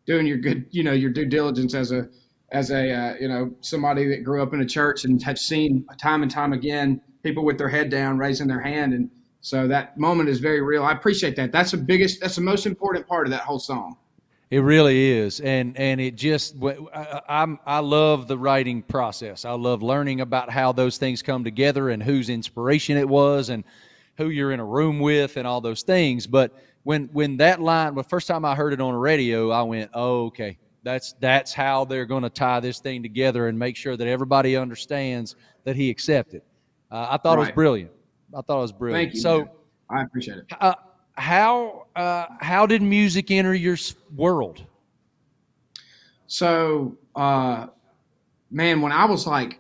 doing 0.06 0.26
your 0.26 0.38
good, 0.38 0.66
you 0.72 0.84
know, 0.84 0.94
your 0.94 1.12
due 1.12 1.26
diligence 1.26 1.74
as 1.74 1.92
a 1.92 2.08
as 2.52 2.72
a 2.72 2.92
uh, 2.92 3.16
you 3.20 3.28
know 3.28 3.52
somebody 3.62 4.08
that 4.10 4.24
grew 4.24 4.42
up 4.42 4.54
in 4.54 4.62
a 4.62 4.66
church 4.66 5.06
and 5.06 5.22
have 5.24 5.40
seen 5.40 5.86
time 5.98 6.22
and 6.22 6.32
time 6.32 6.54
again 6.54 7.02
people 7.24 7.46
with 7.46 7.58
their 7.58 7.70
head 7.70 7.90
down 7.90 8.18
raising 8.18 8.48
their 8.48 8.62
hand. 8.62 8.94
And 8.94 9.10
so 9.42 9.68
that 9.68 9.98
moment 9.98 10.30
is 10.30 10.40
very 10.40 10.62
real. 10.62 10.84
I 10.84 10.92
appreciate 10.92 11.36
that. 11.38 11.52
That's 11.52 11.72
the 11.72 11.78
biggest 11.78 12.22
that's 12.22 12.36
the 12.36 12.42
most 12.42 12.66
important 12.66 13.08
part 13.08 13.28
of 13.28 13.32
that 13.32 13.42
whole 13.42 13.60
song. 13.60 13.98
It 14.50 14.60
really 14.60 15.12
is, 15.12 15.40
and 15.40 15.78
and 15.78 16.02
it 16.02 16.16
just 16.16 16.56
I, 16.62 17.22
I'm 17.30 17.60
I 17.66 17.80
love 17.80 18.28
the 18.28 18.38
writing 18.38 18.82
process. 18.82 19.46
I 19.46 19.52
love 19.52 19.82
learning 19.82 20.20
about 20.20 20.50
how 20.50 20.74
those 20.74 20.98
things 20.98 21.22
come 21.22 21.44
together 21.44 21.90
and 21.90 22.04
whose 22.04 22.30
inspiration 22.30 22.98
it 22.98 23.08
was 23.08 23.50
and 23.50 23.64
who 24.18 24.30
you're 24.30 24.52
in 24.52 24.60
a 24.60 24.66
room 24.66 25.00
with 25.00 25.38
and 25.38 25.48
all 25.48 25.62
those 25.62 25.84
things. 25.84 26.28
But 26.28 26.54
when 26.84 27.10
when 27.14 27.38
that 27.38 27.62
line, 27.62 27.96
the 27.96 28.04
first 28.04 28.28
time 28.28 28.46
I 28.46 28.56
heard 28.56 28.74
it 28.74 28.82
on 28.82 28.94
the 28.94 29.00
radio, 29.00 29.52
I 29.52 29.62
went, 29.64 29.92
oh, 29.94 30.26
okay, 30.26 30.58
that's 30.84 31.14
that's 31.20 31.54
how 31.54 31.86
they're 31.86 32.06
going 32.06 32.24
to 32.24 32.30
tie 32.30 32.60
this 32.60 32.80
thing 32.80 33.04
together 33.04 33.48
and 33.48 33.58
make 33.58 33.76
sure 33.76 33.96
that 33.96 34.08
everybody 34.08 34.56
understands 34.56 35.36
that 35.64 35.76
he 35.76 35.90
accepted. 35.90 36.42
Uh, 36.90 37.08
I 37.12 37.18
thought 37.18 37.38
it 37.38 37.42
was 37.42 37.52
brilliant. 37.52 37.92
I 38.36 38.42
thought 38.42 38.60
it 38.60 38.62
was 38.62 38.72
brilliant. 38.72 39.12
thank 39.12 39.16
you 39.16 39.22
So. 39.22 39.40
man. 39.40 39.50
i 39.90 40.02
appreciate 40.04 40.38
it 40.38 40.46
Uh, 40.60 40.74
how 41.16 41.86
uh, 41.96 42.26
how 42.40 42.66
did 42.66 42.82
music 42.82 43.32
enter 43.32 43.54
your 43.54 43.78
world? 44.16 44.64
So, 46.28 46.98
uh, 47.16 47.68
man, 48.50 48.82
when 48.82 48.92
I 48.94 49.06
was 49.06 49.28
like 49.28 49.60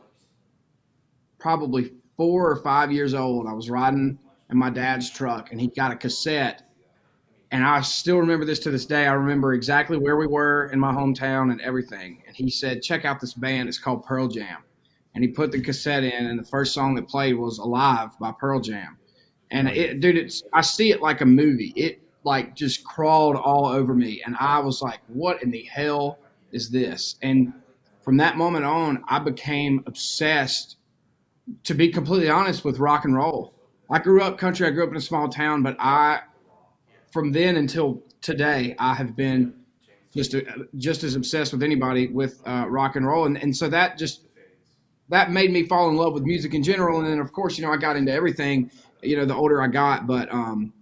probably 1.38 1.91
four 2.15 2.49
or 2.49 2.55
five 2.57 2.91
years 2.91 3.13
old, 3.13 3.47
I 3.47 3.53
was 3.53 3.69
riding 3.69 4.17
in 4.49 4.57
my 4.57 4.69
dad's 4.69 5.10
truck 5.10 5.51
and 5.51 5.60
he 5.60 5.67
got 5.67 5.91
a 5.91 5.95
cassette. 5.95 6.70
And 7.51 7.65
I 7.65 7.81
still 7.81 8.17
remember 8.17 8.45
this 8.45 8.59
to 8.59 8.71
this 8.71 8.85
day. 8.85 9.07
I 9.07 9.13
remember 9.13 9.53
exactly 9.53 9.97
where 9.97 10.15
we 10.15 10.25
were 10.25 10.69
in 10.71 10.79
my 10.79 10.93
hometown 10.93 11.51
and 11.51 11.59
everything. 11.61 12.23
And 12.25 12.35
he 12.35 12.49
said, 12.49 12.81
Check 12.81 13.03
out 13.03 13.19
this 13.19 13.33
band. 13.33 13.67
It's 13.67 13.77
called 13.77 14.05
Pearl 14.05 14.29
Jam. 14.29 14.63
And 15.13 15.23
he 15.23 15.29
put 15.29 15.51
the 15.51 15.59
cassette 15.59 16.05
in, 16.05 16.27
and 16.27 16.39
the 16.39 16.45
first 16.45 16.73
song 16.73 16.95
that 16.95 17.09
played 17.09 17.33
was 17.33 17.57
Alive 17.57 18.17
by 18.19 18.31
Pearl 18.31 18.61
Jam. 18.61 18.97
And 19.51 19.67
it, 19.67 19.99
dude, 19.99 20.17
it's 20.17 20.43
I 20.53 20.61
see 20.61 20.91
it 20.91 21.01
like 21.01 21.19
a 21.19 21.25
movie. 21.25 21.73
It 21.75 22.01
like 22.23 22.55
just 22.55 22.85
crawled 22.85 23.35
all 23.35 23.65
over 23.65 23.93
me, 23.93 24.21
and 24.25 24.37
I 24.39 24.59
was 24.59 24.81
like, 24.81 25.01
"What 25.07 25.43
in 25.43 25.51
the 25.51 25.63
hell 25.63 26.19
is 26.53 26.69
this?" 26.69 27.17
And 27.21 27.51
from 28.01 28.15
that 28.17 28.37
moment 28.37 28.63
on, 28.63 29.03
I 29.09 29.19
became 29.19 29.83
obsessed. 29.85 30.77
To 31.65 31.73
be 31.73 31.89
completely 31.89 32.29
honest, 32.29 32.63
with 32.63 32.79
rock 32.79 33.03
and 33.03 33.13
roll. 33.13 33.53
I 33.89 33.99
grew 33.99 34.21
up 34.21 34.37
country. 34.37 34.65
I 34.65 34.69
grew 34.69 34.85
up 34.85 34.91
in 34.91 34.95
a 34.95 35.01
small 35.01 35.27
town, 35.27 35.63
but 35.63 35.75
I, 35.77 36.21
from 37.12 37.32
then 37.32 37.56
until 37.58 38.04
today, 38.21 38.76
I 38.80 38.93
have 38.93 39.15
been 39.15 39.54
just 40.13 40.36
just 40.78 41.04
as 41.04 41.15
obsessed 41.15 41.54
with 41.54 41.63
anybody 41.63 42.08
with 42.08 42.41
uh, 42.45 42.65
rock 42.67 42.95
and 42.95 43.06
roll, 43.06 43.26
and 43.26 43.38
and 43.38 43.56
so 43.56 43.69
that 43.69 43.97
just 43.97 44.28
that 45.12 45.30
made 45.30 45.52
me 45.52 45.63
fall 45.63 45.89
in 45.89 45.97
love 45.97 46.13
with 46.13 46.24
music 46.24 46.54
in 46.54 46.63
general. 46.63 47.00
And 47.00 47.08
then, 47.08 47.19
of 47.19 47.34
course, 47.34 47.58
you 47.58 47.65
know, 47.65 47.71
I 47.71 47.78
got 47.78 47.97
into 47.97 48.13
everything, 48.13 48.71
you 49.04 49.17
know, 49.17 49.26
the 49.26 49.36
older 49.36 49.62
I 49.62 49.67
got. 49.67 50.08
But 50.08 50.32
um, 50.34 50.74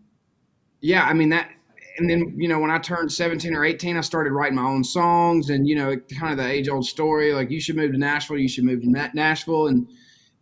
yeah, 0.82 1.04
I 1.04 1.14
mean, 1.14 1.30
that, 1.30 1.50
and 1.98 2.08
then, 2.08 2.36
you 2.38 2.48
know, 2.48 2.60
when 2.60 2.70
I 2.70 2.78
turned 2.78 3.12
17 3.12 3.56
or 3.56 3.66
18, 3.66 3.98
I 3.98 4.02
started 4.02 4.32
writing 4.32 4.56
my 4.56 4.64
own 4.70 4.84
songs 4.84 5.50
and, 5.50 5.68
you 5.68 5.76
know, 5.76 5.98
kind 6.20 6.32
of 6.32 6.38
the 6.38 6.50
age 6.50 6.70
old 6.70 6.86
story 6.86 7.34
like, 7.34 7.50
you 7.50 7.60
should 7.60 7.76
move 7.76 7.92
to 7.92 7.98
Nashville, 7.98 8.38
you 8.38 8.48
should 8.48 8.66
move 8.66 8.82
to 8.82 8.90
Na- 8.90 9.10
Nashville. 9.16 9.68
And 9.68 9.88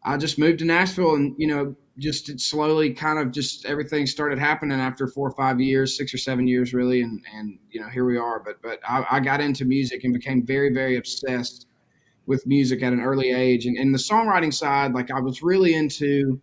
I 0.04 0.18
just 0.18 0.38
moved 0.38 0.60
to 0.60 0.66
Nashville 0.66 1.16
and, 1.16 1.34
you 1.38 1.48
know, 1.48 1.74
just 1.98 2.40
slowly 2.40 2.94
kind 2.94 3.20
of 3.20 3.32
just 3.32 3.66
everything 3.66 4.06
started 4.06 4.38
happening 4.38 4.80
after 4.80 5.08
four 5.08 5.28
or 5.28 5.36
five 5.36 5.60
years, 5.60 5.98
six 5.98 6.14
or 6.14 6.18
seven 6.18 6.48
years, 6.48 6.74
really. 6.74 7.02
And, 7.02 7.24
and 7.34 7.58
you 7.70 7.82
know, 7.82 7.90
here 7.90 8.06
we 8.06 8.18
are. 8.18 8.40
But, 8.44 8.62
but 8.62 8.80
I, 8.88 9.06
I 9.12 9.20
got 9.20 9.42
into 9.42 9.66
music 9.66 10.04
and 10.04 10.14
became 10.14 10.46
very, 10.46 10.74
very 10.74 10.98
obsessed 10.98 11.68
with 12.28 12.46
music 12.46 12.84
at 12.84 12.94
an 12.94 13.00
early 13.00 13.32
age. 13.32 13.66
And, 13.66 13.78
and 13.78 13.94
the 13.94 14.00
songwriting 14.00 14.54
side, 14.54 14.94
like 14.94 15.10
I 15.12 15.20
was 15.20 15.42
really 15.42 15.74
into 15.74 16.40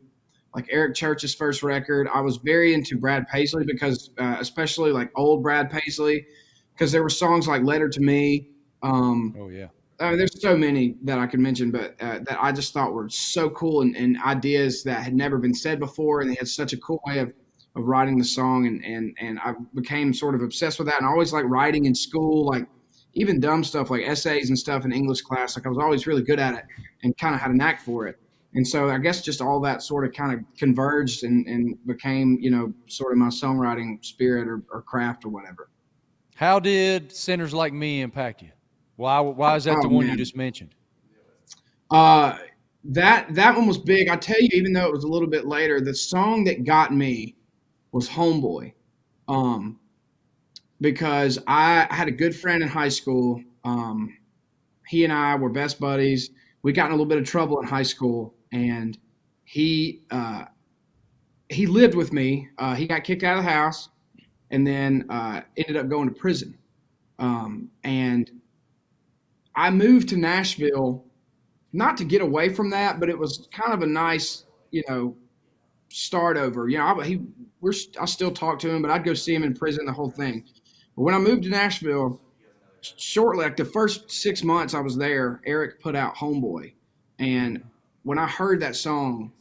like 0.54 0.66
Eric 0.70 0.94
Church's 0.94 1.34
first 1.34 1.62
record. 1.62 2.08
I 2.12 2.20
was 2.20 2.38
very 2.38 2.74
into 2.74 2.98
Brad 2.98 3.28
Paisley 3.28 3.64
because, 3.64 4.10
uh, 4.18 4.36
especially 4.40 4.92
like 4.92 5.10
old 5.14 5.42
Brad 5.42 5.70
Paisley, 5.70 6.26
because 6.72 6.90
there 6.90 7.02
were 7.02 7.10
songs 7.10 7.46
like 7.46 7.62
Letter 7.62 7.88
to 7.88 8.00
Me. 8.00 8.50
Um, 8.82 9.34
Oh 9.38 9.48
yeah. 9.48 9.68
Mean, 10.00 10.18
there's 10.18 10.40
so 10.40 10.56
many 10.56 10.96
that 11.02 11.18
I 11.18 11.26
could 11.26 11.40
mention, 11.40 11.70
but 11.70 11.94
uh, 12.00 12.18
that 12.26 12.38
I 12.40 12.52
just 12.52 12.72
thought 12.72 12.92
were 12.92 13.08
so 13.08 13.50
cool 13.50 13.82
and, 13.82 13.96
and 13.96 14.16
ideas 14.24 14.82
that 14.84 15.02
had 15.02 15.14
never 15.14 15.38
been 15.38 15.54
said 15.54 15.78
before. 15.78 16.20
And 16.20 16.30
they 16.30 16.34
had 16.34 16.48
such 16.48 16.72
a 16.72 16.76
cool 16.78 17.00
way 17.06 17.18
of, 17.18 17.32
of 17.76 17.84
writing 17.84 18.18
the 18.18 18.24
song. 18.24 18.66
And, 18.66 18.84
and, 18.84 19.16
and 19.20 19.38
I 19.40 19.54
became 19.74 20.12
sort 20.12 20.34
of 20.34 20.42
obsessed 20.42 20.78
with 20.78 20.88
that. 20.88 20.98
And 20.98 21.06
I 21.06 21.10
always 21.10 21.32
like 21.32 21.44
writing 21.46 21.84
in 21.84 21.94
school, 21.94 22.46
like 22.46 22.66
even 23.14 23.40
dumb 23.40 23.62
stuff 23.62 23.90
like 23.90 24.02
essays 24.02 24.48
and 24.48 24.58
stuff 24.58 24.84
in 24.84 24.92
English 24.92 25.22
class. 25.22 25.56
Like 25.56 25.66
I 25.66 25.68
was 25.68 25.78
always 25.78 26.06
really 26.06 26.22
good 26.22 26.40
at 26.40 26.54
it 26.54 26.64
and 27.02 27.16
kind 27.16 27.34
of 27.34 27.40
had 27.40 27.50
a 27.50 27.56
knack 27.56 27.80
for 27.80 28.06
it. 28.08 28.18
And 28.54 28.66
so 28.66 28.88
I 28.88 28.98
guess 28.98 29.20
just 29.20 29.40
all 29.40 29.60
that 29.62 29.82
sort 29.82 30.04
of 30.04 30.12
kind 30.12 30.32
of 30.32 30.40
converged 30.56 31.24
and, 31.24 31.46
and 31.46 31.76
became, 31.86 32.38
you 32.40 32.50
know, 32.50 32.72
sort 32.86 33.12
of 33.12 33.18
my 33.18 33.26
songwriting 33.26 34.04
spirit 34.04 34.46
or, 34.46 34.62
or 34.70 34.82
craft 34.82 35.24
or 35.24 35.28
whatever. 35.28 35.70
How 36.36 36.58
did 36.58 37.12
Sinners 37.12 37.52
Like 37.52 37.72
Me 37.72 38.00
impact 38.00 38.42
you? 38.42 38.50
Why, 38.96 39.20
why 39.20 39.56
is 39.56 39.64
that 39.64 39.76
oh, 39.78 39.82
the 39.82 39.88
one 39.88 40.06
man. 40.06 40.12
you 40.12 40.18
just 40.18 40.36
mentioned? 40.36 40.74
Uh, 41.90 42.36
that 42.84 43.34
that 43.34 43.56
one 43.56 43.66
was 43.66 43.78
big. 43.78 44.08
I 44.08 44.16
tell 44.16 44.40
you, 44.40 44.48
even 44.52 44.72
though 44.72 44.86
it 44.86 44.92
was 44.92 45.04
a 45.04 45.08
little 45.08 45.28
bit 45.28 45.46
later, 45.46 45.80
the 45.80 45.94
song 45.94 46.44
that 46.44 46.64
got 46.64 46.92
me 46.92 47.36
was 47.92 48.08
Homeboy. 48.08 48.72
Um, 49.26 49.78
because 50.80 51.38
I 51.46 51.86
had 51.90 52.08
a 52.08 52.10
good 52.10 52.36
friend 52.36 52.62
in 52.62 52.68
high 52.68 52.88
school. 52.88 53.42
Um, 53.64 54.18
he 54.86 55.04
and 55.04 55.12
I 55.12 55.34
were 55.36 55.48
best 55.48 55.80
buddies. 55.80 56.30
We 56.62 56.72
got 56.72 56.86
in 56.86 56.92
a 56.92 56.94
little 56.94 57.06
bit 57.06 57.18
of 57.18 57.24
trouble 57.24 57.58
in 57.60 57.66
high 57.66 57.84
school, 57.84 58.34
and 58.52 58.98
he 59.44 60.02
uh, 60.10 60.44
he 61.48 61.66
lived 61.66 61.94
with 61.94 62.12
me. 62.12 62.48
Uh, 62.58 62.74
he 62.74 62.86
got 62.86 63.04
kicked 63.04 63.22
out 63.22 63.38
of 63.38 63.44
the 63.44 63.50
house, 63.50 63.88
and 64.50 64.66
then 64.66 65.06
uh, 65.08 65.40
ended 65.56 65.76
up 65.76 65.88
going 65.88 66.08
to 66.08 66.14
prison. 66.14 66.58
Um, 67.18 67.70
and 67.84 68.30
I 69.56 69.70
moved 69.70 70.08
to 70.10 70.16
Nashville, 70.16 71.04
not 71.72 71.96
to 71.98 72.04
get 72.04 72.22
away 72.22 72.48
from 72.48 72.70
that, 72.70 73.00
but 73.00 73.08
it 73.08 73.18
was 73.18 73.48
kind 73.52 73.72
of 73.72 73.82
a 73.82 73.86
nice, 73.86 74.44
you 74.70 74.82
know, 74.88 75.16
start 75.88 76.36
over. 76.36 76.68
You 76.68 76.78
know, 76.78 77.00
I, 77.00 77.04
he 77.04 77.22
we're 77.60 77.72
I 78.00 78.04
still 78.04 78.30
talk 78.30 78.58
to 78.60 78.70
him, 78.70 78.82
but 78.82 78.90
I'd 78.90 79.04
go 79.04 79.14
see 79.14 79.34
him 79.34 79.44
in 79.44 79.54
prison, 79.54 79.86
the 79.86 79.92
whole 79.92 80.10
thing. 80.10 80.44
But 80.96 81.02
when 81.02 81.14
I 81.14 81.18
moved 81.18 81.44
to 81.44 81.50
Nashville, 81.50 82.20
shortly 82.80 83.44
like 83.44 83.56
the 83.56 83.64
first 83.64 84.10
six 84.10 84.42
months 84.42 84.74
I 84.74 84.80
was 84.80 84.96
there, 84.96 85.40
Eric 85.46 85.80
put 85.80 85.96
out 85.96 86.16
Homeboy, 86.16 86.72
and 87.18 87.62
when 88.02 88.18
I 88.18 88.26
heard 88.26 88.60
that 88.60 88.76
song, 88.76 89.32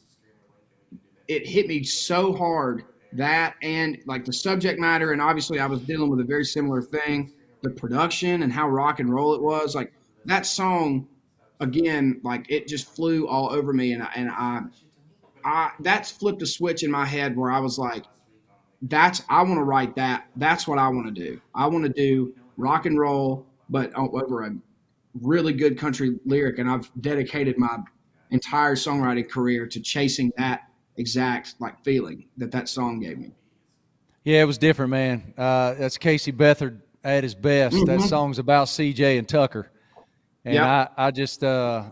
it 1.27 1.47
hit 1.47 1.67
me 1.67 1.83
so 1.83 2.33
hard 2.33 2.83
that 3.13 3.55
and 3.61 3.97
like 4.05 4.25
the 4.25 4.33
subject 4.33 4.79
matter, 4.79 5.11
and 5.11 5.21
obviously 5.21 5.59
I 5.59 5.65
was 5.65 5.81
dealing 5.81 6.09
with 6.09 6.19
a 6.19 6.23
very 6.23 6.45
similar 6.45 6.81
thing, 6.81 7.33
the 7.61 7.69
production 7.69 8.43
and 8.43 8.51
how 8.51 8.67
rock 8.67 8.99
and 8.99 9.13
roll 9.13 9.33
it 9.33 9.41
was. 9.41 9.75
Like 9.75 9.93
that 10.25 10.45
song, 10.45 11.07
again, 11.59 12.19
like 12.23 12.45
it 12.49 12.67
just 12.67 12.95
flew 12.95 13.27
all 13.27 13.51
over 13.51 13.73
me, 13.73 13.93
and 13.93 14.03
I, 14.03 14.11
and 14.15 14.29
I, 14.29 14.61
I 15.45 15.71
that's 15.79 16.11
flipped 16.11 16.41
a 16.41 16.45
switch 16.45 16.83
in 16.83 16.91
my 16.91 17.05
head 17.05 17.35
where 17.35 17.51
I 17.51 17.59
was 17.59 17.77
like, 17.77 18.05
that's 18.83 19.23
I 19.29 19.41
want 19.43 19.55
to 19.55 19.63
write 19.63 19.95
that. 19.95 20.27
That's 20.35 20.67
what 20.67 20.79
I 20.79 20.87
want 20.89 21.13
to 21.13 21.23
do. 21.23 21.41
I 21.55 21.67
want 21.67 21.85
to 21.85 21.91
do 21.91 22.33
rock 22.57 22.85
and 22.85 22.99
roll, 22.99 23.45
but 23.69 23.93
over 23.95 24.43
a 24.43 24.55
really 25.21 25.53
good 25.53 25.77
country 25.77 26.17
lyric, 26.25 26.59
and 26.59 26.69
I've 26.69 26.91
dedicated 27.01 27.57
my 27.57 27.77
entire 28.31 28.75
songwriting 28.75 29.29
career 29.29 29.67
to 29.67 29.79
chasing 29.79 30.31
that 30.37 30.61
exact 30.97 31.55
like 31.59 31.83
feeling 31.83 32.25
that 32.37 32.51
that 32.51 32.69
song 32.69 32.99
gave 32.99 33.17
me. 33.17 33.31
Yeah, 34.23 34.41
it 34.41 34.45
was 34.45 34.57
different, 34.57 34.91
man. 34.91 35.33
Uh, 35.37 35.73
that's 35.73 35.97
Casey 35.97 36.31
Beathard 36.31 36.79
at 37.03 37.23
his 37.23 37.35
best. 37.35 37.75
Mm-hmm. 37.75 37.85
That 37.85 38.01
song's 38.01 38.39
about 38.39 38.67
CJ 38.67 39.17
and 39.17 39.27
Tucker, 39.27 39.69
and 40.45 40.55
yep. 40.55 40.63
I, 40.97 41.07
I 41.07 41.11
just, 41.11 41.43
uh, 41.43 41.91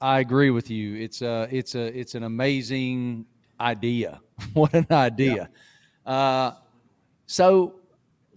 I 0.00 0.20
agree 0.20 0.50
with 0.50 0.70
you. 0.70 0.96
It's 0.96 1.22
a, 1.22 1.28
uh, 1.28 1.46
it's 1.50 1.74
a, 1.74 1.98
it's 1.98 2.14
an 2.14 2.24
amazing 2.24 3.26
idea. 3.58 4.20
what 4.52 4.74
an 4.74 4.86
idea! 4.90 5.48
Uh, 6.04 6.52
so, 7.26 7.74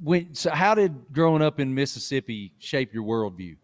when 0.02 0.34
so, 0.34 0.52
how 0.52 0.74
did 0.74 0.96
growing 1.12 1.42
up 1.42 1.60
in 1.60 1.74
Mississippi 1.74 2.54
shape 2.60 2.94
your 2.94 3.04
worldview? 3.04 3.58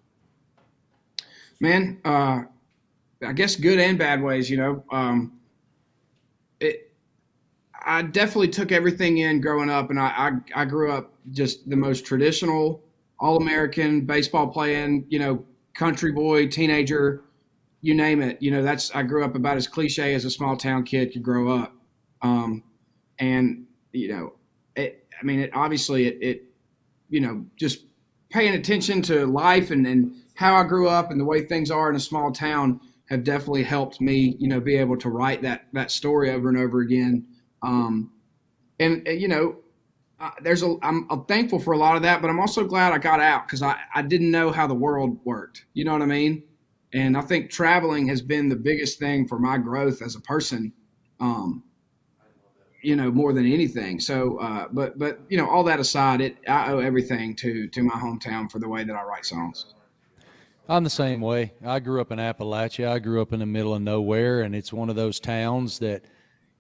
Man, 1.59 2.01
uh, 2.03 2.41
I 3.25 3.33
guess 3.33 3.55
good 3.55 3.79
and 3.79 3.97
bad 3.97 4.21
ways. 4.21 4.49
You 4.49 4.57
know, 4.57 4.83
um, 4.91 5.39
it. 6.59 6.91
I 7.87 8.01
definitely 8.01 8.49
took 8.49 8.71
everything 8.71 9.19
in 9.19 9.39
growing 9.39 9.69
up, 9.69 9.91
and 9.91 9.99
I, 9.99 10.07
I, 10.55 10.61
I 10.63 10.65
grew 10.65 10.91
up 10.91 11.13
just 11.31 11.69
the 11.69 11.75
most 11.75 12.03
traditional, 12.05 12.83
all 13.19 13.37
American 13.37 14.01
baseball 14.01 14.47
playing. 14.47 15.05
You 15.07 15.19
know, 15.19 15.45
country 15.75 16.11
boy, 16.11 16.47
teenager, 16.47 17.21
you 17.81 17.93
name 17.93 18.21
it. 18.21 18.41
You 18.41 18.51
know, 18.51 18.63
that's 18.63 18.93
I 18.95 19.03
grew 19.03 19.23
up 19.23 19.35
about 19.35 19.57
as 19.57 19.67
cliche 19.67 20.15
as 20.15 20.25
a 20.25 20.31
small 20.31 20.57
town 20.57 20.83
kid 20.83 21.13
could 21.13 21.21
grow 21.21 21.55
up. 21.55 21.73
Um, 22.21 22.63
and 23.19 23.65
you 23.91 24.09
know, 24.09 24.33
it, 24.75 25.07
I 25.21 25.23
mean, 25.23 25.39
it 25.39 25.51
obviously 25.53 26.07
it, 26.07 26.17
it, 26.21 26.43
you 27.09 27.19
know, 27.19 27.45
just 27.55 27.85
paying 28.29 28.55
attention 28.55 29.01
to 29.03 29.25
life 29.25 29.69
and, 29.69 29.85
and 29.85 30.15
how 30.33 30.55
I 30.55 30.63
grew 30.63 30.89
up 30.89 31.11
and 31.11 31.19
the 31.19 31.25
way 31.25 31.45
things 31.45 31.69
are 31.69 31.89
in 31.89 31.95
a 31.95 31.99
small 31.99 32.31
town 32.31 32.81
have 33.09 33.23
definitely 33.23 33.63
helped 33.63 34.01
me, 34.01 34.35
you 34.39 34.47
know, 34.47 34.59
be 34.59 34.75
able 34.77 34.97
to 34.97 35.09
write 35.09 35.43
that 35.43 35.67
that 35.73 35.91
story 35.91 36.31
over 36.31 36.49
and 36.49 36.57
over 36.57 36.79
again. 36.79 37.27
Um, 37.61 38.11
and, 38.79 39.07
and 39.07 39.21
you 39.21 39.27
know, 39.27 39.57
uh, 40.19 40.31
there's 40.41 40.63
a 40.63 40.75
I'm, 40.81 41.07
I'm, 41.09 41.25
thankful 41.25 41.59
for 41.59 41.73
a 41.73 41.77
lot 41.77 41.95
of 41.95 42.01
that, 42.03 42.21
but 42.21 42.29
I'm 42.29 42.39
also 42.39 42.65
glad 42.65 42.93
I 42.93 42.97
got 42.97 43.19
out 43.19 43.47
because 43.47 43.61
I 43.61 43.77
I 43.93 44.01
didn't 44.01 44.31
know 44.31 44.51
how 44.51 44.65
the 44.67 44.75
world 44.75 45.19
worked. 45.25 45.65
You 45.73 45.83
know 45.85 45.91
what 45.91 46.01
I 46.01 46.05
mean? 46.05 46.43
And 46.93 47.17
I 47.17 47.21
think 47.21 47.51
traveling 47.51 48.07
has 48.07 48.21
been 48.21 48.47
the 48.47 48.55
biggest 48.55 48.97
thing 48.99 49.27
for 49.27 49.39
my 49.39 49.57
growth 49.57 50.01
as 50.01 50.15
a 50.15 50.21
person. 50.21 50.71
Um, 51.19 51.63
you 52.81 52.95
know, 52.95 53.09
more 53.09 53.33
than 53.33 53.51
anything. 53.51 53.99
So, 53.99 54.37
uh, 54.37 54.67
but 54.71 54.97
but 54.97 55.19
you 55.27 55.37
know, 55.37 55.49
all 55.49 55.63
that 55.63 55.79
aside, 55.79 56.21
it 56.21 56.37
I 56.47 56.71
owe 56.71 56.79
everything 56.79 57.35
to 57.37 57.67
to 57.67 57.83
my 57.83 57.95
hometown 57.95 58.49
for 58.49 58.59
the 58.59 58.69
way 58.69 58.83
that 58.83 58.95
I 58.95 59.03
write 59.03 59.25
songs. 59.25 59.73
I'm 60.69 60.83
the 60.83 60.89
same 60.89 61.21
way. 61.21 61.53
I 61.63 61.79
grew 61.79 61.99
up 61.99 62.11
in 62.11 62.19
Appalachia. 62.19 62.89
I 62.89 62.99
grew 62.99 63.21
up 63.21 63.33
in 63.33 63.39
the 63.39 63.45
middle 63.45 63.75
of 63.75 63.81
nowhere, 63.81 64.41
and 64.41 64.55
it's 64.55 64.71
one 64.71 64.89
of 64.89 64.95
those 64.95 65.19
towns 65.19 65.79
that 65.79 66.05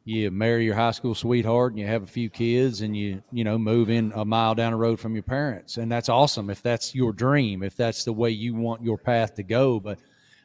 you 0.05 0.31
marry 0.31 0.63
your 0.63 0.75
high 0.75 0.91
school 0.91 1.15
sweetheart 1.15 1.73
and 1.73 1.79
you 1.79 1.87
have 1.87 2.03
a 2.03 2.07
few 2.07 2.29
kids 2.29 2.81
and 2.81 2.95
you 2.95 3.21
you 3.31 3.43
know 3.43 3.57
move 3.57 3.89
in 3.89 4.11
a 4.15 4.23
mile 4.23 4.55
down 4.55 4.71
the 4.71 4.77
road 4.77 4.99
from 4.99 5.13
your 5.13 5.23
parents 5.23 5.77
and 5.77 5.91
that's 5.91 6.09
awesome 6.09 6.49
if 6.49 6.61
that's 6.61 6.93
your 6.93 7.11
dream 7.11 7.63
if 7.63 7.75
that's 7.75 8.03
the 8.03 8.13
way 8.13 8.29
you 8.29 8.53
want 8.53 8.83
your 8.83 8.97
path 8.97 9.33
to 9.33 9.43
go 9.43 9.79
but 9.79 9.97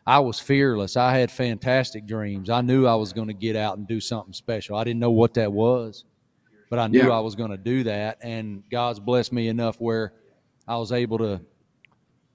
I 0.07 0.19
was 0.19 0.41
fearless. 0.41 0.97
I 0.97 1.17
had 1.17 1.31
fantastic 1.31 2.07
dreams. 2.07 2.51
I 2.51 2.63
knew 2.63 2.87
I 2.87 2.95
was 2.95 3.13
going 3.13 3.29
to 3.29 3.35
get 3.35 3.55
out 3.55 3.79
and 3.79 3.87
do 3.87 4.01
something 4.01 4.33
special. 4.33 4.77
I 4.77 4.85
didn't 4.85 5.01
know 5.01 5.11
what 5.11 5.35
that 5.35 5.53
was, 5.53 6.05
but 6.69 6.79
I 6.79 6.87
knew 6.89 7.09
yeah. 7.09 7.11
I 7.11 7.21
was 7.21 7.35
going 7.35 7.51
to 7.51 7.57
do 7.57 7.85
that. 7.85 8.19
And 8.21 8.65
God's 8.71 8.99
blessed 8.99 9.33
me 9.33 9.49
enough 9.49 9.77
where 9.81 10.15
I 10.67 10.77
was 10.79 10.91
able 10.93 11.19
to 11.19 11.41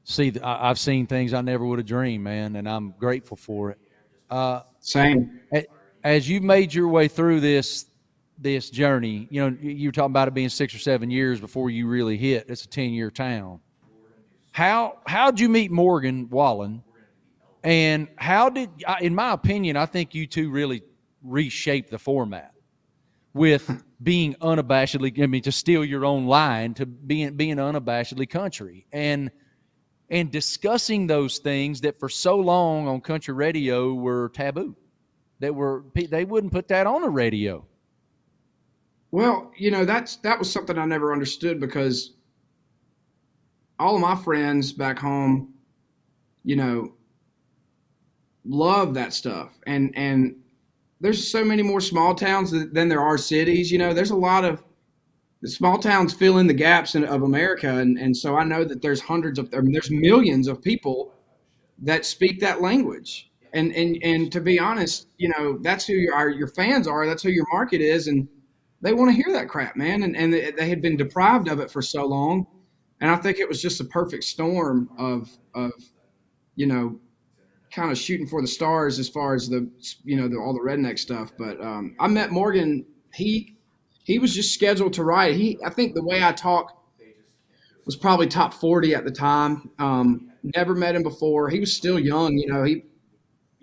see. 0.04 0.32
I've 0.44 0.80
seen 0.80 1.08
things 1.08 1.34
I 1.34 1.42
never 1.42 1.66
would 1.66 1.80
have 1.80 1.88
dreamed, 1.88 2.24
man, 2.24 2.56
and 2.56 2.70
I'm 2.70 2.92
grateful 2.92 3.36
for 3.36 3.72
it. 3.72 3.80
Uh, 4.30 4.62
Same. 4.80 5.42
As 6.06 6.30
you've 6.30 6.44
made 6.44 6.72
your 6.72 6.88
way 6.88 7.08
through 7.08 7.40
this 7.40 7.88
this 8.38 8.70
journey, 8.70 9.28
you 9.32 9.42
know, 9.42 9.58
you 9.60 9.88
were 9.88 9.92
talking 9.92 10.12
about 10.12 10.28
it 10.28 10.36
being 10.36 10.50
six 10.50 10.76
or 10.76 10.78
seven 10.78 11.10
years 11.10 11.40
before 11.40 11.72
you 11.72 11.88
really 11.88 12.16
hit. 12.16 12.46
It's 12.48 12.64
a 12.64 12.68
ten 12.68 12.92
year 12.92 13.10
town. 13.10 13.60
How 14.52 15.00
how'd 15.08 15.40
you 15.40 15.50
meet 15.50 15.72
Morgan 15.72 16.30
Wallen? 16.30 16.84
And 17.64 18.08
how 18.18 18.50
did, 18.50 18.70
in 19.02 19.16
my 19.16 19.34
opinion, 19.34 19.78
I 19.78 19.88
think 19.88 20.14
you 20.14 20.28
two 20.28 20.52
really 20.52 20.84
reshaped 21.24 21.90
the 21.90 21.98
format 21.98 22.54
with 23.34 23.84
being 24.04 24.36
unabashedly. 24.36 25.24
I 25.24 25.26
mean, 25.26 25.42
to 25.42 25.52
steal 25.52 25.84
your 25.84 26.06
own 26.06 26.28
line, 26.28 26.76
to 26.76 26.86
being 26.86 27.36
being 27.36 27.56
unabashedly 27.56 28.30
country, 28.30 28.86
and 28.94 29.32
and 30.12 30.32
discussing 30.32 31.08
those 31.08 31.40
things 31.40 31.82
that 31.82 32.00
for 32.00 32.10
so 32.10 32.38
long 32.38 32.88
on 32.88 33.02
country 33.02 33.34
radio 33.34 33.96
were 33.96 34.30
taboo. 34.30 34.76
That 35.46 35.54
were 35.54 35.84
they 35.94 36.26
wouldn't 36.26 36.52
put 36.52 36.68
that 36.70 36.88
on 36.88 37.02
the 37.04 37.10
radio. 37.10 37.66
Well, 39.12 39.52
you 39.56 39.70
know 39.70 39.86
that's 39.86 40.16
that 40.18 40.40
was 40.40 40.52
something 40.52 40.78
I 40.78 40.86
never 40.86 41.14
understood 41.14 41.60
because 41.60 42.14
all 43.78 43.94
of 43.96 44.02
my 44.02 44.16
friends 44.16 44.72
back 44.72 44.98
home, 44.98 45.54
you 46.44 46.56
know, 46.56 46.96
love 48.44 48.96
that 48.96 49.14
stuff. 49.14 49.60
And 49.68 49.94
and 49.96 50.38
there's 51.00 51.30
so 51.30 51.46
many 51.46 51.62
more 51.62 51.82
small 51.82 52.16
towns 52.16 52.50
than 52.50 52.90
there 52.90 53.02
are 53.02 53.18
cities. 53.18 53.72
You 53.72 53.78
know, 53.78 53.94
there's 53.94 54.10
a 54.10 54.16
lot 54.16 54.46
of 54.46 54.64
the 55.44 55.50
small 55.50 55.78
towns 55.78 56.12
fill 56.12 56.40
in 56.40 56.48
the 56.48 56.54
gaps 56.56 56.96
in, 56.96 57.04
of 57.06 57.22
America, 57.22 57.70
and 57.70 58.00
and 58.00 58.18
so 58.18 58.36
I 58.36 58.44
know 58.44 58.64
that 58.64 58.82
there's 58.82 59.02
hundreds 59.02 59.38
of 59.38 59.54
I 59.54 59.60
mean, 59.60 59.74
there's 59.74 59.92
millions 59.92 60.48
of 60.48 60.60
people 60.62 61.14
that 61.84 62.04
speak 62.04 62.40
that 62.40 62.62
language. 62.62 63.30
And 63.56 63.74
and 63.74 63.98
and 64.04 64.32
to 64.32 64.42
be 64.42 64.60
honest, 64.60 65.08
you 65.18 65.30
know, 65.30 65.58
that's 65.62 65.88
who 65.88 65.94
your 65.94 66.30
your 66.30 66.48
fans 66.48 66.88
are. 66.88 67.08
That's 67.08 67.24
who 67.24 67.30
your 67.30 67.46
market 67.52 67.82
is, 67.82 68.08
and 68.08 68.28
they 68.82 68.94
want 68.94 69.10
to 69.10 69.16
hear 69.16 69.34
that 69.34 69.48
crap, 69.48 69.76
man. 69.76 70.04
And 70.04 70.16
and 70.16 70.34
they 70.34 70.70
had 70.70 70.82
been 70.82 70.98
deprived 70.98 71.48
of 71.48 71.60
it 71.60 71.72
for 71.72 71.82
so 71.82 72.06
long, 72.06 72.46
and 73.02 73.10
I 73.10 73.16
think 73.16 73.40
it 73.40 73.48
was 73.48 73.62
just 73.62 73.80
a 73.80 73.86
perfect 73.86 74.26
storm 74.26 74.90
of 74.98 75.30
of 75.54 75.72
you 76.56 76.68
know 76.68 77.00
kind 77.72 77.92
of 77.92 77.98
shooting 77.98 78.28
for 78.28 78.42
the 78.42 78.48
stars 78.48 79.00
as 79.00 79.10
far 79.10 79.36
as 79.36 79.50
the 79.50 79.70
you 80.04 80.18
know 80.18 80.28
the, 80.28 80.38
all 80.38 80.54
the 80.54 80.60
redneck 80.60 81.00
stuff. 81.00 81.32
But 81.38 81.60
um, 81.62 81.96
I 82.00 82.08
met 82.08 82.32
Morgan. 82.32 82.86
He 83.14 83.56
he 84.04 84.20
was 84.20 84.36
just 84.36 84.54
scheduled 84.54 84.94
to 84.94 85.04
write. 85.04 85.36
He 85.36 85.58
I 85.66 85.70
think 85.70 85.96
the 85.96 86.04
way 86.04 86.24
I 86.24 86.34
talk 86.34 86.86
was 87.86 87.96
probably 87.96 88.28
top 88.28 88.54
40 88.54 88.96
at 88.96 89.06
the 89.06 89.12
time. 89.12 89.70
Um, 89.78 90.32
never 90.44 90.74
met 90.74 90.96
him 90.96 91.04
before. 91.04 91.50
He 91.50 91.60
was 91.60 91.76
still 91.76 92.00
young, 92.00 92.38
you 92.38 92.48
know. 92.48 92.64
He 92.64 92.84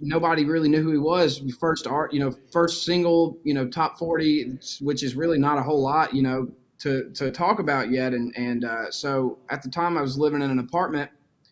nobody 0.03 0.44
really 0.44 0.68
knew 0.68 0.82
who 0.82 0.92
he 0.92 0.98
was. 0.98 1.42
First 1.59 1.86
art, 1.86 2.12
you 2.12 2.20
know, 2.20 2.34
first 2.50 2.84
single, 2.84 3.38
you 3.44 3.55
know, 3.55 3.66
top 3.66 3.98
40, 3.98 4.59
which 4.80 5.03
is 5.03 5.14
really 5.14 5.38
not 5.38 5.59
a 5.59 5.62
whole 5.62 5.80
lot, 5.80 6.12
you 6.12 6.22
know, 6.22 6.48
to 6.80 7.11
to 7.14 7.30
talk 7.30 7.61
about 7.61 7.90
yet. 7.90 8.12
And 8.12 8.34
and 8.36 8.64
uh, 8.64 8.90
so 8.90 9.38
at 9.48 9.62
the 9.62 9.70
time 9.70 9.96
I 9.96 10.03
was 10.03 10.18
living 10.18 10.42
in 10.42 10.50
an 10.50 10.59
apartment. 10.59 11.11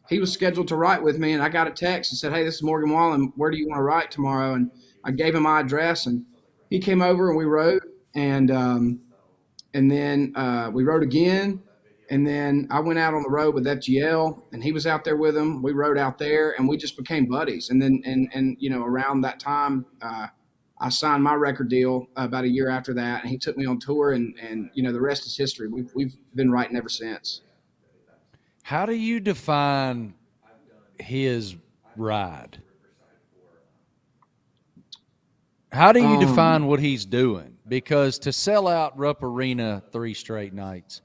He 0.08 0.18
was 0.18 0.32
scheduled 0.32 0.66
to 0.68 0.74
write 0.74 1.00
with 1.00 1.20
me, 1.20 1.34
and 1.34 1.42
I 1.42 1.48
got 1.48 1.68
a 1.68 1.70
text 1.70 2.10
and 2.10 2.18
said, 2.18 2.32
"Hey, 2.32 2.42
this 2.42 2.56
is 2.56 2.62
Morgan 2.64 2.90
Wallen. 2.90 3.32
Where 3.36 3.48
do 3.48 3.56
you 3.56 3.68
want 3.68 3.78
to 3.78 3.84
write 3.84 4.10
tomorrow?" 4.10 4.54
And 4.54 4.68
I 5.04 5.12
gave 5.12 5.36
him 5.36 5.44
my 5.44 5.60
address, 5.60 6.06
and 6.06 6.24
he 6.68 6.80
came 6.80 7.00
over 7.00 7.28
and 7.28 7.38
we 7.38 7.44
wrote, 7.44 7.82
and 8.16 8.50
um, 8.50 9.00
and 9.72 9.88
then 9.88 10.32
uh, 10.34 10.68
we 10.74 10.82
wrote 10.82 11.04
again 11.04 11.62
and 12.10 12.26
then 12.26 12.66
I 12.70 12.80
went 12.80 12.98
out 12.98 13.14
on 13.14 13.22
the 13.22 13.30
road 13.30 13.54
with 13.54 13.64
FGL, 13.64 14.42
and 14.52 14.62
he 14.62 14.72
was 14.72 14.86
out 14.86 15.04
there 15.04 15.16
with 15.16 15.36
him. 15.36 15.62
We 15.62 15.72
rode 15.72 15.96
out 15.98 16.18
there, 16.18 16.52
and 16.58 16.68
we 16.68 16.76
just 16.76 16.96
became 16.96 17.26
buddies. 17.26 17.70
And 17.70 17.80
then, 17.80 18.02
and 18.04 18.28
and 18.34 18.56
you 18.60 18.68
know, 18.68 18.82
around 18.82 19.20
that 19.22 19.40
time, 19.40 19.86
uh, 20.02 20.26
I 20.80 20.88
signed 20.88 21.22
my 21.22 21.34
record 21.34 21.68
deal 21.68 22.08
about 22.16 22.44
a 22.44 22.48
year 22.48 22.68
after 22.68 22.92
that, 22.94 23.22
and 23.22 23.30
he 23.30 23.38
took 23.38 23.56
me 23.56 23.64
on 23.64 23.78
tour, 23.78 24.12
and 24.12 24.34
and 24.40 24.70
you 24.74 24.82
know, 24.82 24.92
the 24.92 25.00
rest 25.00 25.24
is 25.26 25.36
history. 25.36 25.68
We've 25.68 25.90
we've 25.94 26.16
been 26.34 26.50
writing 26.50 26.76
ever 26.76 26.88
since. 26.88 27.42
How 28.62 28.86
do 28.86 28.94
you 28.94 29.20
define 29.20 30.14
his 30.98 31.56
ride? 31.96 32.60
How 35.72 35.92
do 35.92 36.00
you 36.00 36.06
Um, 36.16 36.20
define 36.20 36.66
what 36.66 36.80
he's 36.80 37.04
doing? 37.04 37.56
Because 37.68 38.18
to 38.20 38.32
sell 38.32 38.66
out 38.66 38.98
Rupp 38.98 39.22
Arena 39.22 39.82
three 39.92 40.14
straight 40.14 40.52
nights, 40.52 41.02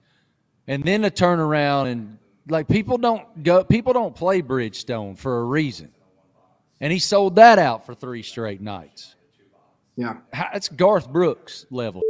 and 0.67 0.83
then 0.83 1.01
to 1.03 1.09
turn 1.09 1.39
around 1.39 1.87
and 1.87 2.17
like 2.47 2.67
people 2.67 2.97
don't 2.97 3.43
go, 3.43 3.63
people 3.63 3.93
don't 3.93 4.15
play 4.15 4.41
Bridgestone 4.41 5.17
for 5.17 5.41
a 5.41 5.43
reason, 5.43 5.91
and 6.81 6.91
he 6.93 6.99
sold 6.99 7.35
that 7.35 7.59
out 7.59 7.85
for 7.85 7.95
three 7.95 8.21
straight 8.21 8.61
nights. 8.61 9.15
Yeah. 9.95 10.17
How, 10.33 10.49
it's 10.53 10.69
Garth 10.69 11.09
Brooks 11.09 11.65
level. 11.69 12.01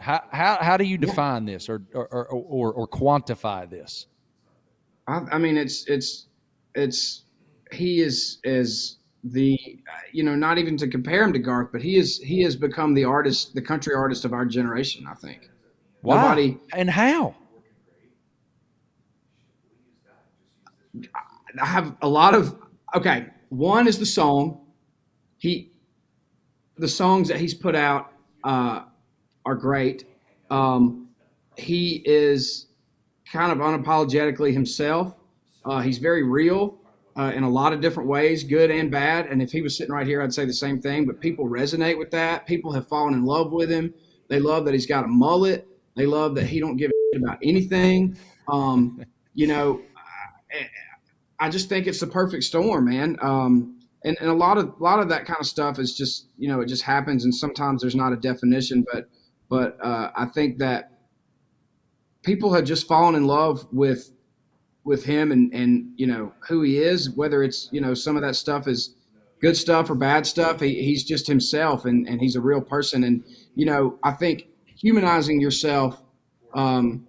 How, 0.00 0.22
how, 0.30 0.58
how 0.60 0.76
do 0.76 0.84
you 0.84 0.98
define 0.98 1.44
this 1.44 1.68
or, 1.68 1.82
or, 1.94 2.06
or, 2.08 2.26
or, 2.26 2.72
or 2.72 2.88
quantify 2.88 3.68
this? 3.68 4.06
I, 5.06 5.22
I 5.32 5.38
mean, 5.38 5.56
it's 5.56 5.86
it's 5.86 6.26
it's 6.74 7.24
he 7.72 8.00
is 8.00 8.38
is 8.44 8.98
the 9.24 9.58
you 10.12 10.22
know 10.22 10.34
not 10.34 10.58
even 10.58 10.76
to 10.76 10.88
compare 10.88 11.24
him 11.24 11.32
to 11.32 11.38
Garth, 11.38 11.70
but 11.72 11.82
he 11.82 11.96
is 11.96 12.18
he 12.18 12.42
has 12.42 12.54
become 12.54 12.94
the 12.94 13.04
artist, 13.04 13.54
the 13.54 13.62
country 13.62 13.94
artist 13.94 14.24
of 14.24 14.32
our 14.32 14.44
generation. 14.44 15.06
I 15.10 15.14
think. 15.14 15.50
Why? 16.02 16.22
Nobody- 16.22 16.58
and 16.74 16.88
how? 16.88 17.34
I 21.60 21.66
have 21.66 21.96
a 22.02 22.08
lot 22.08 22.34
of 22.34 22.56
okay. 22.94 23.26
One 23.48 23.88
is 23.88 23.98
the 23.98 24.06
song. 24.06 24.66
He, 25.38 25.72
the 26.76 26.88
songs 26.88 27.28
that 27.28 27.38
he's 27.38 27.54
put 27.54 27.74
out 27.74 28.12
uh, 28.44 28.82
are 29.46 29.54
great. 29.54 30.04
Um, 30.50 31.08
he 31.56 32.02
is 32.04 32.66
kind 33.30 33.52
of 33.52 33.58
unapologetically 33.58 34.52
himself. 34.52 35.14
Uh, 35.64 35.80
he's 35.80 35.98
very 35.98 36.22
real 36.22 36.78
uh, 37.16 37.32
in 37.34 37.42
a 37.42 37.50
lot 37.50 37.72
of 37.72 37.80
different 37.80 38.08
ways, 38.08 38.44
good 38.44 38.70
and 38.70 38.90
bad. 38.90 39.26
And 39.26 39.42
if 39.42 39.50
he 39.50 39.60
was 39.60 39.76
sitting 39.76 39.92
right 39.92 40.06
here, 40.06 40.22
I'd 40.22 40.32
say 40.32 40.44
the 40.44 40.52
same 40.52 40.80
thing. 40.80 41.06
But 41.06 41.20
people 41.20 41.48
resonate 41.48 41.98
with 41.98 42.10
that. 42.12 42.46
People 42.46 42.72
have 42.72 42.86
fallen 42.86 43.14
in 43.14 43.24
love 43.24 43.52
with 43.52 43.70
him. 43.70 43.92
They 44.28 44.38
love 44.38 44.64
that 44.66 44.74
he's 44.74 44.86
got 44.86 45.04
a 45.04 45.08
mullet. 45.08 45.66
They 45.96 46.06
love 46.06 46.34
that 46.36 46.44
he 46.44 46.60
don't 46.60 46.76
give 46.76 46.90
a 46.90 47.14
shit 47.14 47.22
about 47.22 47.38
anything. 47.42 48.16
Um, 48.46 49.04
you 49.34 49.46
know, 49.46 49.80
I, 51.40 51.48
just 51.48 51.68
think 51.68 51.86
it's 51.86 52.00
the 52.00 52.06
perfect 52.06 52.44
storm, 52.44 52.86
man. 52.86 53.16
Um, 53.20 53.80
and, 54.04 54.16
and 54.20 54.30
a 54.30 54.34
lot 54.34 54.58
of 54.58 54.74
a 54.78 54.82
lot 54.82 55.00
of 55.00 55.08
that 55.08 55.26
kind 55.26 55.38
of 55.40 55.46
stuff 55.46 55.78
is 55.78 55.96
just 55.96 56.28
you 56.38 56.48
know 56.48 56.60
it 56.60 56.66
just 56.66 56.82
happens, 56.82 57.24
and 57.24 57.34
sometimes 57.34 57.82
there's 57.82 57.96
not 57.96 58.12
a 58.12 58.16
definition, 58.16 58.84
but 58.92 59.08
but 59.48 59.76
uh, 59.82 60.10
I 60.14 60.26
think 60.26 60.58
that 60.58 60.92
people 62.22 62.52
have 62.52 62.64
just 62.64 62.86
fallen 62.86 63.14
in 63.14 63.26
love 63.26 63.66
with 63.72 64.12
with 64.84 65.04
him 65.04 65.32
and 65.32 65.52
and 65.52 65.92
you 65.96 66.06
know 66.06 66.32
who 66.46 66.62
he 66.62 66.78
is, 66.78 67.10
whether 67.10 67.42
it's 67.42 67.68
you 67.72 67.80
know 67.80 67.94
some 67.94 68.16
of 68.16 68.22
that 68.22 68.36
stuff 68.36 68.68
is 68.68 68.94
good 69.40 69.56
stuff 69.56 69.90
or 69.90 69.94
bad 69.94 70.26
stuff. 70.26 70.60
He, 70.60 70.82
he's 70.82 71.04
just 71.04 71.26
himself, 71.26 71.84
and 71.84 72.06
and 72.08 72.20
he's 72.20 72.36
a 72.36 72.40
real 72.40 72.60
person, 72.60 73.02
and 73.02 73.24
you 73.54 73.66
know 73.66 73.98
I 74.04 74.12
think 74.12 74.46
humanizing 74.76 75.40
yourself. 75.40 76.00
Um, 76.54 77.07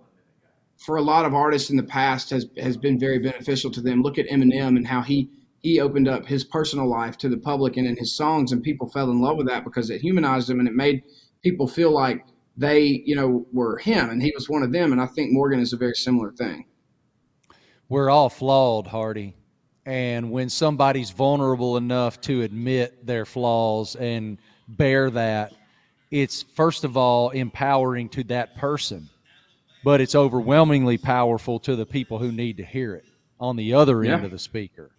for 0.79 0.95
a 0.95 1.01
lot 1.01 1.25
of 1.25 1.33
artists 1.33 1.69
in 1.69 1.77
the 1.77 1.83
past 1.83 2.29
has 2.29 2.47
has 2.57 2.77
been 2.77 2.99
very 2.99 3.19
beneficial 3.19 3.69
to 3.71 3.81
them. 3.81 4.01
Look 4.01 4.17
at 4.17 4.27
Eminem 4.27 4.77
and 4.77 4.87
how 4.87 5.01
he 5.01 5.29
he 5.61 5.81
opened 5.81 6.07
up 6.07 6.25
his 6.25 6.43
personal 6.45 6.87
life 6.87 7.17
to 7.17 7.29
the 7.29 7.37
public 7.37 7.77
and 7.77 7.85
in 7.85 7.97
his 7.97 8.15
songs, 8.15 8.51
and 8.51 8.63
people 8.63 8.89
fell 8.89 9.11
in 9.11 9.21
love 9.21 9.37
with 9.37 9.47
that 9.47 9.65
because 9.65 9.89
it 9.89 10.01
humanized 10.01 10.49
him 10.49 10.59
and 10.59 10.67
it 10.67 10.73
made 10.73 11.03
people 11.43 11.67
feel 11.67 11.91
like 11.91 12.25
they 12.57 13.03
you 13.05 13.15
know 13.15 13.45
were 13.51 13.77
him 13.77 14.09
and 14.09 14.21
he 14.21 14.31
was 14.33 14.49
one 14.49 14.63
of 14.63 14.71
them. 14.71 14.91
And 14.91 15.01
I 15.01 15.05
think 15.05 15.31
Morgan 15.31 15.59
is 15.59 15.73
a 15.73 15.77
very 15.77 15.95
similar 15.95 16.31
thing. 16.31 16.65
We're 17.89 18.09
all 18.09 18.29
flawed, 18.29 18.87
Hardy. 18.87 19.35
And 19.85 20.31
when 20.31 20.49
somebody's 20.49 21.09
vulnerable 21.09 21.77
enough 21.77 22.21
to 22.21 22.43
admit 22.43 23.05
their 23.05 23.25
flaws 23.25 23.95
and 23.95 24.37
bear 24.67 25.09
that, 25.09 25.53
it's 26.11 26.43
first 26.43 26.83
of 26.83 26.95
all 26.95 27.31
empowering 27.31 28.09
to 28.09 28.23
that 28.25 28.55
person, 28.55 29.09
but 29.83 30.01
it's 30.01 30.15
overwhelmingly 30.15 30.97
powerful 30.97 31.59
to 31.61 31.75
the 31.75 31.85
people 31.85 32.19
who 32.19 32.31
need 32.31 32.57
to 32.57 32.65
hear 32.65 32.95
it 32.95 33.05
on 33.39 33.55
the 33.55 33.73
other 33.73 34.03
end 34.03 34.25
of 34.25 34.31
the 34.31 34.39
speaker. 34.39 34.89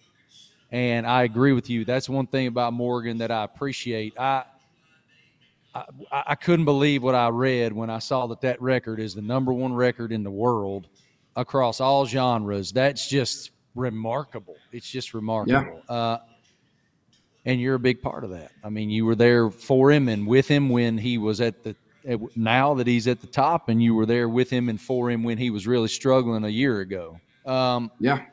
And 0.73 1.07
I 1.07 1.25
agree 1.25 1.53
with 1.53 1.69
you. 1.69 1.85
That's 1.85 2.09
one 2.09 2.27
thing 2.27 2.47
about 2.47 2.73
Morgan 2.73 3.19
that 3.19 3.31
I 3.31 3.45
appreciate. 3.45 4.19
I, 4.19 4.45
I 5.75 5.85
I 6.13 6.35
couldn't 6.35 6.65
believe 6.65 7.03
what 7.03 7.15
I 7.15 7.29
read 7.29 7.73
when 7.73 7.91
I 7.91 7.99
saw 8.01 8.27
that 8.29 8.41
that 8.41 8.61
record 8.61 8.99
is 9.01 9.15
the 9.15 9.23
number 9.23 9.53
one 9.53 9.73
record 9.73 10.13
in 10.13 10.23
the 10.25 10.31
world 10.31 10.89
across 11.37 11.81
all 11.81 12.07
genres. 12.07 12.73
That's 12.73 13.09
just 13.09 13.51
remarkable. 13.75 14.57
It's 14.73 14.91
just 14.91 15.15
remarkable. 15.15 15.83
Uh, 15.89 16.19
and 17.45 17.61
you're 17.61 17.77
a 17.77 17.81
big 17.81 18.03
part 18.03 18.25
of 18.25 18.31
that. 18.31 18.53
I 18.63 18.69
mean, 18.69 18.91
you 18.91 19.07
were 19.07 19.15
there 19.15 19.51
for 19.51 19.91
him 19.91 20.09
and 20.09 20.27
with 20.27 20.47
him 20.49 20.69
when 20.69 20.99
he 20.99 21.19
was 21.19 21.41
at 21.41 21.63
the. 21.63 21.75
Now 22.37 22.75
that 22.75 22.87
he's 22.87 23.07
at 23.07 23.21
the 23.21 23.27
top, 23.27 23.69
and 23.69 23.83
you 23.83 23.95
were 23.95 24.07
there 24.07 24.29
with 24.29 24.51
him 24.51 24.69
and 24.69 24.81
for 24.81 25.11
him 25.11 25.23
when 25.23 25.39
he 25.39 25.51
was 25.51 25.67
really 25.67 25.89
struggling 25.89 26.45
a 26.45 26.49
year 26.49 26.81
ago. 26.81 27.21
Um, 27.47 27.91
Yeah. 28.01 28.25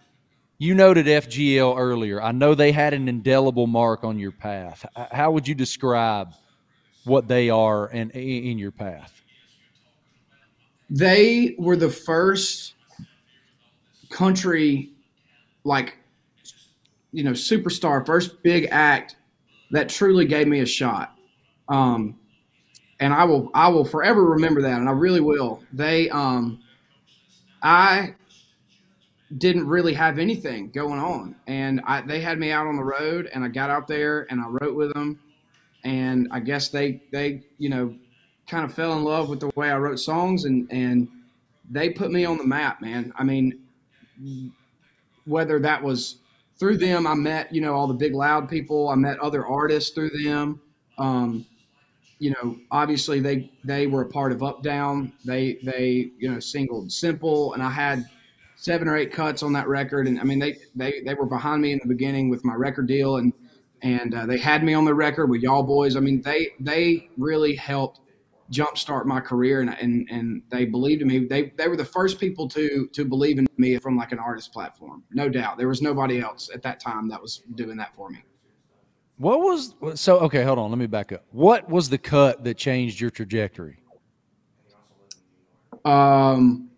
you 0.57 0.73
noted 0.75 1.07
FGL 1.07 1.77
earlier. 1.77 2.21
I 2.21 2.31
know 2.31 2.55
they 2.55 2.71
had 2.71 2.93
an 2.93 3.07
indelible 3.07 3.67
mark 3.67 4.03
on 4.03 4.17
your 4.19 4.31
path. 4.31 4.85
How 5.11 5.31
would 5.31 5.47
you 5.47 5.55
describe 5.55 6.33
what 7.05 7.27
they 7.27 7.49
are 7.49 7.87
and 7.87 8.11
in 8.11 8.57
your 8.57 8.71
path? 8.71 9.21
They 10.89 11.55
were 11.57 11.75
the 11.75 11.89
first 11.89 12.75
country, 14.09 14.93
like, 15.63 15.97
you 17.11 17.23
know, 17.23 17.31
superstar, 17.31 18.05
first 18.05 18.41
big 18.43 18.67
act 18.71 19.17
that 19.71 19.89
truly 19.89 20.25
gave 20.25 20.47
me 20.47 20.61
a 20.61 20.65
shot. 20.65 21.17
Um, 21.67 22.17
and 22.99 23.13
I 23.13 23.23
will, 23.23 23.49
I 23.53 23.67
will 23.67 23.85
forever 23.85 24.23
remember 24.25 24.61
that, 24.61 24.79
and 24.79 24.89
I 24.89 24.93
really 24.93 25.21
will. 25.21 25.63
They, 25.73 26.09
um, 26.09 26.61
I 27.61 28.15
didn't 29.37 29.67
really 29.67 29.93
have 29.93 30.19
anything 30.19 30.69
going 30.69 30.99
on, 30.99 31.35
and 31.47 31.81
I, 31.85 32.01
they 32.01 32.21
had 32.21 32.39
me 32.39 32.51
out 32.51 32.67
on 32.67 32.75
the 32.75 32.83
road, 32.83 33.29
and 33.33 33.43
I 33.43 33.49
got 33.49 33.69
out 33.69 33.87
there 33.87 34.27
and 34.29 34.41
I 34.41 34.47
wrote 34.47 34.75
with 34.75 34.93
them, 34.93 35.19
and 35.83 36.27
I 36.31 36.39
guess 36.39 36.69
they, 36.69 37.01
they, 37.11 37.43
you 37.57 37.69
know, 37.69 37.95
kind 38.47 38.63
of 38.63 38.73
fell 38.73 38.93
in 38.93 39.03
love 39.03 39.29
with 39.29 39.41
the 39.41 39.51
way 39.55 39.69
I 39.69 39.77
wrote 39.77 39.99
songs 39.99 40.45
and 40.45 40.67
and 40.71 41.07
they 41.69 41.89
put 41.89 42.11
me 42.11 42.25
on 42.25 42.37
the 42.37 42.45
map, 42.45 42.81
man. 42.81 43.11
I 43.17 43.23
mean, 43.23 43.61
whether 45.25 45.59
that 45.59 45.83
was 45.83 46.19
through 46.57 46.77
them, 46.77 47.05
I 47.05 47.13
met 47.13 47.53
you 47.53 47.61
know 47.61 47.73
all 47.73 47.87
the 47.87 47.93
big 47.93 48.13
loud 48.13 48.49
people. 48.49 48.89
I 48.89 48.95
met 48.95 49.19
other 49.19 49.45
artists 49.45 49.91
through 49.91 50.11
them. 50.23 50.61
Um, 50.97 51.45
you 52.19 52.31
know, 52.31 52.57
obviously 52.71 53.19
they 53.19 53.51
they 53.63 53.87
were 53.87 54.01
a 54.01 54.09
part 54.09 54.31
of 54.31 54.43
Up 54.43 54.63
Down. 54.63 55.13
They 55.25 55.59
they 55.63 56.11
you 56.17 56.31
know 56.31 56.39
singled 56.39 56.91
Simple, 56.91 57.53
and 57.53 57.63
I 57.63 57.69
had 57.69 58.05
seven 58.55 58.87
or 58.87 58.97
eight 58.97 59.13
cuts 59.13 59.43
on 59.43 59.53
that 59.53 59.67
record. 59.67 60.07
And 60.07 60.19
I 60.19 60.23
mean 60.23 60.39
they 60.39 60.57
they 60.75 61.01
they 61.05 61.13
were 61.13 61.25
behind 61.25 61.61
me 61.61 61.73
in 61.73 61.79
the 61.81 61.87
beginning 61.87 62.29
with 62.29 62.43
my 62.45 62.53
record 62.53 62.87
deal 62.87 63.17
and. 63.17 63.33
And 63.83 64.15
uh, 64.15 64.25
they 64.25 64.39
had 64.39 64.63
me 64.63 64.73
on 64.73 64.85
the 64.85 64.93
record 64.95 65.27
with 65.27 65.41
y'all 65.41 65.61
boys. 65.61 65.95
I 65.95 65.99
mean, 65.99 66.19
they 66.23 66.49
they 66.59 67.09
really 67.15 67.53
helped 67.53 67.99
jumpstart 68.51 69.05
my 69.05 69.19
career 69.19 69.61
and, 69.61 69.69
and 69.79 70.07
and 70.09 70.41
they 70.49 70.65
believed 70.65 71.01
in 71.01 71.07
me 71.07 71.25
they 71.25 71.51
they 71.57 71.67
were 71.67 71.75
the 71.75 71.83
first 71.83 72.19
people 72.19 72.47
to 72.47 72.87
to 72.93 73.03
believe 73.03 73.37
in 73.37 73.47
me 73.57 73.77
from 73.77 73.97
like 73.97 74.13
an 74.13 74.19
artist 74.19 74.53
platform 74.53 75.03
no 75.11 75.27
doubt 75.27 75.57
there 75.57 75.67
was 75.67 75.81
nobody 75.81 76.21
else 76.21 76.49
at 76.53 76.61
that 76.61 76.79
time 76.79 77.09
that 77.09 77.21
was 77.21 77.43
doing 77.55 77.75
that 77.75 77.93
for 77.93 78.09
me 78.09 78.23
What 79.17 79.39
was 79.39 79.75
so? 79.95 80.19
Okay, 80.19 80.43
hold 80.43 80.59
on. 80.59 80.69
Let 80.69 80.77
me 80.77 80.85
back 80.87 81.11
up. 81.11 81.23
What 81.31 81.67
was 81.69 81.89
the 81.89 81.97
cut 81.97 82.43
that 82.43 82.55
changed 82.57 82.99
your 82.99 83.09
trajectory? 83.09 83.79
um 85.85 86.69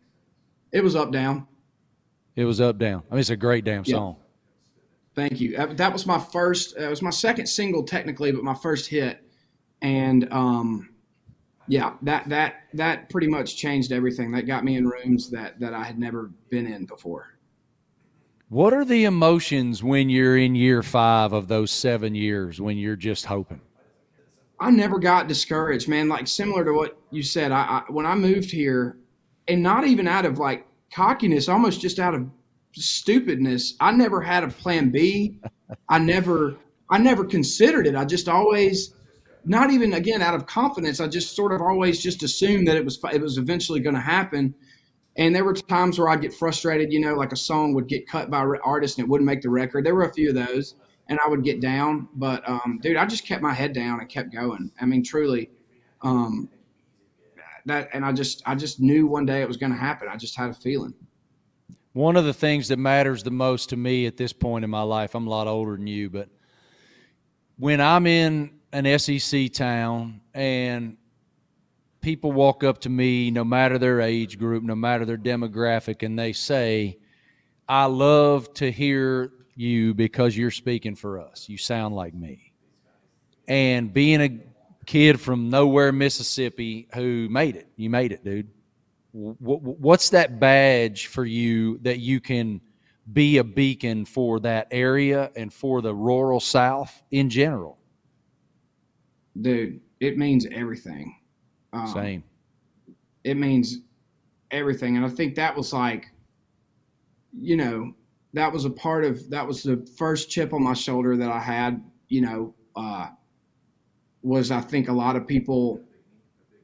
it 0.72 0.84
was 0.84 0.96
up 0.96 1.12
down 1.12 1.48
It 2.36 2.46
was 2.46 2.62
up 2.62 2.78
down. 2.78 3.02
I 3.10 3.14
mean, 3.16 3.22
it's 3.22 3.30
a 3.32 3.36
great 3.38 3.64
damn 3.66 3.84
Yeah. 3.86 3.96
song. 3.96 4.18
Thank 5.16 5.42
you. 5.42 5.58
That, 5.58 5.76
that 5.78 5.92
was 5.92 6.06
my 6.06 6.20
first. 6.20 6.78
Uh, 6.78 6.84
it 6.84 6.90
was 6.90 7.02
my 7.02 7.10
second 7.10 7.48
single 7.48 7.84
technically, 7.84 8.32
but 8.32 8.44
my 8.44 8.54
first 8.54 8.88
hit. 8.88 9.22
And 9.82 10.32
um, 10.32 10.90
yeah, 11.68 11.94
that 12.04 12.30
that 12.30 12.56
that 12.74 13.10
pretty 13.10 13.28
much 13.28 13.58
changed 13.58 13.92
everything. 13.92 14.32
That 14.32 14.44
got 14.44 14.64
me 14.64 14.78
in 14.78 14.88
rooms 14.88 15.30
that 15.32 15.60
that 15.60 15.74
I 15.74 15.84
had 15.84 15.98
never 16.00 16.32
been 16.50 16.68
in 16.68 16.86
before. 16.86 17.38
What 18.50 18.74
are 18.74 18.84
the 18.84 19.06
emotions 19.06 19.84
when 19.84 20.10
you're 20.10 20.36
in 20.36 20.56
year 20.56 20.82
five 20.82 21.34
of 21.34 21.48
those 21.48 21.70
seven 21.70 22.16
years 22.16 22.60
when 22.60 22.78
you're 22.78 22.96
just 22.96 23.26
hoping? 23.26 23.62
I 24.60 24.72
never 24.72 24.98
got 24.98 25.28
discouraged, 25.28 25.88
man. 25.88 26.10
Like 26.10 26.28
similar 26.28 26.66
to 26.66 26.74
what 26.74 26.98
you 27.12 27.22
said, 27.22 27.52
I, 27.52 27.62
I 27.62 27.84
when 27.92 28.08
I 28.08 28.16
moved 28.16 28.50
here, 28.50 28.98
and 29.48 29.62
not 29.62 29.86
even 29.86 30.08
out 30.08 30.26
of 30.26 30.40
like 30.40 30.66
cockiness, 30.92 31.48
almost 31.48 31.80
just 31.80 32.00
out 32.00 32.16
of 32.16 32.28
stupidness. 32.74 33.76
I 33.80 33.92
never 33.92 34.20
had 34.20 34.44
a 34.44 34.48
plan 34.48 34.90
B. 34.90 35.38
I 35.88 36.00
never, 36.00 36.58
I 36.90 36.98
never 36.98 37.26
considered 37.26 37.86
it. 37.86 37.96
I 37.96 38.04
just 38.04 38.28
always, 38.28 38.96
not 39.46 39.70
even 39.70 39.94
again 39.94 40.24
out 40.24 40.34
of 40.34 40.48
confidence. 40.48 41.00
I 41.00 41.08
just 41.08 41.36
sort 41.36 41.54
of 41.54 41.62
always 41.62 42.02
just 42.02 42.24
assumed 42.24 42.68
that 42.68 42.78
it 42.78 42.84
was 42.84 43.00
it 43.14 43.22
was 43.22 43.38
eventually 43.38 43.80
going 43.80 43.96
to 43.96 44.02
happen. 44.02 44.56
And 45.20 45.36
there 45.36 45.44
were 45.44 45.54
times 45.54 46.00
where 46.00 46.08
I'd 46.08 46.22
get 46.22 46.34
frustrated, 46.34 46.94
you 46.94 47.02
know, 47.02 47.14
like 47.14 47.34
a 47.34 47.36
song 47.36 47.74
would 47.74 47.88
get 47.88 48.08
cut 48.08 48.32
by 48.32 48.42
an 48.42 48.58
artist 48.64 48.98
and 48.98 49.06
it 49.06 49.10
wouldn't 49.10 49.26
make 49.26 49.42
the 49.42 49.50
record. 49.50 49.86
There 49.86 49.94
were 49.94 50.06
a 50.06 50.14
few 50.14 50.30
of 50.30 50.36
those, 50.36 50.76
and 51.10 51.20
I 51.24 51.28
would 51.28 51.44
get 51.44 51.60
down. 51.60 52.08
But 52.16 52.48
um, 52.48 52.80
dude, 52.82 52.96
I 52.96 53.06
just 53.06 53.26
kept 53.26 53.42
my 53.42 53.54
head 53.54 53.74
down 53.74 54.00
and 54.00 54.08
kept 54.08 54.32
going. 54.32 54.72
I 54.80 54.86
mean, 54.86 55.04
truly, 55.04 55.50
um, 56.04 56.48
that, 57.66 57.90
and 57.92 58.06
I 58.06 58.14
just, 58.14 58.42
I 58.46 58.56
just 58.56 58.80
knew 58.80 59.08
one 59.08 59.26
day 59.26 59.42
it 59.42 59.48
was 59.48 59.58
going 59.58 59.74
to 59.74 59.78
happen. 59.78 60.08
I 60.10 60.16
just 60.16 60.38
had 60.38 60.52
a 60.52 60.54
feeling. 60.54 60.94
One 61.92 62.16
of 62.16 62.24
the 62.24 62.34
things 62.34 62.70
that 62.70 62.80
matters 62.80 63.22
the 63.22 63.30
most 63.30 63.68
to 63.70 63.76
me 63.76 64.06
at 64.06 64.16
this 64.16 64.32
point 64.32 64.64
in 64.64 64.72
my 64.72 64.84
life, 64.84 65.16
I'm 65.16 65.28
a 65.28 65.30
lot 65.30 65.48
older 65.48 65.76
than 65.76 65.86
you, 65.86 66.10
but 66.10 66.30
when 67.58 67.82
I'm 67.82 68.08
in 68.08 68.52
an 68.72 68.98
SEC 68.98 69.52
town 69.52 70.22
and 70.34 70.96
people 72.02 72.32
walk 72.32 72.64
up 72.64 72.80
to 72.82 72.90
me, 72.90 73.32
no 73.32 73.44
matter 73.44 73.78
their 73.78 74.02
age 74.02 74.38
group, 74.38 74.64
no 74.64 74.76
matter 74.76 75.06
their 75.06 75.18
demographic, 75.18 76.04
and 76.04 76.18
they 76.18 76.34
say, 76.34 76.98
I 77.68 77.86
love 77.86 78.54
to 78.56 78.72
hear 78.72 79.32
you 79.56 79.94
because 79.94 80.38
you're 80.38 80.52
speaking 80.52 80.96
for 80.96 81.20
us. 81.20 81.50
You 81.50 81.58
sound 81.58 81.96
like 81.96 82.14
me. 82.14 82.54
And 83.48 83.94
being 83.94 84.22
a 84.22 84.40
kid 84.86 85.20
from 85.20 85.50
nowhere, 85.50 85.92
Mississippi, 85.92 86.88
who 86.94 87.28
made 87.30 87.56
it, 87.56 87.68
you 87.76 87.90
made 87.90 88.12
it, 88.12 88.24
dude. 88.24 88.48
Wh- 89.12 89.38
wh- 89.40 89.80
What's 89.80 90.12
that 90.12 90.40
badge 90.40 91.08
for 91.08 91.26
you 91.26 91.80
that 91.80 92.00
you 92.00 92.20
can 92.20 92.62
be 93.12 93.38
a 93.38 93.44
beacon 93.44 94.06
for 94.06 94.40
that 94.42 94.68
area 94.72 95.32
and 95.36 95.52
for 95.52 95.82
the 95.82 95.94
rural 95.94 96.40
South 96.40 97.04
in 97.12 97.30
general? 97.30 97.78
Dude, 99.42 99.82
it 100.00 100.18
means 100.18 100.46
everything. 100.52 101.19
Um, 101.74 101.88
Same. 101.88 102.24
it 103.24 103.38
means 103.38 103.80
everything. 104.52 104.98
And 104.98 105.06
I 105.06 105.10
think 105.10 105.36
that 105.36 105.56
was 105.56 105.74
like, 105.74 106.08
you 107.38 107.58
know, 107.58 107.94
that 108.34 108.52
was 108.52 108.66
a 108.66 108.70
part 108.70 109.06
of 109.06 109.30
that 109.30 109.46
was 109.46 109.64
the 109.64 109.88
first 109.98 110.30
chip 110.30 110.54
on 110.54 110.64
my 110.64 110.74
shoulder 110.74 111.18
that 111.18 111.30
I 111.30 111.40
had, 111.40 111.84
you 112.08 112.22
know, 112.22 112.54
uh, 112.76 113.10
was 114.22 114.52
I 114.52 114.62
think 114.62 114.90
a 114.90 114.94
lot 114.94 115.16
of 115.16 115.28
people, 115.28 115.82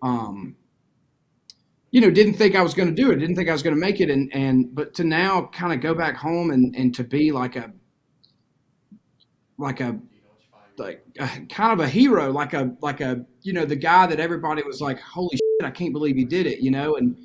um, 0.02 0.56
you 1.92 2.02
know, 2.02 2.12
didn't 2.12 2.34
think 2.34 2.56
I 2.56 2.62
was 2.62 2.74
going 2.74 2.94
to 2.94 3.02
do 3.02 3.12
it, 3.12 3.18
didn't 3.18 3.36
think 3.36 3.50
I 3.50 3.54
was 3.54 3.64
going 3.64 3.76
to 3.76 3.80
make 3.80 4.02
it. 4.02 4.10
And, 4.10 4.30
and, 4.34 4.74
but 4.76 4.94
to 4.96 5.04
now 5.04 5.50
kind 5.54 5.72
of 5.72 5.82
go 5.82 5.94
back 5.94 6.16
home 6.16 6.52
and, 6.52 6.76
and 6.76 6.94
to 6.96 7.04
be 7.04 7.32
like 7.32 7.56
a, 7.56 7.72
like 9.58 9.80
a, 9.80 9.98
like 10.78 11.06
kind 11.50 11.74
of 11.74 11.80
a 11.80 11.88
hero, 11.88 12.32
like 12.32 12.54
a, 12.54 12.76
like 12.82 13.02
a, 13.02 13.26
you 13.42 13.54
know, 13.54 13.66
the 13.66 13.76
guy 13.76 14.08
that 14.08 14.20
everybody 14.20 14.64
was 14.64 14.82
like, 14.82 15.00
holy 15.00 15.36
shit, 15.36 15.68
I 15.68 15.72
can't 15.72 15.94
believe 15.94 16.16
he 16.16 16.26
did 16.26 16.48
it, 16.48 16.60
you 16.60 16.72
know? 16.72 16.96
And, 16.98 17.18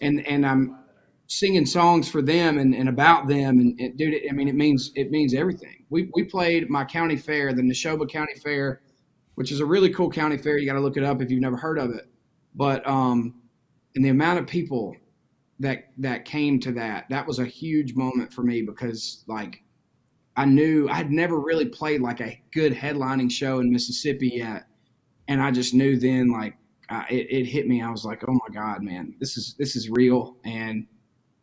and, 0.00 0.26
and 0.26 0.46
I'm 0.46 0.78
singing 1.28 1.66
songs 1.66 2.08
for 2.08 2.22
them 2.22 2.58
and, 2.58 2.74
and 2.74 2.88
about 2.88 3.26
them. 3.28 3.58
And, 3.58 3.78
and 3.80 3.96
dude, 3.96 4.20
I 4.28 4.32
mean, 4.32 4.48
it 4.48 4.54
means, 4.54 4.92
it 4.94 5.10
means 5.10 5.34
everything. 5.34 5.84
We, 5.90 6.10
we 6.14 6.24
played 6.24 6.68
my 6.70 6.84
county 6.84 7.16
fair, 7.16 7.52
the 7.52 7.62
Neshoba 7.62 8.08
County 8.08 8.34
Fair, 8.34 8.82
which 9.34 9.52
is 9.52 9.60
a 9.60 9.66
really 9.66 9.92
cool 9.92 10.10
county 10.10 10.36
fair. 10.36 10.58
You 10.58 10.66
got 10.66 10.74
to 10.74 10.80
look 10.80 10.96
it 10.96 11.04
up 11.04 11.20
if 11.20 11.30
you've 11.30 11.40
never 11.40 11.56
heard 11.56 11.78
of 11.78 11.90
it. 11.90 12.08
But, 12.54 12.86
um, 12.88 13.34
and 13.94 14.04
the 14.04 14.08
amount 14.08 14.38
of 14.38 14.46
people 14.46 14.96
that, 15.60 15.90
that 15.98 16.24
came 16.24 16.60
to 16.60 16.72
that, 16.72 17.06
that 17.10 17.26
was 17.26 17.38
a 17.38 17.44
huge 17.44 17.94
moment 17.94 18.32
for 18.32 18.42
me 18.42 18.62
because 18.62 19.24
like, 19.26 19.62
I 20.36 20.44
knew 20.44 20.88
I 20.88 20.94
had 20.94 21.10
never 21.10 21.40
really 21.40 21.66
played 21.66 22.02
like 22.02 22.20
a 22.20 22.40
good 22.52 22.72
headlining 22.72 23.30
show 23.30 23.60
in 23.60 23.72
Mississippi 23.72 24.32
yet. 24.34 24.66
And 25.28 25.42
I 25.42 25.50
just 25.50 25.74
knew 25.74 25.98
then 25.98 26.30
like, 26.30 26.56
uh, 26.88 27.04
it, 27.10 27.26
it 27.30 27.44
hit 27.46 27.66
me. 27.66 27.82
I 27.82 27.90
was 27.90 28.04
like, 28.04 28.22
"Oh 28.28 28.32
my 28.32 28.54
God, 28.54 28.82
man, 28.82 29.14
this 29.18 29.36
is 29.36 29.56
this 29.58 29.74
is 29.74 29.90
real," 29.90 30.36
and 30.44 30.86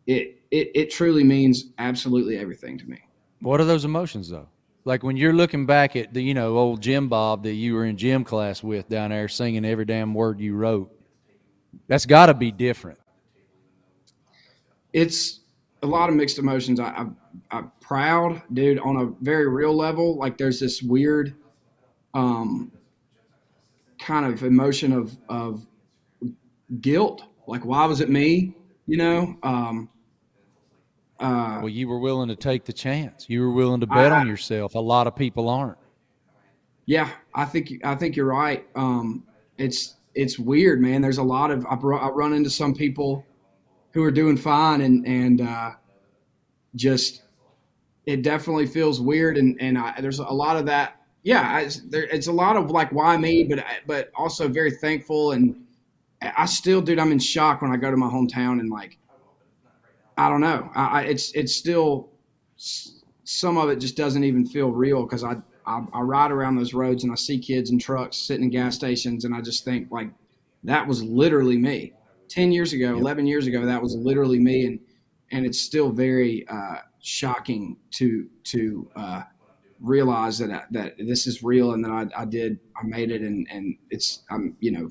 it 0.08 0.42
it 0.52 0.72
it 0.74 0.90
truly 0.90 1.24
means 1.24 1.72
absolutely 1.80 2.38
everything 2.38 2.78
to 2.78 2.86
me. 2.86 3.00
What 3.42 3.60
are 3.60 3.66
those 3.66 3.84
emotions 3.84 4.30
though? 4.30 4.48
Like 4.86 5.04
when 5.04 5.18
you're 5.18 5.34
looking 5.34 5.66
back 5.66 5.96
at 5.96 6.14
the, 6.14 6.22
you 6.22 6.34
know, 6.34 6.58
old 6.58 6.82
Jim 6.82 7.10
Bob 7.10 7.44
that 7.44 7.54
you 7.54 7.74
were 7.74 7.86
in 7.86 7.98
gym 7.98 8.24
class 8.24 8.64
with 8.64 8.90
down 8.90 9.12
there 9.12 9.28
singing 9.28 9.66
every 9.66 9.86
damn 9.86 10.14
word 10.14 10.40
you 10.40 10.56
wrote. 10.56 10.92
That's 11.88 12.06
got 12.06 12.28
to 12.28 12.34
be 12.34 12.52
different. 12.52 13.00
It's 14.92 15.40
a 15.84 15.88
lot 15.88 16.10
of 16.10 16.16
mixed 16.16 16.40
emotions. 16.40 16.80
I, 16.80 16.90
I'm, 16.92 17.18
I'm 17.52 17.72
proud, 17.82 18.42
dude, 18.54 18.80
on 18.80 18.96
a 18.98 19.06
very 19.24 19.48
real 19.48 19.76
level. 19.76 20.18
Like 20.18 20.38
there's 20.38 20.60
this 20.60 20.82
weird, 20.82 21.36
um, 22.14 22.72
kind 24.00 24.26
of 24.26 24.44
emotion 24.44 24.92
of 24.94 25.16
of 25.30 25.66
guilt. 26.82 27.24
Like 27.48 27.64
why 27.66 27.86
was 27.86 28.02
it 28.02 28.10
me? 28.10 28.56
You 28.88 28.98
know. 28.98 29.38
Um, 29.44 29.90
uh, 31.20 31.60
Well, 31.62 31.70
you 31.70 31.88
were 31.88 32.00
willing 32.00 32.28
to 32.30 32.36
take 32.36 32.66
the 32.66 32.74
chance. 32.74 33.26
You 33.30 33.42
were 33.42 33.52
willing 33.52 33.80
to 33.82 33.88
bet 33.88 34.12
I- 34.12 34.20
on 34.22 34.28
yourself. 34.28 34.76
A 34.76 34.80
lot 34.80 35.06
of 35.08 35.16
people 35.16 35.48
aren't. 35.50 35.78
Yeah, 36.86 37.10
I 37.34 37.46
think 37.46 37.72
I 37.86 37.96
think 37.96 38.16
you're 38.18 38.26
right. 38.26 38.68
Um, 38.76 39.24
it's 39.58 39.96
it's 40.16 40.38
weird, 40.38 40.82
man. 40.82 41.02
There's 41.02 41.18
a 41.18 41.24
lot 41.24 41.50
of 41.50 41.66
I, 41.70 41.76
br- 41.76 41.96
I 41.96 42.10
run 42.10 42.34
into 42.34 42.50
some 42.50 42.74
people 42.74 43.26
who 43.94 44.04
are 44.04 44.12
doing 44.12 44.38
fine, 44.38 44.82
and 44.82 45.06
and 45.08 45.42
uh, 45.42 45.72
just 46.76 47.24
it 48.06 48.22
definitely 48.22 48.66
feels 48.66 49.00
weird, 49.00 49.38
and 49.38 49.60
and 49.62 49.78
I, 49.78 50.00
there's 50.02 50.20
a 50.20 50.24
lot 50.24 50.58
of 50.58 50.66
that. 50.66 51.00
Yeah, 51.24 51.42
I, 51.42 51.70
there, 51.86 52.04
it's 52.04 52.28
a 52.28 52.34
lot 52.34 52.58
of 52.58 52.70
like 52.70 52.92
why 52.92 53.16
me, 53.18 53.44
but 53.44 53.64
but 53.88 54.12
also 54.16 54.48
very 54.48 54.72
thankful, 54.72 55.32
and 55.32 55.64
I 56.22 56.46
still, 56.46 56.82
dude, 56.82 57.00
I'm 57.00 57.12
in 57.12 57.20
shock 57.20 57.62
when 57.62 57.72
I 57.72 57.78
go 57.78 57.92
to 57.92 57.98
my 57.98 58.08
hometown 58.08 58.60
and 58.60 58.70
like 58.70 58.98
I 60.18 60.30
don't 60.30 60.42
know. 60.42 60.70
I, 60.76 60.86
I 60.86 61.02
it's 61.04 61.32
it's 61.32 61.54
still 61.54 62.10
some 63.24 63.58
of 63.58 63.70
it 63.70 63.78
just 63.78 63.98
doesn't 63.98 64.24
even 64.24 64.46
feel 64.46 64.72
real 64.72 65.04
because 65.04 65.24
I, 65.24 65.36
I 65.66 65.84
I 65.94 66.02
ride 66.02 66.32
around 66.32 66.56
those 66.56 66.74
roads 66.74 67.04
and 67.04 67.12
I 67.12 67.16
see 67.16 67.40
kids 67.40 67.72
and 67.72 67.80
trucks 67.80 68.18
sitting 68.18 68.46
in 68.46 68.50
gas 68.50 68.76
stations 68.76 69.26
and 69.26 69.34
I 69.36 69.42
just 69.42 69.66
think 69.66 69.92
like 69.92 70.10
that 70.64 70.88
was 70.88 71.04
literally 71.04 71.58
me. 71.58 71.94
Ten 72.34 72.52
years 72.52 72.74
ago, 72.74 72.96
eleven 72.96 73.28
years 73.28 73.46
ago, 73.46 73.64
that 73.64 73.80
was 73.80 73.96
literally 73.96 74.40
me, 74.40 74.66
and 74.66 74.80
and 75.32 75.46
it's 75.46 75.60
still 75.60 75.92
very 75.92 76.48
uh, 76.48 76.78
shocking 77.00 77.78
to 77.92 78.28
to 78.46 78.90
uh, 78.96 79.22
realize 79.80 80.40
that 80.40 80.50
I, 80.50 80.64
that 80.72 80.96
this 80.98 81.28
is 81.28 81.44
real 81.44 81.74
and 81.74 81.86
that 81.86 81.92
I, 81.92 82.22
I 82.22 82.26
did 82.26 82.60
I 82.76 82.88
made 82.88 83.12
it 83.12 83.22
and 83.22 83.46
and 83.52 83.78
it's 83.92 84.24
I'm 84.32 84.58
you 84.62 84.72
know 84.72 84.90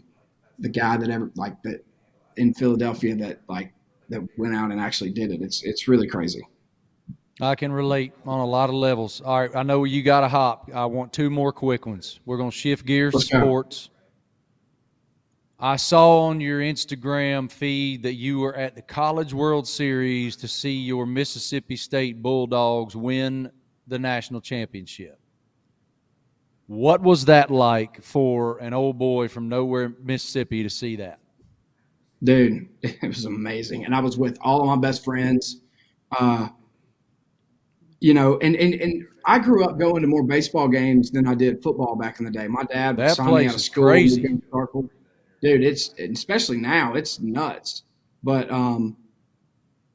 the 0.61 0.69
guy 0.69 0.97
that 0.97 1.11
ever 1.11 1.33
like 1.35 1.61
that 1.65 1.85
in 2.37 2.55
Philadelphia 2.55 3.17
that 3.17 3.41
like 3.49 3.73
that 4.09 4.21
went 4.39 4.55
out 4.55 4.71
and 4.71 4.81
actually 4.81 5.11
did 5.11 5.33
it. 5.33 5.43
It's 5.43 5.65
it's 5.65 5.89
really 5.89 6.07
crazy. 6.07 6.47
I 7.41 7.57
can 7.57 7.73
relate 7.73 8.13
on 8.25 8.39
a 8.39 8.47
lot 8.47 8.69
of 8.69 8.77
levels. 8.77 9.21
All 9.21 9.41
right, 9.41 9.57
I 9.57 9.65
know 9.65 9.83
you 9.83 10.05
got 10.05 10.23
a 10.23 10.29
hop. 10.29 10.71
I 10.73 10.85
want 10.85 11.13
two 11.13 11.29
more 11.29 11.53
quick 11.53 11.87
ones. 11.87 12.21
We're 12.25 12.37
going 12.37 12.51
to 12.51 12.57
shift 12.57 12.87
gears 12.87 13.15
Let's 13.15 13.29
to 13.29 13.41
go. 13.41 13.65
I 15.63 15.77
saw 15.77 16.23
on 16.23 16.41
your 16.41 16.59
Instagram 16.61 17.51
feed 17.51 18.03
that 18.03 18.15
you 18.15 18.41
were 18.41 18.57
at 18.57 18.75
the 18.75 18.83
College 18.83 19.33
World 19.33 19.67
Series 19.69 20.35
to 20.37 20.49
see 20.49 20.73
your 20.73 21.07
Mississippi 21.07 21.77
State 21.77 22.21
Bulldogs 22.21 22.97
win 22.97 23.49
the 23.87 23.99
national 23.99 24.41
championship. 24.41 25.21
What 26.67 27.01
was 27.01 27.25
that 27.27 27.51
like 27.53 28.03
for 28.03 28.59
an 28.59 28.75
old 28.75 28.99
boy 28.99 29.29
from 29.29 29.49
nowhere, 29.49 29.95
Mississippi, 30.03 30.65
to 30.65 30.71
see 30.71 30.97
that? 30.97 31.21
dude 32.25 32.69
it 32.83 33.07
was 33.07 33.25
amazing 33.25 33.85
and 33.85 33.95
i 33.95 34.01
was 34.01 34.17
with 34.17 34.39
all 34.43 34.61
of 34.61 34.67
my 34.67 34.77
best 34.77 35.05
friends 35.05 35.61
uh 36.19 36.49
you 38.01 38.15
know 38.15 38.39
and 38.43 38.55
and, 38.57 38.75
and 38.75 39.05
i 39.27 39.39
grew 39.39 39.65
up 39.65 39.79
going 39.79 40.01
to 40.01 40.07
more 40.09 40.23
baseball 40.23 40.69
games 40.69 41.11
than 41.11 41.27
i 41.27 41.35
did 41.35 41.63
football 41.63 41.97
back 41.97 42.19
in 42.19 42.25
the 42.25 42.31
day 42.31 42.47
my 42.47 42.63
dad 42.65 42.97
That 42.97 43.17
signed 43.17 43.35
me 43.35 43.47
out 43.47 43.55
of 43.55 43.61
school 43.61 43.85
crazy. 43.85 44.41
Dude 45.43 45.63
it's 45.63 45.95
especially 45.99 46.57
now 46.57 46.95
it's 46.95 47.21
nuts 47.21 47.83
but 48.23 48.51
um 48.51 48.97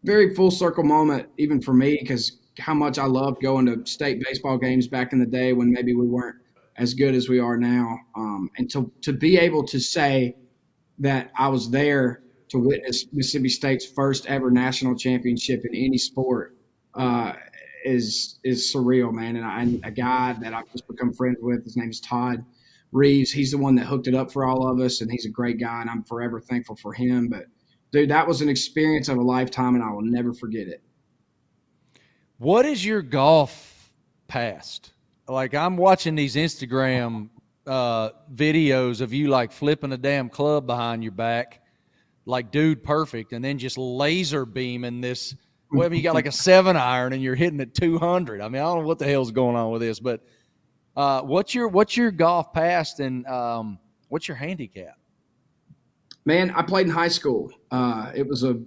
very 0.08 0.34
full 0.34 0.52
circle 0.52 0.84
moment, 0.84 1.28
even 1.38 1.62
for 1.62 1.74
me, 1.74 1.98
because 2.00 2.40
how 2.60 2.74
much 2.74 2.98
I 2.98 3.06
loved 3.06 3.42
going 3.42 3.66
to 3.68 3.86
state 3.86 4.24
baseball 4.24 4.58
games 4.58 4.88
back 4.88 5.14
in 5.14 5.20
the 5.20 5.26
day 5.26 5.54
when 5.54 5.72
maybe 5.72 5.94
we 5.94 6.08
weren't 6.08 6.38
as 6.78 6.94
good 6.94 7.14
as 7.14 7.28
we 7.30 7.40
are 7.40 7.58
now. 7.58 8.00
Um, 8.16 8.50
and 8.58 8.70
to, 8.72 8.92
to 9.02 9.14
be 9.14 9.38
able 9.38 9.64
to 9.66 9.80
say 9.80 10.36
that 11.00 11.32
I 11.38 11.50
was 11.50 11.70
there 11.70 12.24
to 12.50 12.58
witness 12.58 13.06
Mississippi 13.12 13.50
State's 13.50 13.86
first 13.86 14.26
ever 14.28 14.50
national 14.50 14.96
championship 14.96 15.66
in 15.66 15.76
any 15.76 15.98
sport 15.98 16.56
uh, 16.96 17.34
is 17.84 18.40
is 18.44 18.74
surreal, 18.74 19.12
man. 19.14 19.36
And 19.36 19.46
I, 19.46 19.88
a 19.88 19.92
guy 19.92 20.34
that 20.42 20.54
I've 20.54 20.72
just 20.72 20.88
become 20.88 21.14
friends 21.14 21.38
with, 21.42 21.64
his 21.64 21.76
name 21.76 21.90
is 21.90 22.00
Todd 22.00 22.46
Reeves. 22.92 23.32
He's 23.32 23.52
the 23.52 23.58
one 23.58 23.76
that 23.76 23.86
hooked 23.86 24.08
it 24.08 24.16
up 24.16 24.32
for 24.32 24.46
all 24.46 24.68
of 24.68 24.80
us, 24.80 25.02
and 25.02 25.12
he's 25.12 25.26
a 25.26 25.30
great 25.30 25.60
guy, 25.60 25.82
and 25.82 25.90
I'm 25.90 26.04
forever 26.04 26.40
thankful 26.40 26.76
for 26.76 26.94
him. 26.94 27.28
But 27.28 27.46
dude, 27.92 28.10
that 28.10 28.28
was 28.28 28.42
an 28.42 28.50
experience 28.50 29.10
of 29.10 29.18
a 29.18 29.22
lifetime, 29.22 29.76
and 29.76 29.84
I 29.84 29.92
will 29.92 30.02
never 30.02 30.34
forget 30.34 30.68
it. 30.68 30.82
What 32.38 32.66
is 32.66 32.86
your 32.86 33.02
golf 33.02 33.92
past? 34.28 34.94
Like 35.28 35.54
I'm 35.54 35.76
watching 35.76 36.16
these 36.16 36.36
Instagram 36.36 37.30
uh, 37.66 38.12
videos 38.34 39.02
of 39.02 39.14
you 39.14 39.28
like 39.28 39.52
flipping 39.52 39.92
a 39.92 39.98
damn 39.98 40.30
club 40.30 40.66
behind 40.66 41.04
your 41.04 41.12
back, 41.12 41.62
like 42.26 42.52
dude 42.52 42.84
perfect, 42.84 43.34
and 43.34 43.44
then 43.44 43.58
just 43.58 43.78
laser 43.78 44.46
beaming 44.46 45.02
this. 45.02 45.36
Well, 45.70 45.86
I 45.86 45.90
mean, 45.90 45.98
you 45.98 46.04
got 46.04 46.16
like 46.16 46.28
a 46.28 46.32
seven 46.32 46.78
iron 46.78 47.12
and 47.12 47.22
you're 47.22 47.36
hitting 47.36 47.60
at 47.60 47.74
200. 47.74 48.40
I 48.40 48.48
mean, 48.48 48.62
I 48.62 48.66
don't 48.66 48.82
know 48.82 48.88
what 48.88 49.00
the 49.00 49.08
hell's 49.08 49.32
going 49.32 49.58
on 49.58 49.72
with 49.72 49.82
this, 49.82 50.00
but 50.00 50.24
uh, 50.98 51.22
what's 51.22 51.54
your 51.54 51.68
what's 51.68 51.96
your 51.96 52.10
golf 52.12 52.52
past 52.52 53.00
and 53.00 53.26
um, 53.28 53.78
what's 54.10 54.28
your 54.28 54.36
handicap? 54.36 54.98
Man, 56.26 56.52
I 56.52 56.64
played 56.64 56.88
in 56.88 56.92
high 56.92 57.08
school. 57.08 57.52
Uh, 57.72 58.12
it 58.16 58.28
was 58.28 58.44
a 58.44 58.60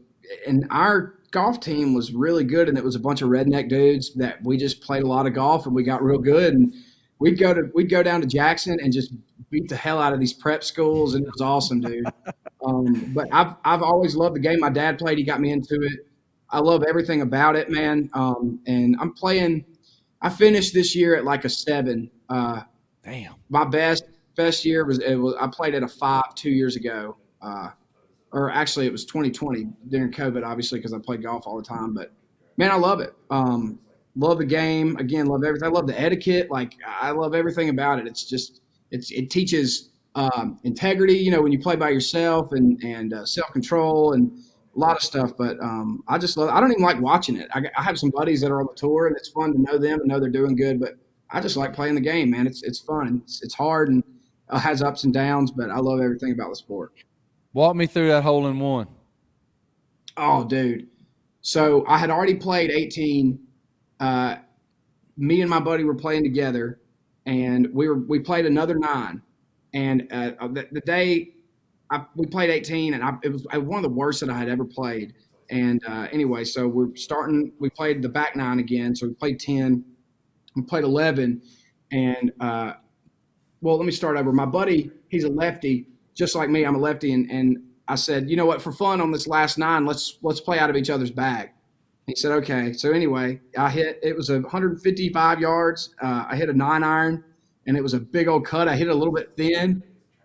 and 0.46 0.66
our 0.70 1.16
golf 1.32 1.60
team 1.60 1.92
was 1.92 2.12
really 2.12 2.44
good, 2.44 2.68
and 2.68 2.78
it 2.78 2.84
was 2.84 2.94
a 2.94 3.00
bunch 3.00 3.20
of 3.20 3.28
redneck 3.28 3.68
dudes 3.68 4.14
that 4.14 4.42
we 4.44 4.56
just 4.56 4.80
played 4.80 5.02
a 5.02 5.06
lot 5.06 5.26
of 5.26 5.34
golf, 5.34 5.66
and 5.66 5.74
we 5.74 5.82
got 5.82 6.02
real 6.02 6.18
good. 6.18 6.54
And 6.54 6.72
we'd 7.18 7.38
go 7.38 7.52
to 7.52 7.70
we'd 7.74 7.90
go 7.90 8.02
down 8.02 8.20
to 8.20 8.28
Jackson 8.28 8.78
and 8.80 8.92
just 8.92 9.12
beat 9.50 9.68
the 9.68 9.76
hell 9.76 10.00
out 10.00 10.12
of 10.12 10.20
these 10.20 10.32
prep 10.32 10.62
schools, 10.62 11.14
and 11.14 11.24
it 11.24 11.30
was 11.32 11.40
awesome, 11.40 11.80
dude. 11.80 12.06
Um, 12.62 13.12
but 13.14 13.26
I've 13.32 13.54
I've 13.64 13.80
always 13.80 14.14
loved 14.14 14.36
the 14.36 14.40
game. 14.40 14.60
My 14.60 14.68
dad 14.68 14.98
played; 14.98 15.16
he 15.16 15.24
got 15.24 15.40
me 15.40 15.50
into 15.50 15.76
it. 15.80 16.06
I 16.50 16.58
love 16.58 16.84
everything 16.86 17.22
about 17.22 17.56
it, 17.56 17.70
man. 17.70 18.10
Um, 18.12 18.60
and 18.66 18.96
I'm 19.00 19.14
playing. 19.14 19.64
I 20.20 20.28
finished 20.28 20.74
this 20.74 20.94
year 20.94 21.16
at 21.16 21.24
like 21.24 21.46
a 21.46 21.48
seven. 21.48 22.10
Uh, 22.30 22.62
Damn. 23.04 23.34
My 23.48 23.64
best 23.64 24.04
best 24.36 24.64
year 24.64 24.84
was 24.84 24.98
it 25.00 25.16
was 25.16 25.34
I 25.40 25.46
played 25.48 25.74
at 25.74 25.82
a 25.82 25.88
five 25.88 26.34
two 26.34 26.50
years 26.50 26.76
ago. 26.76 27.16
Uh, 27.42 27.70
or 28.32 28.50
actually 28.50 28.86
it 28.86 28.92
was 28.92 29.04
2020 29.04 29.66
during 29.88 30.12
COVID, 30.12 30.44
obviously, 30.44 30.78
because 30.78 30.92
I 30.92 30.98
played 30.98 31.22
golf 31.22 31.46
all 31.46 31.56
the 31.56 31.64
time. 31.64 31.94
But 31.94 32.12
man, 32.56 32.70
I 32.70 32.76
love 32.76 33.00
it. 33.00 33.14
Um, 33.30 33.80
love 34.16 34.38
the 34.38 34.44
game. 34.44 34.96
Again, 34.98 35.26
love 35.26 35.42
everything. 35.44 35.66
I 35.66 35.70
love 35.70 35.86
the 35.86 36.00
etiquette. 36.00 36.50
Like 36.50 36.74
I 36.86 37.10
love 37.10 37.34
everything 37.34 37.70
about 37.70 37.98
it. 37.98 38.06
It's 38.06 38.24
just 38.24 38.60
it's 38.90 39.10
it 39.10 39.30
teaches 39.30 39.90
um, 40.14 40.60
integrity. 40.64 41.14
You 41.14 41.30
know, 41.30 41.42
when 41.42 41.52
you 41.52 41.58
play 41.58 41.76
by 41.76 41.90
yourself 41.90 42.52
and 42.52 42.82
and 42.84 43.12
uh, 43.12 43.24
self 43.24 43.52
control 43.52 44.12
and 44.12 44.30
a 44.76 44.78
lot 44.78 44.96
of 44.96 45.02
stuff. 45.02 45.32
But 45.36 45.58
um, 45.60 46.04
I 46.06 46.18
just 46.18 46.36
love. 46.36 46.50
I 46.50 46.60
don't 46.60 46.70
even 46.70 46.84
like 46.84 47.00
watching 47.00 47.36
it. 47.36 47.48
I, 47.52 47.62
I 47.76 47.82
have 47.82 47.98
some 47.98 48.10
buddies 48.10 48.40
that 48.42 48.50
are 48.50 48.60
on 48.60 48.66
the 48.66 48.74
tour, 48.74 49.06
and 49.08 49.16
it's 49.16 49.28
fun 49.28 49.52
to 49.52 49.60
know 49.60 49.78
them 49.78 50.00
and 50.00 50.08
know 50.08 50.20
they're 50.20 50.30
doing 50.30 50.54
good. 50.54 50.78
But 50.78 50.94
I 51.32 51.40
just 51.40 51.56
like 51.56 51.72
playing 51.72 51.94
the 51.94 52.00
game, 52.00 52.30
man. 52.30 52.46
It's 52.46 52.62
it's 52.62 52.80
fun. 52.80 53.22
It's, 53.24 53.42
it's 53.42 53.54
hard 53.54 53.88
and 53.88 54.02
uh, 54.48 54.58
has 54.58 54.82
ups 54.82 55.04
and 55.04 55.14
downs, 55.14 55.50
but 55.50 55.70
I 55.70 55.78
love 55.78 56.00
everything 56.00 56.32
about 56.32 56.50
the 56.50 56.56
sport. 56.56 56.92
Walk 57.52 57.76
me 57.76 57.86
through 57.86 58.08
that 58.08 58.22
hole 58.22 58.46
in 58.46 58.58
one. 58.58 58.88
Oh, 60.16 60.44
dude. 60.44 60.88
So 61.40 61.84
I 61.86 61.98
had 61.98 62.10
already 62.10 62.34
played 62.34 62.70
18. 62.70 63.38
Uh, 63.98 64.36
me 65.16 65.40
and 65.40 65.50
my 65.50 65.60
buddy 65.60 65.84
were 65.84 65.94
playing 65.94 66.22
together, 66.24 66.80
and 67.26 67.68
we 67.72 67.88
were 67.88 67.98
we 67.98 68.18
played 68.20 68.46
another 68.46 68.74
nine. 68.74 69.22
And 69.72 70.08
uh, 70.10 70.32
uh 70.40 70.48
the, 70.48 70.68
the, 70.72 70.80
day 70.80 71.30
I, 71.90 72.04
we 72.16 72.26
played 72.26 72.50
18, 72.50 72.94
and 72.94 73.04
I, 73.04 73.14
it 73.22 73.32
was 73.32 73.46
one 73.52 73.78
of 73.78 73.82
the 73.82 73.96
worst 73.96 74.20
that 74.20 74.30
I 74.30 74.38
had 74.38 74.48
ever 74.48 74.64
played. 74.64 75.14
And 75.50 75.82
uh, 75.86 76.06
anyway, 76.12 76.44
so 76.44 76.68
we're 76.68 76.94
starting. 76.96 77.52
We 77.58 77.70
played 77.70 78.02
the 78.02 78.08
back 78.08 78.36
nine 78.36 78.58
again. 78.58 78.94
So 78.94 79.08
we 79.08 79.14
played 79.14 79.40
10. 79.40 79.84
We 80.56 80.62
played 80.62 80.84
11, 80.84 81.42
and 81.92 82.32
uh, 82.40 82.74
well, 83.60 83.76
let 83.76 83.86
me 83.86 83.92
start 83.92 84.16
over. 84.16 84.32
My 84.32 84.46
buddy, 84.46 84.90
he's 85.08 85.24
a 85.24 85.28
lefty 85.28 85.86
just 86.20 86.34
like 86.34 86.50
me, 86.50 86.64
I'm 86.64 86.74
a 86.74 86.78
lefty, 86.78 87.12
and, 87.12 87.30
and 87.30 87.58
I 87.88 87.94
said, 87.94 88.28
you 88.28 88.36
know 88.36 88.46
what, 88.46 88.60
for 88.60 88.72
fun 88.72 89.00
on 89.00 89.10
this 89.10 89.26
last 89.26 89.56
nine, 89.58 89.86
let's 89.86 90.18
let's 90.22 90.40
play 90.40 90.58
out 90.58 90.70
of 90.70 90.76
each 90.76 90.90
other's 90.90 91.10
bag. 91.10 91.50
He 92.06 92.14
said, 92.14 92.32
okay. 92.32 92.72
So 92.72 92.92
anyway, 92.92 93.40
I 93.56 93.70
hit. 93.70 93.98
It 94.02 94.14
was 94.14 94.30
155 94.30 95.40
yards. 95.40 95.94
Uh, 96.02 96.26
I 96.28 96.36
hit 96.36 96.48
a 96.48 96.52
nine 96.52 96.82
iron, 96.82 97.24
and 97.66 97.76
it 97.76 97.82
was 97.82 97.94
a 97.94 98.00
big 98.00 98.28
old 98.28 98.44
cut. 98.44 98.68
I 98.68 98.76
hit 98.76 98.88
it 98.88 98.90
a 98.90 98.94
little 98.94 99.14
bit 99.14 99.32
thin, 99.34 99.82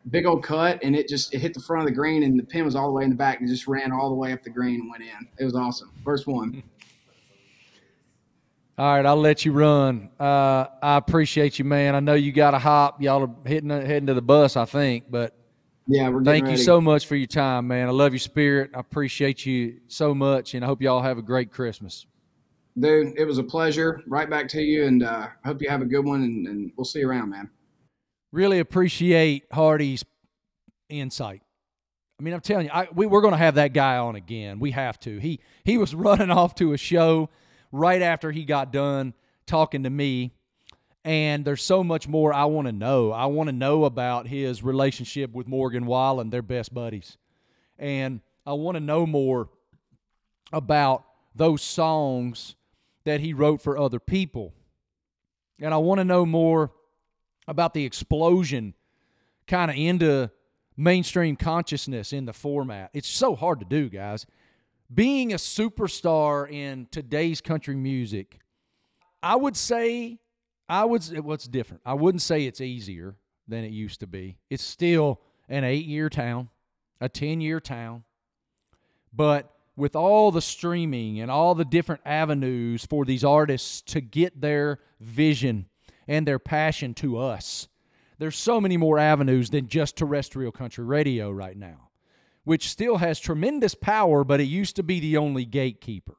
big 0.09 0.25
old 0.25 0.43
cut, 0.43 0.83
and 0.83 0.95
it 0.95 1.07
just 1.07 1.33
it 1.33 1.39
hit 1.39 1.53
the 1.53 1.61
front 1.61 1.83
of 1.83 1.87
the 1.87 1.95
green, 1.95 2.23
and 2.23 2.37
the 2.37 2.43
pin 2.43 2.65
was 2.65 2.75
all 2.75 2.87
the 2.87 2.93
way 2.93 3.05
in 3.05 3.09
the 3.09 3.15
back, 3.15 3.39
and 3.39 3.47
just 3.47 3.67
ran 3.67 3.93
all 3.93 4.09
the 4.09 4.15
way 4.15 4.33
up 4.33 4.43
the 4.43 4.49
green 4.49 4.81
and 4.81 4.89
went 4.89 5.03
in. 5.03 5.27
It 5.39 5.45
was 5.45 5.55
awesome. 5.55 5.91
First 6.03 6.27
one. 6.27 6.61
All 8.77 8.93
right, 8.93 9.05
I'll 9.05 9.15
let 9.15 9.45
you 9.45 9.53
run. 9.53 10.09
Uh, 10.19 10.65
I 10.81 10.97
appreciate 10.97 11.57
you, 11.57 11.63
man. 11.63 11.95
I 11.95 12.01
know 12.01 12.13
you 12.13 12.33
got 12.33 12.53
a 12.53 12.59
hop. 12.59 13.01
Y'all 13.01 13.23
are 13.23 13.49
hitting 13.49 13.69
heading 13.69 14.07
to 14.07 14.13
the 14.13 14.21
bus, 14.21 14.57
I 14.57 14.65
think, 14.65 15.05
but 15.09 15.33
yeah, 15.87 16.09
we're 16.09 16.23
Thank 16.23 16.45
ready. 16.45 16.57
you 16.57 16.63
so 16.63 16.81
much 16.81 17.05
for 17.05 17.15
your 17.15 17.27
time, 17.27 17.67
man. 17.67 17.87
I 17.87 17.91
love 17.91 18.11
your 18.11 18.19
spirit. 18.19 18.71
I 18.75 18.79
appreciate 18.79 19.45
you 19.45 19.79
so 19.87 20.13
much, 20.13 20.55
and 20.55 20.65
I 20.65 20.67
hope 20.67 20.81
y'all 20.81 21.01
have 21.01 21.17
a 21.17 21.21
great 21.21 21.51
Christmas. 21.51 22.05
Dude, 22.77 23.13
it 23.17 23.23
was 23.23 23.37
a 23.37 23.43
pleasure. 23.43 24.01
Right 24.07 24.29
back 24.29 24.49
to 24.49 24.61
you, 24.61 24.85
and 24.85 25.03
uh, 25.03 25.27
I 25.43 25.47
hope 25.47 25.61
you 25.61 25.69
have 25.69 25.81
a 25.81 25.85
good 25.85 26.03
one, 26.03 26.23
and, 26.23 26.47
and 26.47 26.71
we'll 26.75 26.83
see 26.83 26.99
you 26.99 27.09
around, 27.09 27.29
man. 27.29 27.49
Really 28.33 28.59
appreciate 28.59 29.45
Hardy's 29.53 30.03
insight. 30.89 31.43
I 32.19 32.23
mean, 32.23 32.33
I'm 32.33 32.41
telling 32.41 32.65
you, 32.65 32.71
I, 32.73 32.89
we, 32.93 33.05
we're 33.05 33.21
going 33.21 33.33
to 33.33 33.37
have 33.37 33.55
that 33.55 33.71
guy 33.71 33.97
on 33.97 34.15
again. 34.15 34.59
We 34.59 34.71
have 34.71 34.99
to. 35.01 35.17
He 35.19 35.39
he 35.63 35.77
was 35.77 35.95
running 35.95 36.31
off 36.31 36.55
to 36.55 36.73
a 36.73 36.77
show 36.77 37.29
right 37.75 38.01
after 38.01 38.31
he 38.31 38.45
got 38.45 38.71
done 38.71 39.13
talking 39.45 39.83
to 39.83 39.89
me 39.89 40.31
and 41.05 41.45
there's 41.45 41.61
so 41.61 41.83
much 41.83 42.07
more 42.07 42.33
I 42.33 42.45
want 42.45 42.65
to 42.67 42.71
know. 42.71 43.11
I 43.11 43.27
want 43.27 43.47
to 43.47 43.53
know 43.53 43.85
about 43.85 44.25
his 44.27 44.63
relationship 44.63 45.31
with 45.33 45.47
Morgan 45.47 45.85
Wallen, 45.85 46.31
their 46.31 46.41
best 46.41 46.73
buddies. 46.73 47.17
And 47.77 48.21
I 48.43 48.53
want 48.53 48.75
to 48.75 48.79
know 48.79 49.05
more 49.05 49.49
about 50.51 51.03
those 51.35 51.61
songs 51.61 52.55
that 53.03 53.19
he 53.19 53.33
wrote 53.33 53.61
for 53.61 53.77
other 53.77 53.99
people. 53.99 54.51
And 55.61 55.75
I 55.75 55.77
want 55.77 55.99
to 55.99 56.05
know 56.05 56.25
more 56.25 56.71
about 57.47 57.75
the 57.75 57.85
explosion 57.85 58.73
kind 59.45 59.69
of 59.69 59.77
into 59.77 60.31
mainstream 60.75 61.35
consciousness 61.35 62.13
in 62.13 62.25
the 62.25 62.33
format. 62.33 62.89
It's 62.93 63.07
so 63.07 63.35
hard 63.35 63.59
to 63.59 63.65
do, 63.65 63.89
guys. 63.89 64.25
Being 64.93 65.33
a 65.33 65.37
superstar 65.37 66.49
in 66.49 66.87
today's 66.91 67.41
country 67.41 67.75
music, 67.75 68.39
I 69.23 69.35
would 69.35 69.57
say 69.57 70.19
I 70.69 70.85
would. 70.85 71.03
What's 71.19 71.47
different? 71.47 71.81
I 71.85 71.95
wouldn't 71.95 72.21
say 72.21 72.45
it's 72.45 72.61
easier 72.61 73.15
than 73.47 73.63
it 73.63 73.71
used 73.71 73.99
to 74.01 74.07
be. 74.07 74.37
It's 74.49 74.63
still 74.63 75.21
an 75.49 75.63
eight-year 75.63 76.09
town, 76.09 76.49
a 77.01 77.09
ten-year 77.09 77.59
town, 77.59 78.03
but 79.11 79.51
with 79.75 79.95
all 79.95 80.31
the 80.31 80.41
streaming 80.41 81.19
and 81.19 81.29
all 81.29 81.55
the 81.55 81.65
different 81.65 82.01
avenues 82.05 82.85
for 82.85 83.05
these 83.05 83.23
artists 83.23 83.81
to 83.81 84.01
get 84.01 84.39
their 84.39 84.79
vision 84.99 85.65
and 86.07 86.27
their 86.27 86.39
passion 86.39 86.93
to 86.93 87.17
us, 87.17 87.67
there's 88.17 88.37
so 88.37 88.61
many 88.61 88.77
more 88.77 88.97
avenues 88.97 89.49
than 89.49 89.67
just 89.67 89.97
terrestrial 89.97 90.51
country 90.51 90.85
radio 90.85 91.29
right 91.29 91.57
now, 91.57 91.84
which 92.45 92.69
still 92.69 92.97
has 92.97 93.19
tremendous 93.19 93.75
power, 93.75 94.23
but 94.23 94.39
it 94.39 94.45
used 94.45 94.77
to 94.77 94.83
be 94.83 94.99
the 94.99 95.17
only 95.17 95.43
gatekeeper. 95.45 96.15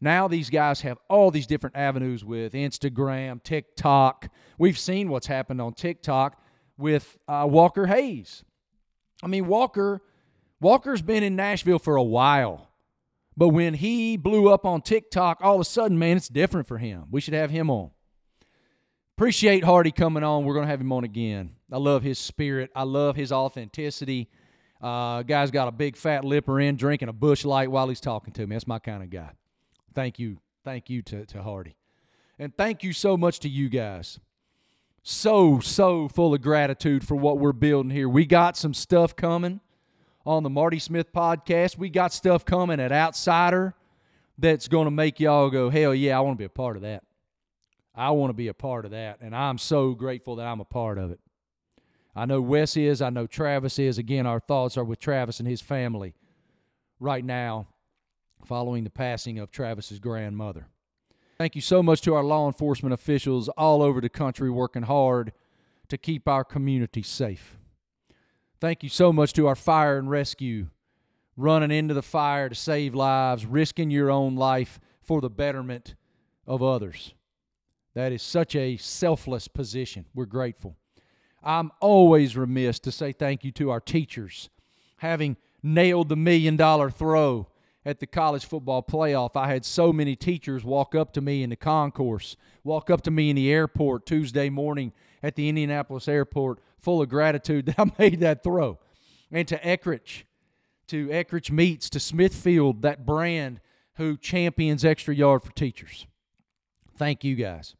Now 0.00 0.28
these 0.28 0.50
guys 0.50 0.82
have 0.82 0.98
all 1.08 1.30
these 1.30 1.46
different 1.46 1.76
avenues 1.76 2.24
with 2.24 2.52
Instagram, 2.52 3.42
TikTok. 3.42 4.28
We've 4.58 4.78
seen 4.78 5.08
what's 5.08 5.26
happened 5.26 5.60
on 5.62 5.72
TikTok 5.72 6.38
with 6.76 7.16
uh, 7.26 7.46
Walker 7.48 7.86
Hayes. 7.86 8.44
I 9.22 9.28
mean, 9.28 9.46
Walker 9.46 10.02
Walker's 10.60 11.02
been 11.02 11.22
in 11.22 11.36
Nashville 11.36 11.78
for 11.78 11.96
a 11.96 12.02
while, 12.02 12.68
but 13.36 13.48
when 13.48 13.74
he 13.74 14.16
blew 14.16 14.48
up 14.50 14.64
on 14.64 14.80
TikTok, 14.80 15.38
all 15.42 15.56
of 15.56 15.60
a 15.60 15.64
sudden, 15.64 15.98
man, 15.98 16.16
it's 16.16 16.28
different 16.28 16.66
for 16.66 16.78
him. 16.78 17.04
We 17.10 17.20
should 17.20 17.34
have 17.34 17.50
him 17.50 17.70
on. 17.70 17.90
Appreciate 19.16 19.64
Hardy 19.64 19.92
coming 19.92 20.22
on. 20.22 20.44
We're 20.44 20.54
going 20.54 20.66
to 20.66 20.70
have 20.70 20.80
him 20.80 20.92
on 20.92 21.04
again. 21.04 21.52
I 21.72 21.78
love 21.78 22.02
his 22.02 22.18
spirit. 22.18 22.70
I 22.74 22.82
love 22.82 23.16
his 23.16 23.32
authenticity. 23.32 24.28
Uh, 24.80 25.22
guy's 25.22 25.50
got 25.50 25.68
a 25.68 25.72
big 25.72 25.96
fat 25.96 26.24
lipper 26.24 26.60
in, 26.60 26.76
drinking 26.76 27.08
a 27.08 27.12
Busch 27.12 27.44
Light 27.44 27.70
while 27.70 27.88
he's 27.88 28.00
talking 28.00 28.32
to 28.34 28.46
me. 28.46 28.54
That's 28.54 28.66
my 28.66 28.78
kind 28.78 29.02
of 29.02 29.10
guy. 29.10 29.30
Thank 29.94 30.18
you. 30.18 30.38
Thank 30.64 30.90
you 30.90 31.02
to, 31.02 31.24
to 31.26 31.42
Hardy. 31.42 31.76
And 32.38 32.54
thank 32.56 32.82
you 32.82 32.92
so 32.92 33.16
much 33.16 33.40
to 33.40 33.48
you 33.48 33.68
guys. 33.68 34.20
So, 35.02 35.60
so 35.60 36.08
full 36.08 36.34
of 36.34 36.42
gratitude 36.42 37.06
for 37.06 37.14
what 37.14 37.38
we're 37.38 37.52
building 37.52 37.90
here. 37.90 38.08
We 38.08 38.26
got 38.26 38.56
some 38.56 38.74
stuff 38.74 39.14
coming 39.14 39.60
on 40.26 40.42
the 40.42 40.50
Marty 40.50 40.80
Smith 40.80 41.12
podcast. 41.12 41.78
We 41.78 41.88
got 41.88 42.12
stuff 42.12 42.44
coming 42.44 42.80
at 42.80 42.92
Outsider 42.92 43.74
that's 44.36 44.68
going 44.68 44.86
to 44.86 44.90
make 44.90 45.20
y'all 45.20 45.48
go, 45.48 45.70
hell 45.70 45.94
yeah, 45.94 46.18
I 46.18 46.20
want 46.20 46.36
to 46.36 46.38
be 46.38 46.44
a 46.44 46.50
part 46.50 46.76
of 46.76 46.82
that. 46.82 47.04
I 47.94 48.10
want 48.10 48.30
to 48.30 48.34
be 48.34 48.48
a 48.48 48.54
part 48.54 48.84
of 48.84 48.90
that. 48.90 49.20
And 49.20 49.34
I'm 49.34 49.56
so 49.56 49.94
grateful 49.94 50.36
that 50.36 50.46
I'm 50.46 50.60
a 50.60 50.66
part 50.66 50.98
of 50.98 51.12
it. 51.12 51.20
I 52.16 52.24
know 52.24 52.40
Wes 52.40 52.76
is. 52.76 53.02
I 53.02 53.10
know 53.10 53.26
Travis 53.26 53.78
is. 53.78 53.98
Again, 53.98 54.26
our 54.26 54.40
thoughts 54.40 54.78
are 54.78 54.84
with 54.84 54.98
Travis 54.98 55.38
and 55.38 55.48
his 55.48 55.60
family 55.60 56.14
right 56.98 57.24
now 57.24 57.68
following 58.44 58.84
the 58.84 58.90
passing 58.90 59.38
of 59.38 59.50
Travis's 59.50 59.98
grandmother. 59.98 60.66
Thank 61.36 61.54
you 61.54 61.60
so 61.60 61.82
much 61.82 62.00
to 62.02 62.14
our 62.14 62.24
law 62.24 62.46
enforcement 62.46 62.94
officials 62.94 63.50
all 63.50 63.82
over 63.82 64.00
the 64.00 64.08
country 64.08 64.48
working 64.48 64.84
hard 64.84 65.32
to 65.88 65.98
keep 65.98 66.26
our 66.26 66.42
community 66.42 67.02
safe. 67.02 67.58
Thank 68.60 68.82
you 68.82 68.88
so 68.88 69.12
much 69.12 69.34
to 69.34 69.46
our 69.46 69.54
fire 69.54 69.98
and 69.98 70.08
rescue 70.08 70.68
running 71.36 71.70
into 71.70 71.92
the 71.92 72.02
fire 72.02 72.48
to 72.48 72.54
save 72.54 72.94
lives, 72.94 73.44
risking 73.44 73.90
your 73.90 74.10
own 74.10 74.36
life 74.36 74.80
for 75.02 75.20
the 75.20 75.28
betterment 75.28 75.94
of 76.46 76.62
others. 76.62 77.12
That 77.94 78.12
is 78.12 78.22
such 78.22 78.56
a 78.56 78.78
selfless 78.78 79.48
position. 79.48 80.06
We're 80.14 80.24
grateful. 80.24 80.76
I'm 81.42 81.70
always 81.80 82.36
remiss 82.36 82.78
to 82.80 82.92
say 82.92 83.12
thank 83.12 83.44
you 83.44 83.52
to 83.52 83.70
our 83.70 83.80
teachers. 83.80 84.50
Having 84.98 85.36
nailed 85.62 86.08
the 86.08 86.16
million 86.16 86.56
dollar 86.56 86.90
throw 86.90 87.48
at 87.84 88.00
the 88.00 88.06
college 88.06 88.44
football 88.44 88.82
playoff, 88.82 89.36
I 89.36 89.48
had 89.48 89.64
so 89.64 89.92
many 89.92 90.16
teachers 90.16 90.64
walk 90.64 90.94
up 90.94 91.12
to 91.12 91.20
me 91.20 91.42
in 91.42 91.50
the 91.50 91.56
concourse, 91.56 92.36
walk 92.64 92.90
up 92.90 93.02
to 93.02 93.10
me 93.10 93.30
in 93.30 93.36
the 93.36 93.52
airport 93.52 94.06
Tuesday 94.06 94.50
morning 94.50 94.92
at 95.22 95.36
the 95.36 95.48
Indianapolis 95.48 96.08
airport, 96.08 96.58
full 96.78 97.00
of 97.00 97.08
gratitude 97.08 97.66
that 97.66 97.78
I 97.78 97.90
made 97.98 98.20
that 98.20 98.42
throw. 98.42 98.78
And 99.30 99.46
to 99.48 99.58
Eckrich, 99.58 100.24
to 100.88 101.08
Eckrich 101.08 101.50
Meats, 101.50 101.90
to 101.90 102.00
Smithfield, 102.00 102.82
that 102.82 103.04
brand 103.04 103.60
who 103.96 104.16
champions 104.16 104.84
extra 104.84 105.14
yard 105.14 105.42
for 105.42 105.52
teachers. 105.52 106.06
Thank 106.96 107.24
you 107.24 107.34
guys. 107.34 107.74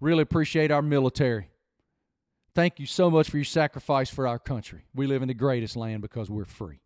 Really 0.00 0.22
appreciate 0.22 0.70
our 0.70 0.82
military. 0.82 1.48
Thank 2.54 2.78
you 2.78 2.86
so 2.86 3.10
much 3.10 3.30
for 3.30 3.38
your 3.38 3.44
sacrifice 3.44 4.10
for 4.10 4.26
our 4.28 4.38
country. 4.38 4.84
We 4.94 5.06
live 5.06 5.22
in 5.22 5.28
the 5.28 5.34
greatest 5.34 5.74
land 5.74 6.02
because 6.02 6.30
we're 6.30 6.44
free. 6.44 6.80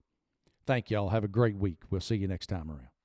Thank 0.64 0.90
y'all. 0.90 1.08
Have 1.08 1.24
a 1.24 1.28
great 1.28 1.56
week. 1.56 1.78
We'll 1.90 2.00
see 2.00 2.16
you 2.16 2.28
next 2.28 2.46
time 2.46 2.70
around. 2.70 2.95